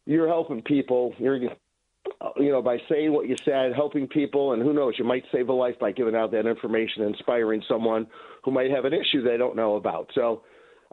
you're 0.05 0.27
helping 0.27 0.61
people. 0.61 1.13
You're 1.17 1.37
you 1.37 2.51
know 2.51 2.61
by 2.61 2.77
saying 2.89 3.11
what 3.11 3.27
you 3.27 3.35
said, 3.45 3.73
helping 3.75 4.07
people, 4.07 4.53
and 4.53 4.61
who 4.61 4.73
knows, 4.73 4.95
you 4.97 5.05
might 5.05 5.23
save 5.31 5.49
a 5.49 5.53
life 5.53 5.75
by 5.79 5.91
giving 5.91 6.15
out 6.15 6.31
that 6.31 6.47
information, 6.47 7.03
inspiring 7.03 7.63
someone 7.67 8.07
who 8.43 8.51
might 8.51 8.71
have 8.71 8.85
an 8.85 8.93
issue 8.93 9.23
they 9.23 9.37
don't 9.37 9.55
know 9.55 9.75
about. 9.75 10.09
So. 10.15 10.43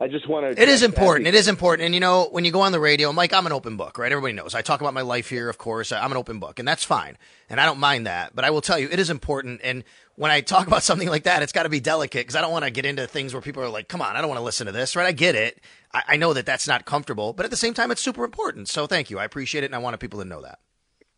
I 0.02 0.08
just 0.08 0.26
want 0.26 0.46
to. 0.56 0.60
It 0.60 0.68
is 0.70 0.82
important. 0.82 1.28
It 1.28 1.34
is 1.34 1.46
important. 1.46 1.84
And 1.84 1.94
you 1.94 2.00
know, 2.00 2.28
when 2.30 2.46
you 2.46 2.52
go 2.52 2.62
on 2.62 2.72
the 2.72 2.80
radio, 2.80 3.12
Mike, 3.12 3.34
I'm 3.34 3.44
an 3.44 3.52
open 3.52 3.76
book, 3.76 3.98
right? 3.98 4.10
Everybody 4.10 4.32
knows. 4.32 4.54
I 4.54 4.62
talk 4.62 4.80
about 4.80 4.94
my 4.94 5.02
life 5.02 5.28
here, 5.28 5.50
of 5.50 5.58
course. 5.58 5.92
I'm 5.92 6.10
an 6.10 6.16
open 6.16 6.38
book, 6.38 6.58
and 6.58 6.66
that's 6.66 6.84
fine. 6.84 7.18
And 7.50 7.60
I 7.60 7.66
don't 7.66 7.78
mind 7.78 8.06
that. 8.06 8.34
But 8.34 8.46
I 8.46 8.50
will 8.50 8.62
tell 8.62 8.78
you, 8.78 8.88
it 8.90 8.98
is 8.98 9.10
important. 9.10 9.60
And 9.62 9.84
when 10.16 10.30
I 10.30 10.40
talk 10.40 10.66
about 10.66 10.82
something 10.84 11.08
like 11.08 11.24
that, 11.24 11.42
it's 11.42 11.52
got 11.52 11.64
to 11.64 11.68
be 11.68 11.80
delicate 11.80 12.22
because 12.22 12.34
I 12.34 12.40
don't 12.40 12.50
want 12.50 12.64
to 12.64 12.70
get 12.70 12.86
into 12.86 13.06
things 13.06 13.34
where 13.34 13.42
people 13.42 13.62
are 13.62 13.68
like, 13.68 13.88
come 13.88 14.00
on, 14.00 14.16
I 14.16 14.22
don't 14.22 14.30
want 14.30 14.38
to 14.38 14.44
listen 14.44 14.66
to 14.66 14.72
this, 14.72 14.96
right? 14.96 15.06
I 15.06 15.12
get 15.12 15.34
it. 15.34 15.60
I, 15.92 16.02
I 16.08 16.16
know 16.16 16.32
that 16.32 16.46
that's 16.46 16.66
not 16.66 16.86
comfortable, 16.86 17.34
but 17.34 17.44
at 17.44 17.50
the 17.50 17.56
same 17.56 17.74
time, 17.74 17.90
it's 17.90 18.00
super 18.00 18.24
important. 18.24 18.68
So 18.68 18.86
thank 18.86 19.10
you. 19.10 19.18
I 19.18 19.24
appreciate 19.24 19.64
it. 19.64 19.66
And 19.66 19.74
I 19.74 19.78
wanted 19.78 20.00
people 20.00 20.20
to 20.20 20.24
know 20.24 20.40
that. 20.40 20.60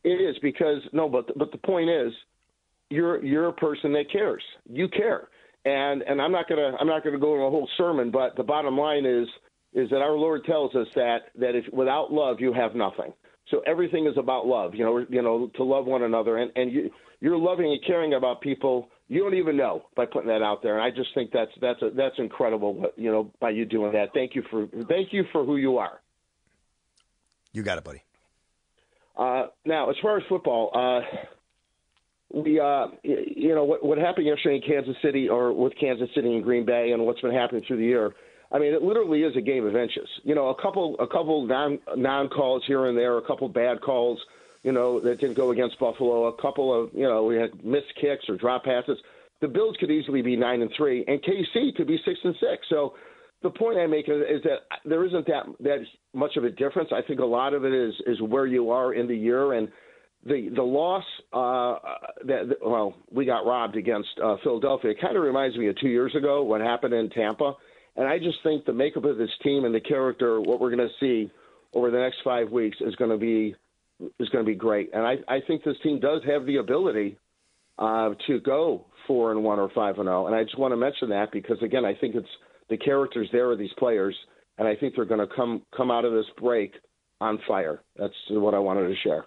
It 0.03 0.21
is 0.21 0.37
because, 0.43 0.83
no, 0.93 1.09
but, 1.09 1.31
but 1.39 1.53
the 1.53 1.59
point 1.59 1.89
is, 1.89 2.13
you're, 2.91 3.25
you're 3.25 3.47
a 3.47 3.53
person 3.53 3.93
that 3.93 4.11
cares. 4.11 4.43
You 4.69 4.89
care 4.89 5.29
and 5.65 6.03
and 6.03 6.21
I'm 6.21 6.33
not 6.33 6.49
gonna 6.49 6.77
I'm 6.79 6.87
not 6.87 7.05
gonna 7.05 7.19
go 7.19 7.35
into 7.35 7.47
a 7.47 7.51
whole 7.51 7.69
sermon, 7.77 8.11
but 8.11 8.37
the 8.37 8.43
bottom 8.43 8.77
line 8.77 9.07
is 9.07 9.29
is 9.75 9.89
that 9.91 10.03
our 10.03 10.13
Lord 10.13 10.45
tells 10.45 10.75
us 10.75 10.89
that 10.95 11.31
that 11.39 11.55
if 11.55 11.65
without 11.73 12.13
love 12.13 12.41
you 12.41 12.53
have 12.53 12.75
nothing. 12.75 13.13
So 13.49 13.61
everything 13.67 14.07
is 14.07 14.17
about 14.17 14.47
love. 14.47 14.75
You 14.75 14.85
know, 14.85 15.07
you 15.09 15.23
know, 15.23 15.51
to 15.57 15.65
love 15.65 15.87
one 15.87 16.03
another, 16.03 16.39
and 16.39 16.51
and 16.57 16.73
you 16.73 16.91
you're 17.21 17.39
loving 17.39 17.71
and 17.71 17.81
caring 17.85 18.15
about 18.15 18.41
people 18.41 18.89
you 19.13 19.21
don't 19.21 19.35
even 19.35 19.59
know 19.59 19.83
by 19.95 20.07
putting 20.07 20.29
that 20.29 20.41
out 20.41 20.63
there. 20.63 20.79
And 20.79 20.83
I 20.83 20.91
just 20.91 21.11
think 21.15 21.33
that's 21.33 21.51
that's 21.61 21.83
a, 21.83 21.91
that's 21.91 22.15
incredible. 22.19 22.87
You 22.97 23.13
know, 23.13 23.31
by 23.41 23.51
you 23.51 23.67
doing 23.67 23.93
that. 23.93 24.15
Thank 24.15 24.35
you 24.35 24.43
for 24.51 24.67
thank 24.89 25.13
you 25.13 25.25
for 25.33 25.45
who 25.45 25.57
you 25.57 25.77
are. 25.77 26.01
You 27.53 27.63
got 27.63 27.77
it, 27.77 27.85
buddy. 27.85 28.03
Uh, 29.15 29.49
now, 29.67 29.91
as 29.91 29.97
far 30.01 30.17
as 30.17 30.23
football, 30.31 30.71
uh, 30.75 31.01
we, 32.33 32.59
uh, 32.59 32.87
you 33.03 33.55
know, 33.55 33.65
what, 33.65 33.85
what 33.85 33.99
happened 33.99 34.27
yesterday 34.27 34.57
in 34.57 34.63
Kansas 34.63 34.97
City 35.03 35.29
or 35.29 35.53
with 35.53 35.73
Kansas 35.79 36.09
City 36.15 36.35
and 36.35 36.43
Green 36.43 36.65
Bay 36.65 36.93
and 36.93 37.05
what's 37.05 37.21
been 37.21 37.35
happening 37.35 37.63
through 37.67 37.79
the 37.79 37.85
year. 37.85 38.15
I 38.51 38.59
mean, 38.59 38.75
it 38.75 38.83
literally 38.83 39.23
is 39.23 39.37
a 39.37 39.41
game 39.41 39.67
of 39.67 39.77
inches. 39.77 40.09
You 40.25 40.35
know, 40.35 40.49
a 40.49 40.61
couple, 40.61 40.97
a 40.99 41.07
couple 41.07 41.47
non 41.47 41.79
non 41.97 42.29
calls 42.29 42.63
here 42.67 42.87
and 42.87 42.97
there, 42.97 43.19
a 43.19 43.23
couple 43.23 43.49
bad 43.49 43.81
calls. 43.81 44.19
You 44.63 44.73
know, 44.73 45.01
that 45.01 45.19
didn't 45.21 45.37
go 45.37 45.51
against 45.51 45.79
Buffalo. 45.81 46.27
A 46.27 46.41
couple 46.41 46.73
of, 46.73 46.91
you 46.95 47.03
know, 47.03 47.25
we 47.25 47.37
had 47.37 47.65
missed 47.65 47.93
kicks 48.01 48.29
or 48.29 48.37
drop 48.37 48.65
passes. 48.65 48.99
The 49.41 49.49
Bills 49.49 49.77
could 49.81 49.91
easily 49.91 50.23
be 50.23 50.37
nine 50.37 50.63
and 50.63 50.71
three, 50.77 51.05
and 51.09 51.21
KC 51.21 51.75
could 51.75 51.89
be 51.89 51.99
six 52.05 52.21
and 52.23 52.35
six. 52.39 52.67
So, 52.69 52.95
the 53.43 53.51
point 53.51 53.77
I 53.77 53.89
make 53.89 54.09
is, 54.09 54.23
is 54.31 54.43
that 54.45 54.61
there 54.85 55.05
isn't 55.05 55.27
that 55.27 55.47
that 55.61 55.79
much 56.15 56.37
of 56.37 56.45
a 56.45 56.51
difference. 56.51 56.91
I 56.93 57.03
think 57.03 57.19
a 57.19 57.25
lot 57.25 57.55
of 57.55 57.65
it 57.65 57.75
is 57.75 57.93
is 58.07 58.23
where 58.23 58.47
you 58.47 58.71
are 58.71 58.95
in 58.95 59.09
the 59.09 59.17
year 59.17 59.55
and 59.55 59.69
the 60.25 60.51
the 60.55 60.63
loss 60.63 61.05
uh, 61.33 61.79
that 62.25 62.57
well 62.65 62.95
we 63.11 63.25
got 63.25 63.47
robbed 63.47 63.77
against 63.77 64.09
uh, 64.23 64.37
Philadelphia. 64.43 64.95
Kind 65.01 65.17
of 65.17 65.23
reminds 65.23 65.57
me 65.57 65.69
of 65.69 65.79
two 65.79 65.89
years 65.89 66.15
ago 66.15 66.43
what 66.43 66.61
happened 66.61 66.95
in 66.95 67.11
Tampa, 67.11 67.55
and 67.97 68.07
I 68.07 68.19
just 68.19 68.39
think 68.43 68.65
the 68.65 68.73
makeup 68.73 69.05
of 69.05 69.19
this 69.19 69.31
team 69.43 69.65
and 69.65 69.75
the 69.75 69.81
character, 69.81 70.41
what 70.41 70.61
we're 70.61 70.75
going 70.75 70.89
to 70.89 70.95
see 71.01 71.31
over 71.75 71.91
the 71.91 71.99
next 71.99 72.19
five 72.25 72.51
weeks, 72.51 72.77
is 72.81 72.95
going 72.97 73.11
to 73.11 73.19
be 73.19 73.55
is 74.19 74.29
going 74.29 74.45
to 74.45 74.51
be 74.51 74.57
great. 74.57 74.91
And 74.93 75.03
I 75.07 75.17
I 75.29 75.41
think 75.47 75.65
this 75.65 75.77
team 75.83 76.01
does 76.01 76.23
have 76.27 76.47
the 76.47 76.57
ability 76.57 77.19
uh, 77.79 78.11
to 78.27 78.41
go 78.41 78.87
four 79.07 79.33
and 79.33 79.43
one 79.43 79.59
or 79.59 79.71
five 79.75 79.99
and 79.99 80.07
zero. 80.07 80.27
And 80.27 80.37
I 80.37 80.45
just 80.45 80.59
want 80.59 80.73
to 80.73 80.77
mention 80.77 81.11
that 81.11 81.33
because 81.33 81.61
again, 81.63 81.85
I 81.85 81.95
think 81.95 82.15
it's 82.15 82.29
the 82.71 82.77
characters 82.77 83.29
there 83.33 83.51
of 83.51 83.59
these 83.59 83.73
players, 83.79 84.15
and 84.59 84.69
I 84.69 84.77
think 84.77 84.95
they're 84.95 85.05
going 85.05 85.27
to 85.27 85.35
come 85.35 85.63
come 85.77 85.91
out 85.91 86.05
of 86.05 86.13
this 86.13 86.27
break 86.39 86.75
on 87.21 87.39
fire. 87.47 87.81
That's 87.97 88.15
what 88.31 88.55
I 88.55 88.59
wanted 88.59 88.89
to 88.89 88.95
share. 89.03 89.27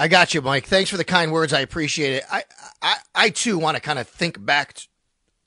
I 0.00 0.06
got 0.06 0.32
you, 0.32 0.40
Mike. 0.40 0.66
Thanks 0.66 0.90
for 0.90 0.96
the 0.96 1.02
kind 1.02 1.32
words. 1.32 1.52
I 1.52 1.58
appreciate 1.58 2.12
it. 2.12 2.24
I, 2.30 2.44
I, 2.80 2.96
I 3.16 3.30
too 3.30 3.58
want 3.58 3.76
to 3.76 3.80
kind 3.80 3.98
of 3.98 4.06
think 4.06 4.42
back 4.46 4.78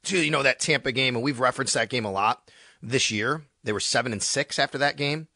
to 0.03 0.21
you 0.21 0.29
know 0.29 0.43
that 0.43 0.59
Tampa 0.59 0.91
game, 0.91 1.15
and 1.15 1.23
we've 1.23 1.39
referenced 1.39 1.73
that 1.75 1.89
game 1.89 2.03
a 2.03 2.11
lot 2.11 2.51
this 2.83 3.09
year. 3.09 3.43
They 3.63 3.71
were 3.71 3.79
seven 3.79 4.11
and 4.11 4.21
six 4.21 4.59
after 4.59 4.77
that 4.79 4.97
game. 4.97 5.29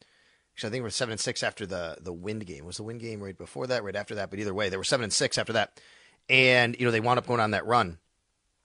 Actually, 0.52 0.68
I 0.68 0.70
think 0.72 0.82
we 0.82 0.86
were 0.88 0.90
seven 0.90 1.12
and 1.12 1.20
six 1.20 1.42
after 1.42 1.64
the 1.64 1.96
the 1.98 2.12
wind 2.12 2.44
game. 2.44 2.66
Was 2.66 2.76
the 2.76 2.82
wind 2.82 3.00
game 3.00 3.22
right 3.22 3.36
before 3.36 3.66
that, 3.68 3.82
right 3.82 3.96
after 3.96 4.14
that? 4.16 4.28
But 4.28 4.38
either 4.38 4.52
way, 4.52 4.68
they 4.68 4.76
were 4.76 4.84
seven 4.84 5.04
and 5.04 5.12
six 5.12 5.38
after 5.38 5.54
that, 5.54 5.80
and 6.28 6.76
you 6.78 6.84
know 6.84 6.92
they 6.92 7.00
wound 7.00 7.18
up 7.18 7.26
going 7.26 7.40
on 7.40 7.52
that 7.52 7.64
run, 7.64 7.96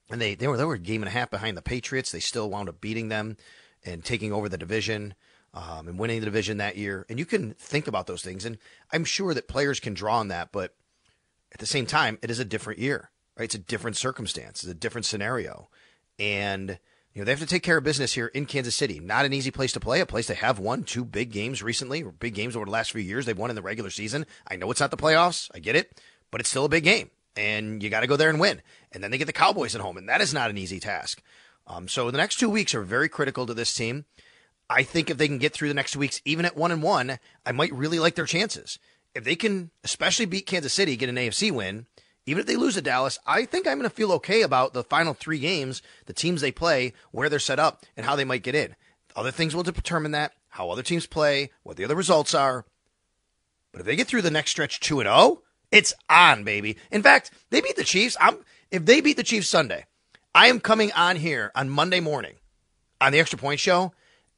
and 0.10 0.20
they 0.20 0.36
they 0.36 0.50
were 0.50 0.58
they 0.58 0.66
were 0.66 0.74
a 0.74 0.80
game 0.80 1.02
and 1.02 1.08
a 1.08 1.14
half 1.14 1.32
behind 1.32 1.56
the 1.56 1.62
Patriots. 1.62 2.12
They 2.12 2.20
still 2.20 2.50
wound 2.50 2.68
up 2.68 2.82
beating 2.82 3.08
them 3.08 3.38
and 3.86 4.04
taking 4.04 4.34
over 4.34 4.50
the 4.50 4.58
division 4.58 5.14
um, 5.54 5.88
and 5.88 6.00
winning 6.00 6.20
the 6.20 6.26
division 6.26 6.58
that 6.58 6.78
year. 6.78 7.06
And 7.10 7.20
you 7.20 7.26
can 7.26 7.54
think 7.54 7.88
about 7.88 8.08
those 8.08 8.22
things. 8.22 8.46
And 8.46 8.58
I'm 8.92 9.04
sure 9.04 9.34
that 9.34 9.48
players 9.48 9.80
can 9.80 9.94
draw 9.94 10.20
on 10.20 10.30
that. 10.30 10.52
But 10.52 10.76
at 11.52 11.60
the 11.60 11.66
same 11.66 11.86
time, 11.86 12.18
it 12.22 12.32
is 12.32 12.40
a 12.40 12.46
different 12.46 12.80
year, 12.80 13.12
right? 13.38 13.46
It's 13.46 13.56
a 13.56 13.60
different 13.60 13.98
circumstance, 13.98 14.64
it's 14.64 14.72
a 14.72 14.76
different 14.76 15.06
scenario. 15.06 15.70
And, 16.20 16.80
you 17.14 17.22
know, 17.22 17.26
they 17.26 17.32
have 17.32 17.40
to 17.40 17.46
take 17.46 17.64
care 17.64 17.78
of 17.78 17.84
business 17.84 18.14
here 18.14 18.28
in 18.28 18.46
Kansas 18.46 18.76
City. 18.76 19.00
Not 19.00 19.26
an 19.26 19.34
easy 19.34 19.52
place 19.52 19.74
to 19.74 19.80
play, 19.80 20.00
a 20.00 20.06
place 20.06 20.28
they 20.28 20.36
have 20.36 20.60
won 20.60 20.84
two 20.84 21.04
big 21.04 21.32
games 21.32 21.64
recently, 21.64 22.04
or 22.04 22.12
big 22.12 22.36
games 22.36 22.56
over 22.56 22.66
the 22.66 22.72
last 22.72 22.92
few 22.92 23.02
years. 23.02 23.26
They've 23.26 23.38
won 23.38 23.50
in 23.50 23.56
the 23.56 23.62
regular 23.62 23.90
season. 23.90 24.26
I 24.48 24.56
know 24.56 24.70
it's 24.72 24.80
not 24.80 24.92
the 24.92 24.98
playoffs. 24.98 25.50
I 25.54 25.60
get 25.60 25.76
it. 25.76 26.00
But 26.30 26.40
it's 26.40 26.50
still 26.50 26.66
a 26.66 26.70
big 26.70 26.84
game. 26.84 27.10
And 27.36 27.82
you 27.82 27.90
got 27.90 28.02
to 28.02 28.08
go 28.08 28.16
there 28.16 28.30
and 28.30 28.40
win. 28.40 28.62
And 28.92 29.04
then 29.04 29.12
they 29.12 29.18
get 29.18 29.26
the 29.26 29.34
Cowboys 29.34 29.76
at 29.76 29.82
home. 29.82 29.98
And 29.98 30.08
that 30.08 30.22
is 30.22 30.34
not 30.34 30.50
an 30.50 30.58
easy 30.58 30.80
task. 30.80 31.22
Um, 31.68 31.88
so 31.88 32.12
the 32.12 32.18
next 32.18 32.40
two 32.40 32.50
weeks 32.50 32.76
are 32.76 32.84
very 32.84 33.10
critical 33.10 33.46
to 33.46 33.54
this 33.54 33.74
team. 33.74 34.06
I 34.72 34.84
think 34.84 35.10
if 35.10 35.18
they 35.18 35.28
can 35.28 35.38
get 35.38 35.54
through 35.54 35.68
the 35.68 35.74
next 35.74 35.92
two 35.92 36.00
weeks, 36.00 36.22
even 36.24 36.46
at 36.46 36.56
one 36.56 36.72
and 36.72 36.82
one, 36.82 37.20
I 37.46 37.52
might 37.52 37.74
really 37.74 38.00
like 38.00 38.16
their 38.16 38.26
chances. 38.26 38.80
If 39.14 39.26
they 39.26 39.36
can, 39.36 39.70
especially 39.84 40.26
beat 40.26 40.48
Kansas 40.48 40.72
City, 40.72 40.96
get 40.96 41.10
an 41.10 41.18
AFC 41.18 41.52
win, 41.52 41.88
even 42.26 42.40
if 42.40 42.48
they 42.48 42.56
lose 42.56 42.76
to 42.76 42.82
Dallas, 42.82 43.20
I 43.28 43.44
think 43.44 43.68
I'm 43.68 43.78
going 43.78 43.90
to 43.90 43.96
feel 43.96 44.14
okay 44.14 44.44
about 44.44 44.74
the 44.74 44.86
final 44.86 45.14
three 45.14 45.40
games, 45.40 45.82
the 46.06 46.14
teams 46.14 46.40
they 46.40 46.54
play, 46.54 46.94
where 47.12 47.28
they're 47.28 47.38
set 47.38 47.60
up, 47.60 47.84
and 47.98 48.06
how 48.06 48.16
they 48.16 48.24
might 48.24 48.44
get 48.44 48.56
in. 48.56 48.76
Other 49.14 49.32
things 49.32 49.54
will 49.54 49.64
determine 49.64 50.12
that, 50.12 50.32
how 50.48 50.70
other 50.70 50.84
teams 50.84 51.06
play, 51.06 51.52
what 51.64 51.76
the 51.76 51.84
other 51.84 51.96
results 51.96 52.34
are. 52.34 52.66
But 53.74 53.82
if 53.82 53.86
they 53.86 53.98
get 53.98 54.08
through 54.08 54.22
the 54.22 54.32
next 54.32 54.52
stretch 54.52 54.80
two 54.80 55.02
and 55.02 55.08
zero, 55.08 55.18
oh, 55.18 55.42
it's 55.70 55.94
on, 56.10 56.46
baby. 56.46 56.78
In 56.92 57.04
fact, 57.04 57.32
they 57.50 57.60
beat 57.60 57.76
the 57.76 57.84
Chiefs. 57.84 58.16
I'm 58.22 58.38
if 58.70 58.86
they 58.86 59.02
beat 59.02 59.18
the 59.18 59.24
Chiefs 59.24 59.50
Sunday, 59.50 59.86
I 60.34 60.48
am 60.48 60.62
coming 60.62 60.94
on 60.94 61.18
here 61.18 61.52
on 61.56 61.70
Monday 61.70 62.00
morning 62.00 62.36
on 63.02 63.12
the 63.12 63.20
Extra 63.20 63.38
Point 63.38 63.60
Show 63.60 63.92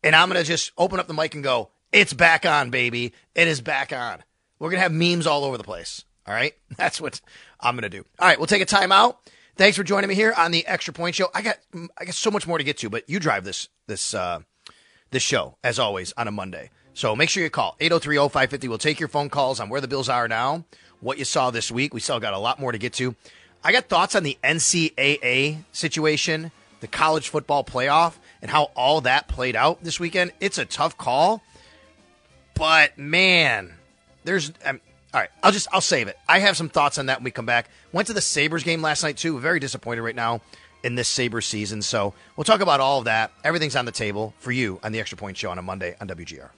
and 0.03 0.15
I'm 0.15 0.29
going 0.29 0.41
to 0.41 0.47
just 0.47 0.71
open 0.77 0.99
up 0.99 1.07
the 1.07 1.13
mic 1.13 1.33
and 1.33 1.43
go, 1.43 1.69
it's 1.91 2.13
back 2.13 2.45
on, 2.45 2.69
baby. 2.69 3.13
It 3.35 3.47
is 3.47 3.61
back 3.61 3.93
on. 3.93 4.23
We're 4.59 4.69
going 4.69 4.77
to 4.79 4.83
have 4.83 4.91
memes 4.91 5.27
all 5.27 5.45
over 5.45 5.57
the 5.57 5.63
place. 5.63 6.03
All 6.27 6.33
right. 6.33 6.53
That's 6.77 6.99
what 6.99 7.21
I'm 7.59 7.75
going 7.75 7.83
to 7.83 7.89
do. 7.89 8.05
All 8.19 8.27
right. 8.27 8.37
We'll 8.37 8.47
take 8.47 8.61
a 8.61 8.65
time 8.65 8.91
out. 8.91 9.19
Thanks 9.55 9.77
for 9.77 9.83
joining 9.83 10.07
me 10.07 10.15
here 10.15 10.33
on 10.35 10.51
the 10.51 10.65
Extra 10.65 10.93
Point 10.93 11.15
Show. 11.15 11.27
I 11.33 11.43
got, 11.43 11.57
I 11.97 12.05
got 12.05 12.15
so 12.15 12.31
much 12.31 12.47
more 12.47 12.57
to 12.57 12.63
get 12.63 12.77
to, 12.79 12.89
but 12.89 13.07
you 13.07 13.19
drive 13.19 13.43
this, 13.43 13.69
this, 13.85 14.15
uh, 14.15 14.39
this 15.11 15.21
show 15.21 15.57
as 15.63 15.77
always 15.77 16.11
on 16.17 16.27
a 16.27 16.31
Monday. 16.31 16.71
So 16.95 17.15
make 17.15 17.29
sure 17.29 17.43
you 17.43 17.51
call 17.51 17.75
803-0550. 17.79 18.67
We'll 18.67 18.77
take 18.79 18.99
your 18.99 19.09
phone 19.09 19.29
calls 19.29 19.59
on 19.59 19.69
where 19.69 19.81
the 19.81 19.87
Bills 19.87 20.09
are 20.09 20.27
now, 20.27 20.65
what 21.01 21.19
you 21.19 21.25
saw 21.25 21.51
this 21.51 21.71
week. 21.71 21.93
We 21.93 21.99
still 21.99 22.19
got 22.19 22.33
a 22.33 22.39
lot 22.39 22.59
more 22.59 22.71
to 22.71 22.79
get 22.79 22.93
to. 22.93 23.15
I 23.63 23.71
got 23.71 23.85
thoughts 23.85 24.15
on 24.15 24.23
the 24.23 24.37
NCAA 24.43 25.63
situation, 25.71 26.51
the 26.79 26.87
college 26.87 27.29
football 27.29 27.63
playoff 27.63 28.15
and 28.43 28.51
how 28.51 28.69
all 28.75 29.01
that 29.01 29.29
played 29.29 29.55
out 29.55 29.81
this 29.83 30.01
weekend, 30.01 30.33
it's 30.41 30.57
a 30.57 30.65
tough 30.65 30.97
call. 30.97 31.41
But 32.55 32.97
man, 32.99 33.73
there's 34.25 34.51
um, 34.65 34.81
all 35.13 35.21
right. 35.21 35.29
I'll 35.41 35.53
just 35.53 35.69
I'll 35.71 35.81
save 35.81 36.09
it. 36.09 36.17
I 36.27 36.39
have 36.39 36.57
some 36.57 36.67
thoughts 36.67 36.97
on 36.97 37.07
that 37.07 37.19
when 37.19 37.23
we 37.23 37.31
come 37.31 37.45
back. 37.45 37.69
Went 37.93 38.07
to 38.07 38.13
the 38.13 38.21
Sabres 38.21 38.63
game 38.63 38.81
last 38.81 39.01
night 39.01 39.15
too. 39.15 39.39
Very 39.39 39.59
disappointed 39.61 40.01
right 40.01 40.15
now 40.15 40.41
in 40.83 40.95
this 40.95 41.07
Sabres 41.07 41.45
season. 41.45 41.81
So 41.81 42.13
we'll 42.35 42.43
talk 42.43 42.59
about 42.59 42.81
all 42.81 42.99
of 42.99 43.05
that. 43.05 43.31
Everything's 43.45 43.77
on 43.77 43.85
the 43.85 43.93
table 43.93 44.33
for 44.39 44.51
you 44.51 44.77
on 44.83 44.91
the 44.91 44.99
Extra 44.99 45.17
Point 45.17 45.37
Show 45.37 45.49
on 45.49 45.57
a 45.57 45.61
Monday 45.61 45.95
on 46.01 46.09
WGR. 46.09 46.49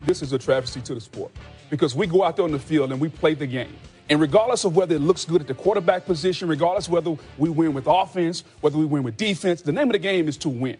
This 0.00 0.22
is 0.22 0.32
a 0.32 0.38
travesty 0.38 0.80
to 0.80 0.94
the 0.94 1.00
sport 1.00 1.30
because 1.70 1.94
we 1.94 2.06
go 2.06 2.22
out 2.24 2.36
there 2.36 2.44
on 2.44 2.52
the 2.52 2.58
field 2.58 2.92
and 2.92 3.00
we 3.00 3.08
play 3.08 3.34
the 3.34 3.46
game. 3.46 3.74
And 4.10 4.20
regardless 4.20 4.64
of 4.64 4.74
whether 4.74 4.96
it 4.96 5.00
looks 5.00 5.24
good 5.24 5.40
at 5.40 5.46
the 5.46 5.54
quarterback 5.54 6.04
position, 6.04 6.48
regardless 6.48 6.88
whether 6.88 7.16
we 7.38 7.48
win 7.48 7.72
with 7.72 7.86
offense, 7.86 8.42
whether 8.60 8.76
we 8.76 8.84
win 8.84 9.04
with 9.04 9.16
defense, 9.16 9.62
the 9.62 9.70
name 9.70 9.86
of 9.86 9.92
the 9.92 10.00
game 10.00 10.28
is 10.28 10.36
to 10.38 10.48
win. 10.48 10.76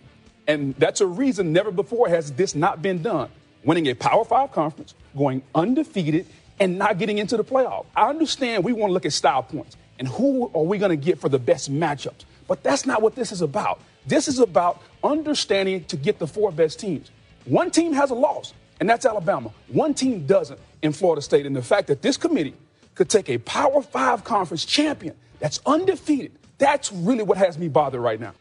And 0.49 0.75
that's 0.77 1.01
a 1.01 1.07
reason 1.07 1.53
never 1.53 1.71
before 1.71 2.09
has 2.09 2.33
this 2.33 2.57
not 2.57 2.83
been 2.83 3.03
done. 3.03 3.31
Winning 3.63 3.87
a 3.87 3.95
Power 3.95 4.25
Five 4.25 4.51
conference, 4.51 4.95
going 5.17 5.43
undefeated, 5.55 6.27
and 6.59 6.77
not 6.77 6.99
getting 6.99 7.19
into 7.19 7.37
the 7.37 7.45
playoff. 7.45 7.87
I 7.95 8.09
understand 8.09 8.65
we 8.65 8.73
want 8.73 8.91
to 8.91 8.95
look 8.95 9.07
at 9.07 9.13
style 9.13 9.45
points 9.45 9.77
and 9.99 10.09
who 10.09 10.51
are 10.55 10.63
we 10.65 10.79
going 10.79 10.91
to 10.91 10.97
get 10.97 11.21
for 11.21 11.29
the 11.29 11.39
best 11.39 11.73
matchups. 11.73 12.25
But 12.49 12.65
that's 12.65 12.85
not 12.85 13.01
what 13.01 13.15
this 13.15 13.31
is 13.31 13.43
about. 13.43 13.81
This 14.07 14.27
is 14.27 14.41
about 14.41 14.83
understanding 15.05 15.85
to 15.85 15.97
get 15.97 16.19
the 16.19 16.27
four 16.27 16.51
best 16.51 16.81
teams. 16.81 17.11
One 17.45 17.71
team 17.71 17.93
has 17.93 18.11
a 18.11 18.15
loss, 18.15 18.55
and 18.81 18.91
that's 18.91 19.07
Alabama. 19.07 19.53
One 19.69 19.95
team 19.95 20.27
doesn't 20.27 20.59
in 20.83 20.93
Florida 20.93 21.23
State. 21.23 21.47
And 21.47 21.55
the 21.55 21.63
fact 21.63 21.89
that 21.89 22.03
this 22.03 22.17
committee 22.17 22.55
could 22.95 23.09
take 23.09 23.29
a 23.29 23.39
Power 23.39 23.83
Five 23.83 24.25
conference 24.25 24.65
champion 24.65 25.15
that's 25.39 25.61
undefeated, 25.67 26.33
that's 26.59 26.93
really 26.93 27.23
what 27.23 27.39
has 27.39 27.59
me 27.59 27.69
bothered 27.69 28.01
right 28.01 28.21
now. 28.21 28.35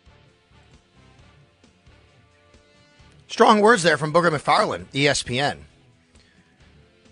Strong 3.28 3.62
words 3.62 3.84
there 3.84 3.98
from 3.98 4.12
Booger 4.12 4.32
McFarland, 4.32 4.86
ESPN. 4.92 5.60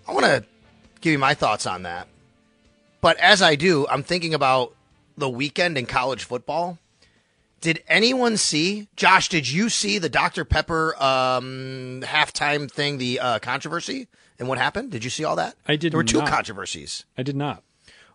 I 0.06 0.12
want 0.12 0.26
to 0.26 0.44
give 1.00 1.12
you 1.12 1.18
my 1.18 1.34
thoughts 1.34 1.66
on 1.66 1.84
that. 1.84 2.08
But 3.00 3.16
as 3.18 3.40
I 3.40 3.54
do, 3.54 3.86
I'm 3.88 4.02
thinking 4.02 4.34
about 4.34 4.74
the 5.16 5.28
weekend 5.28 5.78
in 5.78 5.86
college 5.86 6.24
football. 6.24 6.78
Did 7.60 7.82
anyone 7.88 8.36
see, 8.36 8.88
Josh, 8.96 9.28
did 9.28 9.48
you 9.50 9.68
see 9.68 9.98
the 9.98 10.08
Dr. 10.08 10.44
Pepper 10.44 10.94
um, 11.02 12.02
halftime 12.04 12.70
thing, 12.70 12.98
the 12.98 13.18
uh, 13.20 13.38
controversy? 13.40 14.08
And 14.38 14.48
what 14.48 14.58
happened? 14.58 14.90
Did 14.90 15.04
you 15.04 15.10
see 15.10 15.24
all 15.24 15.36
that? 15.36 15.56
I 15.66 15.76
did. 15.76 15.92
There 15.92 15.98
were 15.98 16.04
two 16.04 16.18
not. 16.18 16.28
controversies. 16.28 17.04
I 17.16 17.22
did 17.22 17.36
not. 17.36 17.62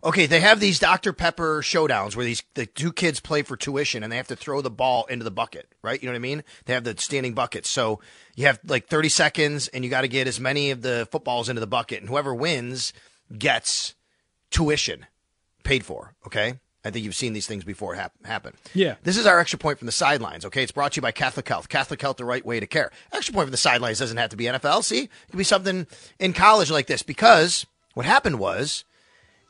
Okay, 0.03 0.25
they 0.25 0.41
have 0.41 0.59
these 0.59 0.79
Dr. 0.79 1.13
Pepper 1.13 1.61
showdowns 1.61 2.15
where 2.15 2.25
these 2.25 2.43
the 2.55 2.65
two 2.65 2.91
kids 2.91 3.21
play 3.21 3.41
for 3.41 3.55
tuition 3.55 4.03
and 4.03 4.11
they 4.11 4.17
have 4.17 4.27
to 4.27 4.35
throw 4.35 4.61
the 4.61 4.69
ball 4.69 5.05
into 5.05 5.23
the 5.23 5.31
bucket, 5.31 5.67
right? 5.81 6.01
You 6.01 6.07
know 6.07 6.13
what 6.13 6.17
I 6.17 6.19
mean? 6.19 6.43
They 6.65 6.73
have 6.73 6.83
the 6.83 6.95
standing 6.97 7.33
buckets. 7.33 7.69
So 7.69 8.01
you 8.35 8.45
have 8.47 8.59
like 8.65 8.87
30 8.87 9.07
seconds 9.07 9.69
and 9.69 9.83
you 9.83 9.89
got 9.89 10.01
to 10.01 10.09
get 10.09 10.27
as 10.27 10.41
many 10.41 10.71
of 10.71 10.81
the 10.81 11.07
footballs 11.09 11.47
into 11.47 11.61
the 11.61 11.67
bucket 11.67 12.01
and 12.01 12.09
whoever 12.09 12.35
wins 12.35 12.91
gets 13.37 13.95
tuition 14.51 15.05
paid 15.63 15.85
for, 15.85 16.15
okay? 16.25 16.59
I 16.85 16.91
think 16.91 17.05
you've 17.05 17.15
seen 17.15 17.33
these 17.33 17.47
things 17.47 17.63
before 17.63 17.95
hap- 17.95 18.25
happen. 18.25 18.53
Yeah. 18.73 18.95
This 19.03 19.17
is 19.17 19.25
our 19.25 19.39
extra 19.39 19.57
point 19.57 19.79
from 19.79 19.85
the 19.85 19.93
sidelines, 19.93 20.45
okay? 20.45 20.63
It's 20.63 20.71
brought 20.71 20.93
to 20.93 20.97
you 20.97 21.01
by 21.01 21.11
Catholic 21.11 21.47
Health. 21.47 21.69
Catholic 21.69 22.01
Health, 22.01 22.17
the 22.17 22.25
right 22.25 22.45
way 22.45 22.59
to 22.59 22.67
care. 22.67 22.91
Extra 23.11 23.33
point 23.33 23.45
from 23.45 23.51
the 23.51 23.57
sidelines 23.57 23.99
doesn't 23.99 24.17
have 24.17 24.31
to 24.31 24.35
be 24.35 24.45
NFL. 24.45 24.83
See, 24.83 25.03
it 25.03 25.09
could 25.31 25.37
be 25.37 25.43
something 25.45 25.87
in 26.19 26.33
college 26.33 26.69
like 26.69 26.87
this 26.87 27.01
because 27.01 27.65
what 27.93 28.05
happened 28.05 28.39
was 28.39 28.83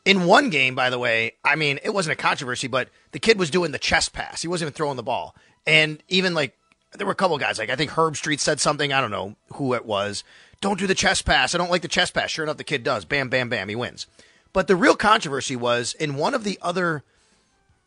in 0.06 0.26
one 0.26 0.50
game, 0.50 0.76
by 0.76 0.90
the 0.90 1.00
way, 1.00 1.34
I 1.44 1.56
mean, 1.56 1.80
it 1.84 1.94
wasn't 1.94 2.14
a 2.14 2.22
controversy, 2.22 2.68
but 2.68 2.90
the 3.12 3.20
kid 3.20 3.40
was 3.40 3.50
doing 3.50 3.72
the 3.72 3.80
chest 3.80 4.14
pass. 4.14 4.42
He 4.42 4.48
wasn't 4.48 4.68
even 4.68 4.76
throwing 4.76 4.98
the 4.98 5.04
ball. 5.04 5.36
And 5.66 6.04
even 6.10 6.34
like, 6.34 6.56
there 6.94 7.08
were 7.08 7.14
a 7.14 7.16
couple 7.16 7.38
guys, 7.40 7.58
like 7.58 7.72
I 7.72 7.76
think 7.76 7.92
Herbstreit 7.92 8.40
said 8.40 8.60
something, 8.60 8.94
I 8.94 9.02
don't 9.02 9.12
know 9.12 9.36
who 9.54 9.74
it 9.74 9.86
was. 9.86 10.24
Don't 10.62 10.80
do 10.80 10.88
the 10.88 10.96
chest 10.96 11.26
pass. 11.26 11.56
I 11.56 11.58
don't 11.58 11.72
like 11.72 11.82
the 11.82 11.88
chest 11.88 12.14
pass. 12.14 12.30
Sure 12.30 12.44
enough, 12.44 12.58
the 12.58 12.64
kid 12.64 12.84
does. 12.84 13.06
Bam, 13.06 13.30
bam, 13.30 13.50
bam. 13.50 13.70
He 13.70 13.76
wins. 13.76 14.08
But 14.54 14.68
the 14.68 14.76
real 14.76 14.96
controversy 14.96 15.56
was 15.56 15.94
in 15.96 16.16
one 16.16 16.34
of 16.34 16.44
the 16.44 16.60
other 16.62 17.04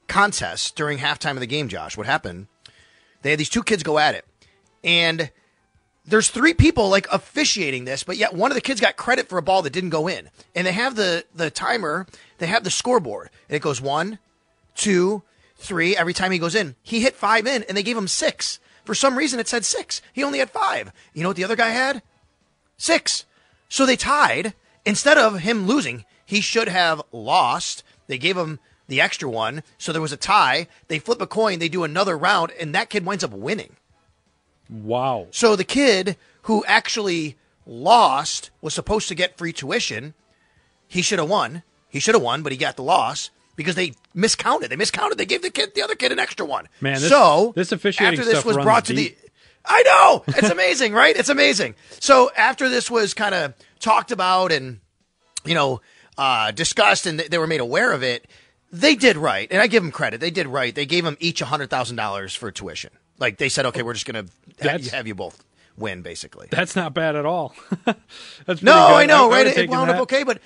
contests 0.08 0.70
during 0.70 0.98
halftime 0.98 1.32
of 1.32 1.40
the 1.40 1.46
game, 1.46 1.68
Josh, 1.68 1.96
what 1.96 2.06
happened? 2.06 2.46
They 3.22 3.30
had 3.30 3.38
these 3.38 3.48
two 3.48 3.62
kids 3.62 3.82
go 3.82 3.98
at 3.98 4.14
it. 4.14 4.24
And 4.84 5.30
there's 6.06 6.30
three 6.30 6.54
people 6.54 6.88
like 6.88 7.08
officiating 7.12 7.84
this, 7.84 8.04
but 8.04 8.16
yet 8.16 8.34
one 8.34 8.50
of 8.50 8.54
the 8.54 8.60
kids 8.60 8.80
got 8.80 8.96
credit 8.96 9.28
for 9.28 9.38
a 9.38 9.42
ball 9.42 9.62
that 9.62 9.72
didn't 9.72 9.90
go 9.90 10.06
in. 10.06 10.30
And 10.54 10.66
they 10.66 10.72
have 10.72 10.94
the 10.94 11.24
the 11.34 11.50
timer, 11.50 12.06
they 12.38 12.46
have 12.46 12.64
the 12.64 12.70
scoreboard, 12.70 13.30
and 13.48 13.56
it 13.56 13.62
goes 13.62 13.80
one, 13.80 14.18
two, 14.74 15.22
three. 15.56 15.96
Every 15.96 16.14
time 16.14 16.30
he 16.30 16.38
goes 16.38 16.54
in, 16.54 16.76
he 16.82 17.00
hit 17.00 17.16
five 17.16 17.46
in, 17.46 17.64
and 17.64 17.76
they 17.76 17.82
gave 17.82 17.96
him 17.96 18.08
six. 18.08 18.60
For 18.84 18.94
some 18.94 19.18
reason, 19.18 19.40
it 19.40 19.48
said 19.48 19.64
six. 19.64 20.00
He 20.12 20.22
only 20.22 20.38
had 20.38 20.50
five. 20.50 20.92
You 21.12 21.22
know 21.22 21.30
what 21.30 21.36
the 21.36 21.44
other 21.44 21.56
guy 21.56 21.70
had? 21.70 22.02
Six. 22.76 23.24
So 23.68 23.84
they 23.84 23.96
tied. 23.96 24.54
Instead 24.84 25.18
of 25.18 25.40
him 25.40 25.66
losing, 25.66 26.04
he 26.24 26.40
should 26.40 26.68
have 26.68 27.02
lost. 27.10 27.82
They 28.06 28.18
gave 28.18 28.36
him 28.36 28.60
the 28.88 29.00
extra 29.00 29.28
one, 29.28 29.62
so 29.78 29.92
there 29.92 30.02
was 30.02 30.12
a 30.12 30.16
tie. 30.16 30.68
They 30.88 30.98
flip 30.98 31.20
a 31.20 31.26
coin, 31.26 31.58
they 31.58 31.68
do 31.68 31.84
another 31.84 32.16
round, 32.16 32.52
and 32.60 32.74
that 32.74 32.90
kid 32.90 33.04
winds 33.04 33.24
up 33.24 33.32
winning. 33.32 33.76
Wow. 34.68 35.28
So 35.30 35.56
the 35.56 35.64
kid 35.64 36.16
who 36.42 36.64
actually 36.66 37.36
lost 37.66 38.50
was 38.60 38.74
supposed 38.74 39.08
to 39.08 39.14
get 39.14 39.36
free 39.36 39.52
tuition. 39.52 40.14
He 40.88 41.02
should 41.02 41.18
have 41.18 41.28
won. 41.28 41.62
He 41.88 42.00
should 42.00 42.14
have 42.14 42.22
won, 42.22 42.42
but 42.42 42.52
he 42.52 42.58
got 42.58 42.76
the 42.76 42.82
loss 42.82 43.30
because 43.56 43.74
they 43.74 43.94
miscounted. 44.14 44.70
They 44.70 44.76
miscounted. 44.76 45.18
They 45.18 45.26
gave 45.26 45.42
the 45.42 45.50
kid 45.50 45.74
the 45.74 45.82
other 45.82 45.94
kid 45.94 46.12
an 46.12 46.18
extra 46.18 46.46
one. 46.46 46.68
Man, 46.80 46.94
this, 46.94 47.08
so 47.08 47.52
this 47.56 47.72
officiating 47.72 48.18
after 48.18 48.24
this 48.24 48.40
stuff 48.40 48.54
was 48.54 48.64
brought 48.64 48.84
to 48.86 48.94
deep. 48.94 49.18
the 49.20 49.26
I 49.64 49.82
know. 49.82 50.24
It's 50.28 50.50
amazing, 50.50 50.92
right? 50.92 51.16
It's 51.16 51.28
amazing. 51.28 51.74
So 52.00 52.30
after 52.36 52.68
this 52.68 52.90
was 52.90 53.14
kind 53.14 53.34
of 53.34 53.54
talked 53.80 54.12
about 54.12 54.52
and 54.52 54.80
you 55.44 55.54
know 55.54 55.80
uh, 56.18 56.50
discussed 56.52 57.06
and 57.06 57.18
they 57.18 57.38
were 57.38 57.46
made 57.46 57.60
aware 57.60 57.92
of 57.92 58.02
it, 58.02 58.26
they 58.80 58.94
did 58.94 59.16
right, 59.16 59.48
and 59.50 59.60
I 59.60 59.66
give 59.66 59.82
them 59.82 59.92
credit. 59.92 60.20
They 60.20 60.30
did 60.30 60.46
right. 60.46 60.74
They 60.74 60.86
gave 60.86 61.04
them 61.04 61.16
each 61.20 61.40
hundred 61.40 61.70
thousand 61.70 61.96
dollars 61.96 62.34
for 62.34 62.50
tuition. 62.50 62.90
Like 63.18 63.38
they 63.38 63.48
said, 63.48 63.66
okay, 63.66 63.82
we're 63.82 63.94
just 63.94 64.06
gonna 64.06 64.26
have, 64.60 64.84
you, 64.84 64.90
have 64.90 65.06
you 65.06 65.14
both 65.14 65.42
win, 65.76 66.02
basically. 66.02 66.48
That's 66.50 66.76
not 66.76 66.92
bad 66.94 67.16
at 67.16 67.24
all. 67.26 67.54
That's 68.46 68.62
No, 68.62 68.72
good. 68.88 68.94
I 68.94 69.06
know, 69.06 69.30
I 69.30 69.44
right? 69.44 69.46
It 69.58 69.70
wound 69.70 69.90
up 69.90 70.00
okay, 70.02 70.22
but 70.24 70.40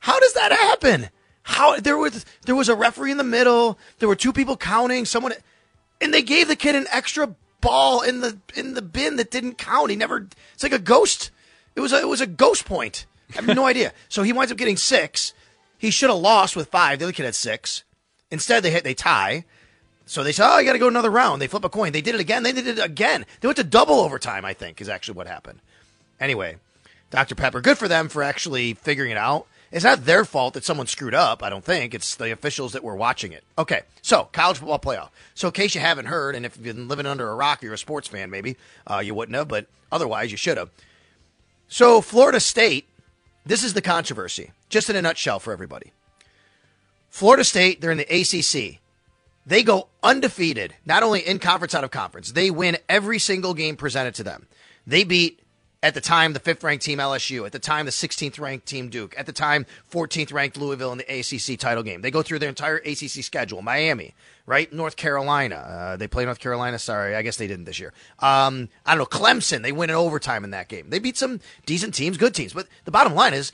how 0.00 0.18
does 0.20 0.34
that 0.34 0.52
happen? 0.52 1.08
How 1.42 1.78
there 1.78 1.96
was 1.98 2.24
there 2.46 2.54
was 2.54 2.68
a 2.68 2.74
referee 2.74 3.10
in 3.10 3.16
the 3.18 3.24
middle. 3.24 3.78
There 3.98 4.08
were 4.08 4.16
two 4.16 4.32
people 4.32 4.56
counting. 4.56 5.04
Someone, 5.04 5.32
and 6.00 6.12
they 6.12 6.22
gave 6.22 6.48
the 6.48 6.56
kid 6.56 6.74
an 6.74 6.86
extra 6.90 7.34
ball 7.60 8.02
in 8.02 8.20
the 8.20 8.38
in 8.54 8.74
the 8.74 8.82
bin 8.82 9.16
that 9.16 9.30
didn't 9.30 9.56
count. 9.58 9.90
He 9.90 9.96
never. 9.96 10.26
It's 10.54 10.62
like 10.62 10.72
a 10.72 10.78
ghost. 10.78 11.30
It 11.76 11.80
was 11.80 11.92
a 11.92 12.00
it 12.00 12.08
was 12.08 12.20
a 12.20 12.26
ghost 12.26 12.64
point. 12.64 13.06
I 13.32 13.36
have 13.36 13.46
no 13.46 13.64
idea. 13.72 13.92
So 14.08 14.22
he 14.22 14.32
winds 14.32 14.52
up 14.52 14.58
getting 14.58 14.76
six. 14.76 15.32
He 15.78 15.90
should 15.90 16.10
have 16.10 16.18
lost 16.18 16.56
with 16.56 16.68
five. 16.68 16.98
The 16.98 17.06
other 17.06 17.12
kid 17.12 17.24
had 17.24 17.34
six. 17.34 17.84
Instead, 18.30 18.62
they 18.62 18.70
hit 18.70 18.84
they 18.84 18.94
tie. 18.94 19.44
So 20.06 20.22
they 20.22 20.32
said, 20.32 20.48
"Oh, 20.48 20.58
you 20.58 20.66
got 20.66 20.74
to 20.74 20.78
go 20.78 20.88
another 20.88 21.10
round." 21.10 21.40
They 21.40 21.46
flip 21.46 21.64
a 21.64 21.68
coin. 21.68 21.92
They 21.92 22.00
did 22.00 22.14
it 22.14 22.20
again. 22.20 22.42
They 22.42 22.52
did 22.52 22.66
it 22.66 22.78
again. 22.78 23.24
They 23.40 23.48
went 23.48 23.56
to 23.56 23.64
double 23.64 24.00
overtime. 24.00 24.44
I 24.44 24.52
think 24.52 24.80
is 24.80 24.88
actually 24.88 25.16
what 25.16 25.26
happened. 25.26 25.60
Anyway, 26.20 26.56
Dr. 27.10 27.34
Pepper, 27.34 27.60
good 27.60 27.78
for 27.78 27.88
them 27.88 28.08
for 28.08 28.22
actually 28.22 28.74
figuring 28.74 29.10
it 29.10 29.16
out. 29.16 29.46
It's 29.72 29.84
not 29.84 30.04
their 30.04 30.24
fault 30.24 30.54
that 30.54 30.64
someone 30.64 30.86
screwed 30.86 31.14
up. 31.14 31.42
I 31.42 31.50
don't 31.50 31.64
think 31.64 31.94
it's 31.94 32.14
the 32.14 32.30
officials 32.30 32.72
that 32.74 32.84
were 32.84 32.94
watching 32.94 33.32
it. 33.32 33.42
Okay, 33.58 33.82
so 34.02 34.28
college 34.32 34.58
football 34.58 34.78
playoff. 34.78 35.08
So 35.34 35.48
in 35.48 35.52
case 35.52 35.74
you 35.74 35.80
haven't 35.80 36.06
heard, 36.06 36.36
and 36.36 36.46
if 36.46 36.56
you've 36.56 36.76
been 36.76 36.86
living 36.86 37.06
under 37.06 37.28
a 37.28 37.34
rock, 37.34 37.60
you're 37.60 37.74
a 37.74 37.78
sports 37.78 38.06
fan, 38.06 38.30
maybe 38.30 38.56
uh, 38.86 39.02
you 39.04 39.14
wouldn't 39.14 39.34
have, 39.34 39.48
but 39.48 39.66
otherwise 39.90 40.30
you 40.30 40.36
should 40.36 40.58
have. 40.58 40.70
So 41.66 42.00
Florida 42.00 42.38
State, 42.38 42.86
this 43.46 43.62
is 43.62 43.74
the 43.74 43.82
controversy, 43.82 44.52
just 44.68 44.88
in 44.88 44.96
a 44.96 45.02
nutshell 45.02 45.38
for 45.38 45.52
everybody. 45.52 45.92
Florida 47.10 47.44
State, 47.44 47.80
they're 47.80 47.92
in 47.92 47.98
the 47.98 48.04
ACC. 48.04 48.80
They 49.46 49.62
go 49.62 49.88
undefeated, 50.02 50.74
not 50.86 51.02
only 51.02 51.20
in 51.20 51.38
conference, 51.38 51.74
out 51.74 51.84
of 51.84 51.90
conference. 51.90 52.32
They 52.32 52.50
win 52.50 52.78
every 52.88 53.18
single 53.18 53.54
game 53.54 53.76
presented 53.76 54.14
to 54.16 54.24
them. 54.24 54.46
They 54.86 55.04
beat, 55.04 55.40
at 55.82 55.92
the 55.92 56.00
time, 56.00 56.32
the 56.32 56.40
fifth 56.40 56.64
ranked 56.64 56.84
team 56.84 56.98
LSU, 56.98 57.44
at 57.44 57.52
the 57.52 57.58
time, 57.58 57.84
the 57.84 57.92
16th 57.92 58.40
ranked 58.40 58.66
team 58.66 58.88
Duke, 58.88 59.14
at 59.18 59.26
the 59.26 59.32
time, 59.32 59.66
14th 59.92 60.32
ranked 60.32 60.56
Louisville 60.56 60.92
in 60.92 60.98
the 60.98 61.04
ACC 61.04 61.58
title 61.58 61.82
game. 61.82 62.00
They 62.00 62.10
go 62.10 62.22
through 62.22 62.38
their 62.38 62.48
entire 62.48 62.76
ACC 62.76 63.22
schedule. 63.22 63.60
Miami, 63.60 64.14
right? 64.46 64.72
North 64.72 64.96
Carolina. 64.96 65.56
Uh, 65.56 65.96
they 65.96 66.06
play 66.06 66.24
North 66.24 66.38
Carolina. 66.38 66.78
Sorry, 66.78 67.14
I 67.14 67.22
guess 67.22 67.36
they 67.36 67.46
didn't 67.46 67.64
this 67.64 67.78
year. 67.78 67.92
Um, 68.18 68.68
I 68.84 68.94
don't 68.94 68.98
know. 68.98 69.06
Clemson, 69.06 69.62
they 69.62 69.72
win 69.72 69.90
in 69.90 69.96
overtime 69.96 70.44
in 70.44 70.50
that 70.50 70.68
game. 70.68 70.90
They 70.90 70.98
beat 70.98 71.16
some 71.16 71.40
decent 71.66 71.94
teams, 71.94 72.16
good 72.16 72.34
teams. 72.34 72.52
But 72.52 72.68
the 72.84 72.90
bottom 72.90 73.14
line 73.14 73.34
is, 73.34 73.52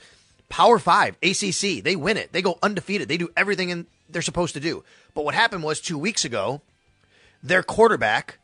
Power 0.49 0.79
Five, 0.79 1.15
ACC, 1.23 1.81
they 1.83 1.95
win 1.95 2.17
it. 2.17 2.33
They 2.33 2.41
go 2.41 2.59
undefeated. 2.61 3.07
They 3.07 3.17
do 3.17 3.29
everything 3.37 3.69
in, 3.69 3.87
they're 4.09 4.21
supposed 4.21 4.53
to 4.55 4.59
do. 4.59 4.83
But 5.13 5.23
what 5.23 5.33
happened 5.33 5.63
was 5.63 5.79
two 5.79 5.97
weeks 5.97 6.25
ago, 6.25 6.61
their 7.41 7.63
quarterback, 7.63 8.37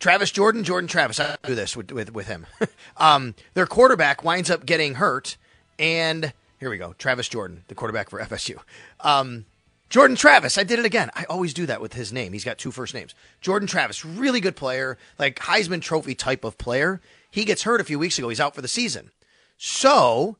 Travis 0.00 0.32
Jordan, 0.32 0.64
Jordan 0.64 0.88
Travis, 0.88 1.20
I 1.20 1.36
do 1.44 1.54
this 1.54 1.76
with 1.76 1.92
with, 1.92 2.12
with 2.12 2.26
him. 2.26 2.46
um, 2.96 3.36
their 3.54 3.66
quarterback 3.66 4.24
winds 4.24 4.50
up 4.50 4.66
getting 4.66 4.94
hurt, 4.94 5.36
and 5.78 6.32
here 6.58 6.68
we 6.68 6.78
go, 6.78 6.94
Travis 6.98 7.28
Jordan, 7.28 7.62
the 7.68 7.76
quarterback 7.76 8.10
for 8.10 8.18
FSU. 8.20 8.58
Um, 8.98 9.46
Jordan 9.90 10.16
Travis, 10.16 10.56
I 10.56 10.62
did 10.62 10.78
it 10.78 10.84
again. 10.84 11.10
I 11.14 11.24
always 11.24 11.52
do 11.52 11.66
that 11.66 11.80
with 11.80 11.94
his 11.94 12.12
name. 12.12 12.32
He's 12.32 12.44
got 12.44 12.58
two 12.58 12.70
first 12.70 12.94
names. 12.94 13.12
Jordan 13.40 13.66
Travis, 13.66 14.04
really 14.04 14.40
good 14.40 14.54
player, 14.54 14.96
like 15.18 15.36
Heisman 15.40 15.82
Trophy 15.82 16.14
type 16.14 16.44
of 16.44 16.56
player. 16.58 17.00
He 17.28 17.44
gets 17.44 17.64
hurt 17.64 17.80
a 17.80 17.84
few 17.84 17.98
weeks 17.98 18.16
ago. 18.16 18.28
He's 18.28 18.40
out 18.40 18.54
for 18.54 18.62
the 18.62 18.68
season. 18.68 19.10
So, 19.58 20.36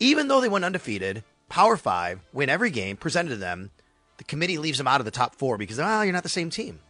even 0.00 0.28
though 0.28 0.40
they 0.40 0.48
went 0.48 0.64
undefeated, 0.64 1.24
Power 1.50 1.76
Five 1.76 2.20
win 2.32 2.48
every 2.48 2.70
game 2.70 2.96
presented 2.96 3.30
to 3.30 3.36
them. 3.36 3.70
The 4.16 4.24
committee 4.24 4.56
leaves 4.56 4.78
them 4.78 4.88
out 4.88 5.00
of 5.02 5.04
the 5.04 5.10
top 5.10 5.34
four 5.34 5.58
because, 5.58 5.78
oh, 5.78 6.00
you're 6.00 6.12
not 6.14 6.22
the 6.22 6.28
same 6.30 6.48
team 6.48 6.80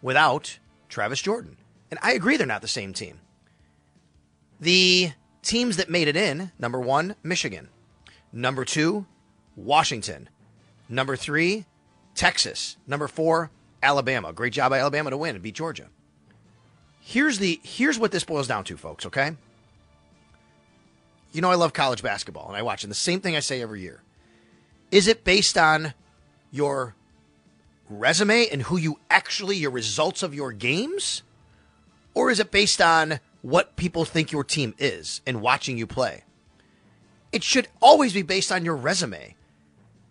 without 0.00 0.58
Travis 0.88 1.20
Jordan. 1.20 1.58
And 1.90 2.00
I 2.02 2.12
agree 2.12 2.38
they're 2.38 2.46
not 2.46 2.62
the 2.62 2.68
same 2.68 2.94
team. 2.94 3.20
The 4.58 5.12
teams 5.42 5.76
that 5.76 5.90
made 5.90 6.08
it 6.08 6.16
in 6.16 6.50
number 6.58 6.80
one, 6.80 7.14
Michigan. 7.22 7.68
Number 8.32 8.64
two, 8.64 9.04
Washington. 9.54 10.30
Number 10.92 11.16
three, 11.16 11.64
Texas. 12.14 12.76
Number 12.86 13.08
four, 13.08 13.50
Alabama. 13.82 14.30
Great 14.34 14.52
job 14.52 14.68
by 14.68 14.78
Alabama 14.78 15.08
to 15.08 15.16
win 15.16 15.34
and 15.34 15.42
beat 15.42 15.54
Georgia. 15.54 15.88
Here's 17.00 17.38
the 17.38 17.58
here's 17.62 17.98
what 17.98 18.12
this 18.12 18.24
boils 18.24 18.46
down 18.46 18.64
to, 18.64 18.76
folks, 18.76 19.06
okay? 19.06 19.34
You 21.32 21.40
know 21.40 21.50
I 21.50 21.54
love 21.54 21.72
college 21.72 22.02
basketball 22.02 22.46
and 22.48 22.58
I 22.58 22.60
watch. 22.60 22.84
And 22.84 22.90
the 22.90 22.94
same 22.94 23.20
thing 23.20 23.34
I 23.34 23.40
say 23.40 23.62
every 23.62 23.80
year. 23.80 24.02
Is 24.90 25.08
it 25.08 25.24
based 25.24 25.56
on 25.56 25.94
your 26.50 26.94
resume 27.88 28.48
and 28.52 28.60
who 28.60 28.76
you 28.76 28.98
actually 29.08 29.56
your 29.56 29.70
results 29.70 30.22
of 30.22 30.34
your 30.34 30.52
games 30.52 31.22
or 32.12 32.30
is 32.30 32.38
it 32.38 32.50
based 32.50 32.82
on 32.82 33.18
what 33.40 33.76
people 33.76 34.04
think 34.04 34.30
your 34.30 34.44
team 34.44 34.74
is 34.78 35.22
and 35.26 35.40
watching 35.40 35.76
you 35.76 35.86
play 35.86 36.24
it 37.32 37.42
should 37.42 37.68
always 37.82 38.14
be 38.14 38.22
based 38.22 38.50
on 38.50 38.64
your 38.64 38.76
resume 38.76 39.34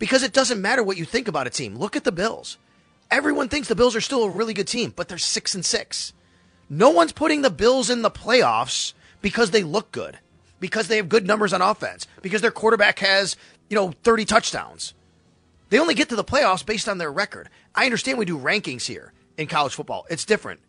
because 0.02 0.24
it 0.24 0.34
doesn't 0.34 0.62
matter 0.62 0.84
what 0.84 0.98
you 0.98 1.06
think 1.06 1.30
about 1.30 1.48
a 1.48 1.50
team 1.50 1.78
look 1.78 1.96
at 1.96 2.04
the 2.04 2.12
bills 2.12 2.58
everyone 3.10 3.48
thinks 3.48 3.70
the 3.70 3.76
bills 3.76 3.96
are 3.96 4.02
still 4.02 4.24
a 4.24 4.30
really 4.30 4.54
good 4.54 4.68
team 4.68 4.92
but 4.94 5.08
they're 5.08 5.18
6 5.18 5.56
and 5.56 5.66
6 5.66 6.14
no 6.70 6.90
one's 6.90 7.14
putting 7.14 7.42
the 7.42 7.50
bills 7.50 7.90
in 7.90 8.02
the 8.02 8.12
playoffs 8.12 8.94
because 9.22 9.52
they 9.52 9.64
look 9.64 9.92
good 9.92 10.20
because 10.60 10.90
they 10.90 10.98
have 10.98 11.08
good 11.08 11.26
numbers 11.26 11.54
on 11.54 11.62
offense 11.62 12.08
because 12.22 12.42
their 12.42 12.52
quarterback 12.52 13.00
has 13.00 13.38
you 13.70 13.76
know 13.76 13.94
30 14.04 14.26
touchdowns 14.26 14.94
they 15.72 15.80
only 15.80 15.94
get 15.94 16.10
to 16.10 16.18
the 16.18 16.24
playoffs 16.24 16.66
based 16.66 16.90
on 16.90 16.98
their 16.98 17.12
record. 17.12 17.50
I 17.74 17.86
understand 17.86 18.18
we 18.18 18.26
do 18.26 18.38
rankings 18.38 18.86
here 18.86 19.14
in 19.38 19.48
college 19.48 19.74
football. 19.74 20.06
It's 20.10 20.26
different. 20.26 20.60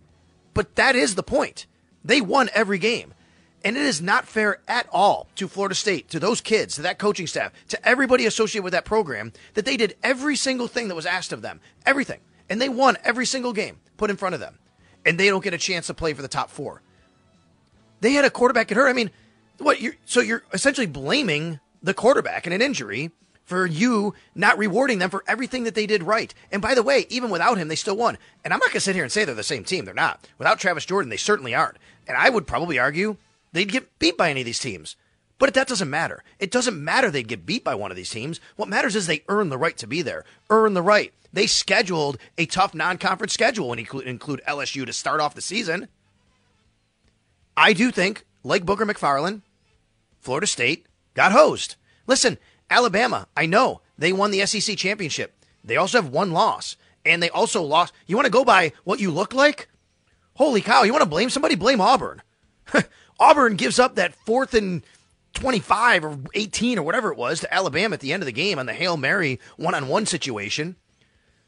But 0.54 0.76
that 0.76 0.94
is 0.94 1.16
the 1.16 1.24
point. 1.24 1.66
They 2.04 2.20
won 2.20 2.48
every 2.54 2.78
game. 2.78 3.12
And 3.64 3.76
it 3.76 3.84
is 3.84 4.02
not 4.02 4.26
fair 4.26 4.58
at 4.66 4.88
all 4.90 5.28
to 5.36 5.46
Florida 5.46 5.74
State, 5.74 6.08
to 6.10 6.20
those 6.20 6.40
kids, 6.40 6.76
to 6.76 6.82
that 6.82 6.98
coaching 6.98 7.26
staff, 7.26 7.52
to 7.68 7.88
everybody 7.88 8.26
associated 8.26 8.64
with 8.64 8.72
that 8.72 8.84
program, 8.84 9.32
that 9.54 9.64
they 9.64 9.76
did 9.76 9.96
every 10.02 10.36
single 10.36 10.66
thing 10.66 10.88
that 10.88 10.94
was 10.94 11.06
asked 11.06 11.32
of 11.32 11.42
them. 11.42 11.60
Everything. 11.86 12.20
And 12.48 12.60
they 12.60 12.68
won 12.68 12.96
every 13.04 13.26
single 13.26 13.52
game 13.52 13.78
put 13.96 14.10
in 14.10 14.16
front 14.16 14.34
of 14.34 14.40
them. 14.40 14.58
And 15.06 15.18
they 15.18 15.28
don't 15.28 15.44
get 15.44 15.54
a 15.54 15.58
chance 15.58 15.86
to 15.86 15.94
play 15.94 16.12
for 16.12 16.22
the 16.22 16.28
top 16.28 16.50
four. 16.50 16.82
They 18.00 18.12
had 18.12 18.24
a 18.24 18.30
quarterback 18.30 18.68
get 18.68 18.76
hurt. 18.76 18.88
I 18.88 18.92
mean, 18.92 19.10
what 19.58 19.80
you're 19.80 19.94
so 20.04 20.20
you're 20.20 20.42
essentially 20.52 20.86
blaming 20.86 21.60
the 21.82 21.94
quarterback 21.94 22.46
in 22.46 22.52
an 22.52 22.60
injury 22.62 23.10
for 23.44 23.66
you 23.66 24.14
not 24.34 24.58
rewarding 24.58 24.98
them 24.98 25.10
for 25.10 25.24
everything 25.26 25.64
that 25.64 25.74
they 25.74 25.86
did 25.86 26.02
right. 26.02 26.32
And 26.50 26.62
by 26.62 26.74
the 26.74 26.82
way, 26.82 27.06
even 27.10 27.30
without 27.30 27.58
him, 27.58 27.68
they 27.68 27.76
still 27.76 27.96
won. 27.96 28.18
And 28.44 28.52
I'm 28.52 28.58
not 28.58 28.68
going 28.68 28.74
to 28.74 28.80
sit 28.80 28.94
here 28.94 29.04
and 29.04 29.12
say 29.12 29.24
they're 29.24 29.34
the 29.34 29.42
same 29.42 29.64
team. 29.64 29.84
They're 29.84 29.94
not. 29.94 30.26
Without 30.38 30.58
Travis 30.58 30.86
Jordan, 30.86 31.10
they 31.10 31.16
certainly 31.16 31.54
aren't. 31.54 31.76
And 32.06 32.16
I 32.16 32.30
would 32.30 32.46
probably 32.46 32.78
argue 32.78 33.16
they'd 33.52 33.70
get 33.70 33.98
beat 33.98 34.16
by 34.16 34.30
any 34.30 34.40
of 34.40 34.46
these 34.46 34.58
teams. 34.58 34.96
But 35.38 35.54
that 35.54 35.66
doesn't 35.66 35.90
matter. 35.90 36.22
It 36.38 36.50
doesn't 36.50 36.82
matter 36.82 37.10
they'd 37.10 37.26
get 37.26 37.46
beat 37.46 37.64
by 37.64 37.74
one 37.74 37.90
of 37.90 37.96
these 37.96 38.10
teams. 38.10 38.40
What 38.56 38.68
matters 38.68 38.94
is 38.94 39.06
they 39.06 39.24
earn 39.28 39.48
the 39.48 39.58
right 39.58 39.76
to 39.78 39.86
be 39.86 40.00
there, 40.00 40.24
earn 40.50 40.74
the 40.74 40.82
right. 40.82 41.12
They 41.32 41.46
scheduled 41.46 42.18
a 42.38 42.46
tough 42.46 42.74
non 42.74 42.98
conference 42.98 43.32
schedule 43.32 43.68
when 43.68 43.78
you 43.78 44.00
include 44.00 44.42
LSU 44.46 44.86
to 44.86 44.92
start 44.92 45.20
off 45.20 45.34
the 45.34 45.40
season. 45.40 45.88
I 47.56 47.72
do 47.72 47.90
think, 47.90 48.24
like 48.44 48.64
Booger 48.64 48.88
McFarland, 48.88 49.42
Florida 50.20 50.46
State 50.46 50.86
got 51.14 51.32
hosed. 51.32 51.76
Listen, 52.06 52.38
Alabama, 52.70 53.26
I 53.36 53.46
know 53.46 53.80
they 53.98 54.12
won 54.12 54.30
the 54.30 54.46
SEC 54.46 54.76
championship. 54.76 55.34
They 55.64 55.76
also 55.76 56.00
have 56.00 56.10
one 56.10 56.32
loss, 56.32 56.76
and 57.04 57.22
they 57.22 57.30
also 57.30 57.62
lost. 57.62 57.92
You 58.06 58.16
want 58.16 58.26
to 58.26 58.32
go 58.32 58.44
by 58.44 58.72
what 58.84 59.00
you 59.00 59.10
look 59.10 59.34
like? 59.34 59.68
Holy 60.34 60.60
cow! 60.60 60.82
You 60.82 60.92
want 60.92 61.02
to 61.02 61.08
blame 61.08 61.30
somebody? 61.30 61.54
Blame 61.54 61.80
Auburn. 61.80 62.22
Auburn 63.22 63.54
gives 63.54 63.78
up 63.78 63.94
that 63.94 64.16
fourth 64.16 64.52
and 64.52 64.82
25 65.34 66.04
or 66.04 66.18
18 66.34 66.76
or 66.76 66.82
whatever 66.82 67.12
it 67.12 67.16
was 67.16 67.38
to 67.38 67.54
Alabama 67.54 67.94
at 67.94 68.00
the 68.00 68.12
end 68.12 68.20
of 68.20 68.26
the 68.26 68.32
game 68.32 68.58
on 68.58 68.66
the 68.66 68.72
Hail 68.72 68.96
Mary 68.96 69.38
one 69.56 69.76
on 69.76 69.86
one 69.86 70.06
situation. 70.06 70.74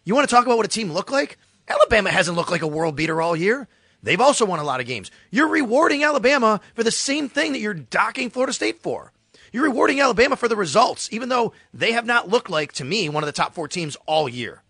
You 0.05 0.15
want 0.15 0.29
to 0.29 0.33
talk 0.33 0.47
about 0.47 0.57
what 0.57 0.67
a 0.67 0.69
team 0.69 0.93
looked 0.93 1.11
like? 1.11 1.37
Alabama 1.67 2.13
hasn't 2.13 2.37
looked 2.37 2.53
like 2.53 2.63
a 2.63 2.69
world 2.69 2.95
beater 2.95 3.21
all 3.21 3.35
year. 3.35 3.67
They've 4.05 4.21
also 4.21 4.45
won 4.45 4.61
a 4.61 4.65
lot 4.65 4.79
of 4.79 4.87
games. 4.87 5.11
You're 5.33 5.49
rewarding 5.49 6.05
Alabama 6.05 6.61
for 6.75 6.85
the 6.85 6.93
same 6.93 7.29
thing 7.29 7.53
that 7.53 7.59
you're 7.59 7.75
docking 7.75 8.31
Florida 8.31 8.53
State 8.53 8.81
for. 8.81 9.11
You're 9.51 9.65
rewarding 9.65 10.01
Alabama 10.01 10.37
for 10.37 10.47
the 10.47 10.57
results, 10.57 11.09
even 11.11 11.29
though 11.29 11.55
they 11.73 11.91
have 11.91 12.07
not 12.07 12.29
looked 12.29 12.51
like, 12.51 12.73
to 12.75 12.85
me, 12.85 13.09
one 13.09 13.25
of 13.25 13.27
the 13.27 13.33
top 13.33 13.53
four 13.53 13.67
teams 13.67 13.97
all 14.07 14.29
year. 14.29 14.63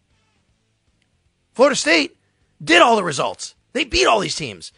Florida 1.53 1.77
State 1.77 2.17
did 2.63 2.81
all 2.81 2.97
the 2.97 3.05
results. 3.05 3.55
They 3.75 3.85
beat 3.85 4.07
all 4.07 4.21
these 4.21 4.37
teams. 4.37 4.73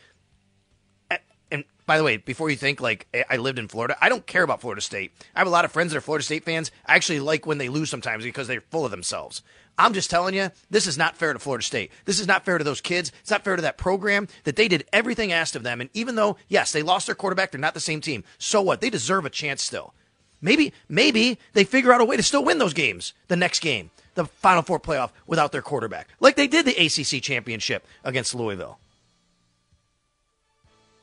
By 1.86 1.98
the 1.98 2.04
way, 2.04 2.16
before 2.16 2.50
you 2.50 2.56
think 2.56 2.80
like 2.80 3.06
I 3.30 3.36
lived 3.36 3.60
in 3.60 3.68
Florida, 3.68 3.96
I 4.00 4.08
don't 4.08 4.26
care 4.26 4.42
about 4.42 4.60
Florida 4.60 4.80
State. 4.80 5.12
I 5.34 5.38
have 5.38 5.46
a 5.46 5.50
lot 5.50 5.64
of 5.64 5.70
friends 5.70 5.92
that 5.92 5.98
are 5.98 6.02
Florida 6.02 6.24
State 6.24 6.44
fans. 6.44 6.72
I 6.84 6.96
actually 6.96 7.20
like 7.20 7.46
when 7.46 7.58
they 7.58 7.68
lose 7.68 7.90
sometimes 7.90 8.24
because 8.24 8.48
they're 8.48 8.60
full 8.60 8.84
of 8.84 8.90
themselves. 8.90 9.42
I'm 9.78 9.92
just 9.92 10.10
telling 10.10 10.34
you, 10.34 10.50
this 10.70 10.86
is 10.86 10.98
not 10.98 11.16
fair 11.16 11.32
to 11.32 11.38
Florida 11.38 11.62
State. 11.62 11.92
This 12.06 12.18
is 12.18 12.26
not 12.26 12.44
fair 12.44 12.58
to 12.58 12.64
those 12.64 12.80
kids. 12.80 13.12
It's 13.20 13.30
not 13.30 13.44
fair 13.44 13.56
to 13.56 13.62
that 13.62 13.76
program 13.76 14.26
that 14.44 14.56
they 14.56 14.68
did 14.68 14.86
everything 14.92 15.32
asked 15.32 15.54
of 15.54 15.62
them. 15.62 15.80
And 15.80 15.90
even 15.92 16.16
though, 16.16 16.38
yes, 16.48 16.72
they 16.72 16.82
lost 16.82 17.06
their 17.06 17.14
quarterback, 17.14 17.52
they're 17.52 17.60
not 17.60 17.74
the 17.74 17.80
same 17.80 18.00
team. 18.00 18.24
So 18.38 18.62
what? 18.62 18.80
They 18.80 18.90
deserve 18.90 19.24
a 19.24 19.30
chance 19.30 19.62
still. 19.62 19.94
Maybe, 20.40 20.72
maybe 20.88 21.38
they 21.52 21.64
figure 21.64 21.92
out 21.92 22.00
a 22.00 22.04
way 22.04 22.16
to 22.16 22.22
still 22.22 22.44
win 22.44 22.58
those 22.58 22.74
games, 22.74 23.14
the 23.28 23.36
next 23.36 23.60
game, 23.60 23.90
the 24.14 24.26
Final 24.26 24.62
Four 24.62 24.80
playoff 24.80 25.10
without 25.26 25.52
their 25.52 25.62
quarterback, 25.62 26.08
like 26.20 26.36
they 26.36 26.46
did 26.46 26.66
the 26.66 26.76
ACC 26.76 27.22
championship 27.22 27.86
against 28.04 28.34
Louisville. 28.34 28.78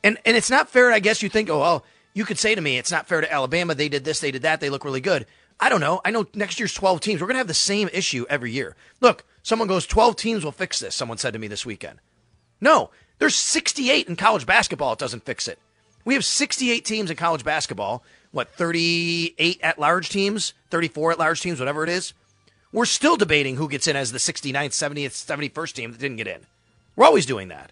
And 0.04 0.18
and 0.26 0.36
it's 0.36 0.50
not 0.50 0.70
fair. 0.70 0.92
I 0.92 1.00
guess 1.00 1.24
you 1.24 1.30
think, 1.30 1.50
oh 1.50 1.60
well, 1.60 1.86
you 2.14 2.26
could 2.26 2.38
say 2.38 2.56
to 2.56 2.62
me, 2.62 2.78
it's 2.78 2.92
not 2.92 3.08
fair 3.08 3.22
to 3.22 3.32
Alabama. 3.32 3.76
They 3.76 3.90
did 3.90 4.04
this, 4.04 4.20
they 4.20 4.32
did 4.32 4.44
that. 4.44 4.60
They 4.60 4.70
look 4.70 4.86
really 4.86 5.02
good. 5.02 5.26
I 5.60 5.70
don't 5.70 5.82
know. 5.82 6.02
I 6.04 6.12
know 6.12 6.26
next 6.34 6.60
year's 6.60 6.74
12 6.74 7.00
teams. 7.00 7.22
We're 7.22 7.28
going 7.28 7.36
to 7.36 7.40
have 7.40 7.48
the 7.48 7.54
same 7.54 7.90
issue 7.94 8.26
every 8.30 8.52
year. 8.52 8.76
Look, 9.02 9.24
someone 9.44 9.68
goes, 9.68 9.86
12 9.86 10.16
teams 10.16 10.44
will 10.44 10.52
fix 10.52 10.80
this, 10.80 10.96
someone 10.96 11.18
said 11.18 11.34
to 11.34 11.40
me 11.40 11.48
this 11.48 11.66
weekend. 11.66 12.00
No, 12.60 12.90
there's 13.20 13.36
68 13.36 14.08
in 14.08 14.16
college 14.16 14.46
basketball. 14.46 14.94
It 14.94 15.00
doesn't 15.00 15.26
fix 15.26 15.48
it. 15.48 15.60
We 16.06 16.16
have 16.16 16.26
68 16.26 16.84
teams 16.84 17.10
in 17.10 17.16
college 17.16 17.44
basketball. 17.44 18.04
What, 18.32 18.50
38 18.56 19.60
at 19.62 19.80
large 19.80 20.10
teams, 20.10 20.54
34 20.72 21.14
at 21.14 21.20
large 21.20 21.42
teams, 21.42 21.60
whatever 21.60 21.84
it 21.84 21.90
is. 21.90 22.14
We're 22.72 22.86
still 22.86 23.16
debating 23.16 23.56
who 23.56 23.70
gets 23.70 23.88
in 23.88 23.96
as 23.96 24.12
the 24.12 24.18
69th, 24.18 24.72
70th, 24.72 25.52
71st 25.52 25.74
team 25.74 25.92
that 25.92 26.02
didn't 26.02 26.18
get 26.18 26.28
in. 26.28 26.42
We're 26.96 27.06
always 27.06 27.28
doing 27.28 27.50
that. 27.50 27.72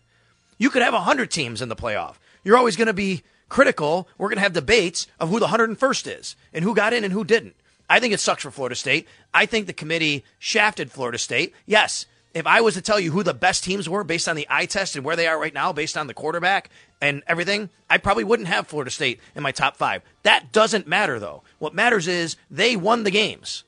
You 0.62 0.70
could 0.70 0.84
have 0.84 0.94
100 0.94 1.32
teams 1.32 1.64
in 1.64 1.70
the 1.70 1.76
playoff. 1.76 2.18
You're 2.44 2.56
always 2.56 2.76
going 2.76 2.86
to 2.86 2.94
be 2.94 3.24
critical. 3.50 4.08
We're 4.20 4.28
going 4.28 4.38
to 4.38 4.44
have 4.44 4.54
debates 4.54 5.08
of 5.20 5.30
who 5.30 5.40
the 5.40 5.48
101st 5.48 6.20
is 6.20 6.36
and 6.54 6.64
who 6.64 6.76
got 6.76 6.94
in 6.94 7.04
and 7.04 7.12
who 7.12 7.24
didn't. 7.24 7.56
I 7.90 8.00
think 8.00 8.14
it 8.14 8.20
sucks 8.20 8.44
for 8.44 8.52
Florida 8.52 8.76
State. 8.76 9.08
I 9.34 9.48
think 9.48 9.66
the 9.66 9.74
committee 9.74 10.24
shafted 10.38 10.92
Florida 10.92 11.18
State. 11.18 11.56
Yes, 11.66 12.06
if 12.36 12.46
I 12.46 12.62
was 12.62 12.76
to 12.76 12.82
tell 12.84 13.00
you 13.00 13.12
who 13.12 13.24
the 13.24 13.34
best 13.34 13.64
teams 13.64 13.90
were 13.90 14.04
based 14.04 14.30
on 14.30 14.36
the 14.36 14.46
eye 14.52 14.68
test 14.68 14.96
and 14.96 15.04
where 15.04 15.16
they 15.16 15.26
are 15.26 15.40
right 15.40 15.52
now, 15.52 15.74
based 15.74 15.98
on 15.98 16.06
the 16.06 16.14
quarterback 16.14 16.70
and 17.02 17.24
everything, 17.26 17.72
I 17.90 17.98
probably 17.98 18.24
wouldn't 18.24 18.48
have 18.48 18.68
Florida 18.68 18.92
State 18.92 19.20
in 19.34 19.42
my 19.42 19.52
top 19.52 19.78
five. 19.78 20.04
That 20.22 20.52
doesn't 20.52 20.86
matter, 20.86 21.18
though. 21.18 21.42
What 21.58 21.74
matters 21.74 22.08
is 22.08 22.36
they 22.52 22.76
won 22.76 23.04
the 23.04 23.10
games. 23.10 23.64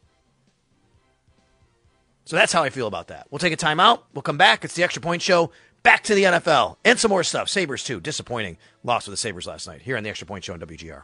So 2.25 2.35
that's 2.35 2.53
how 2.53 2.63
I 2.63 2.69
feel 2.69 2.87
about 2.87 3.07
that. 3.07 3.25
We'll 3.31 3.39
take 3.39 3.51
a 3.51 3.57
timeout. 3.57 4.01
We'll 4.13 4.21
come 4.21 4.37
back. 4.37 4.63
It's 4.63 4.75
the 4.75 4.83
Extra 4.83 5.01
Point 5.01 5.23
Show. 5.23 5.51
Back 5.83 6.03
to 6.03 6.15
the 6.15 6.23
NFL 6.23 6.77
and 6.85 6.97
some 6.97 7.09
more 7.09 7.23
stuff. 7.23 7.49
Sabres, 7.49 7.83
too. 7.83 7.99
Disappointing 7.99 8.57
loss 8.83 9.05
for 9.05 9.11
the 9.11 9.17
Sabres 9.17 9.45
last 9.45 9.67
night 9.67 9.81
here 9.81 9.97
on 9.97 10.03
the 10.03 10.09
Extra 10.09 10.25
Point 10.25 10.45
Show 10.45 10.53
on 10.53 10.59
WGR. 10.61 11.03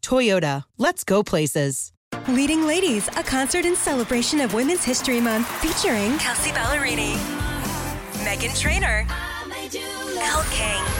Toyota, 0.00 0.64
let's 0.78 1.04
go 1.04 1.22
places. 1.22 1.92
Leading 2.28 2.66
Ladies, 2.66 3.08
a 3.16 3.22
concert 3.22 3.64
in 3.64 3.76
celebration 3.76 4.40
of 4.40 4.52
Women's 4.54 4.84
History 4.84 5.20
Month 5.20 5.46
featuring 5.60 6.18
Kelsea 6.18 6.50
Ballerini, 6.50 7.14
Meghan 8.24 8.58
Trainor, 8.58 9.06
Elle 10.22 10.44
King, 10.50 10.99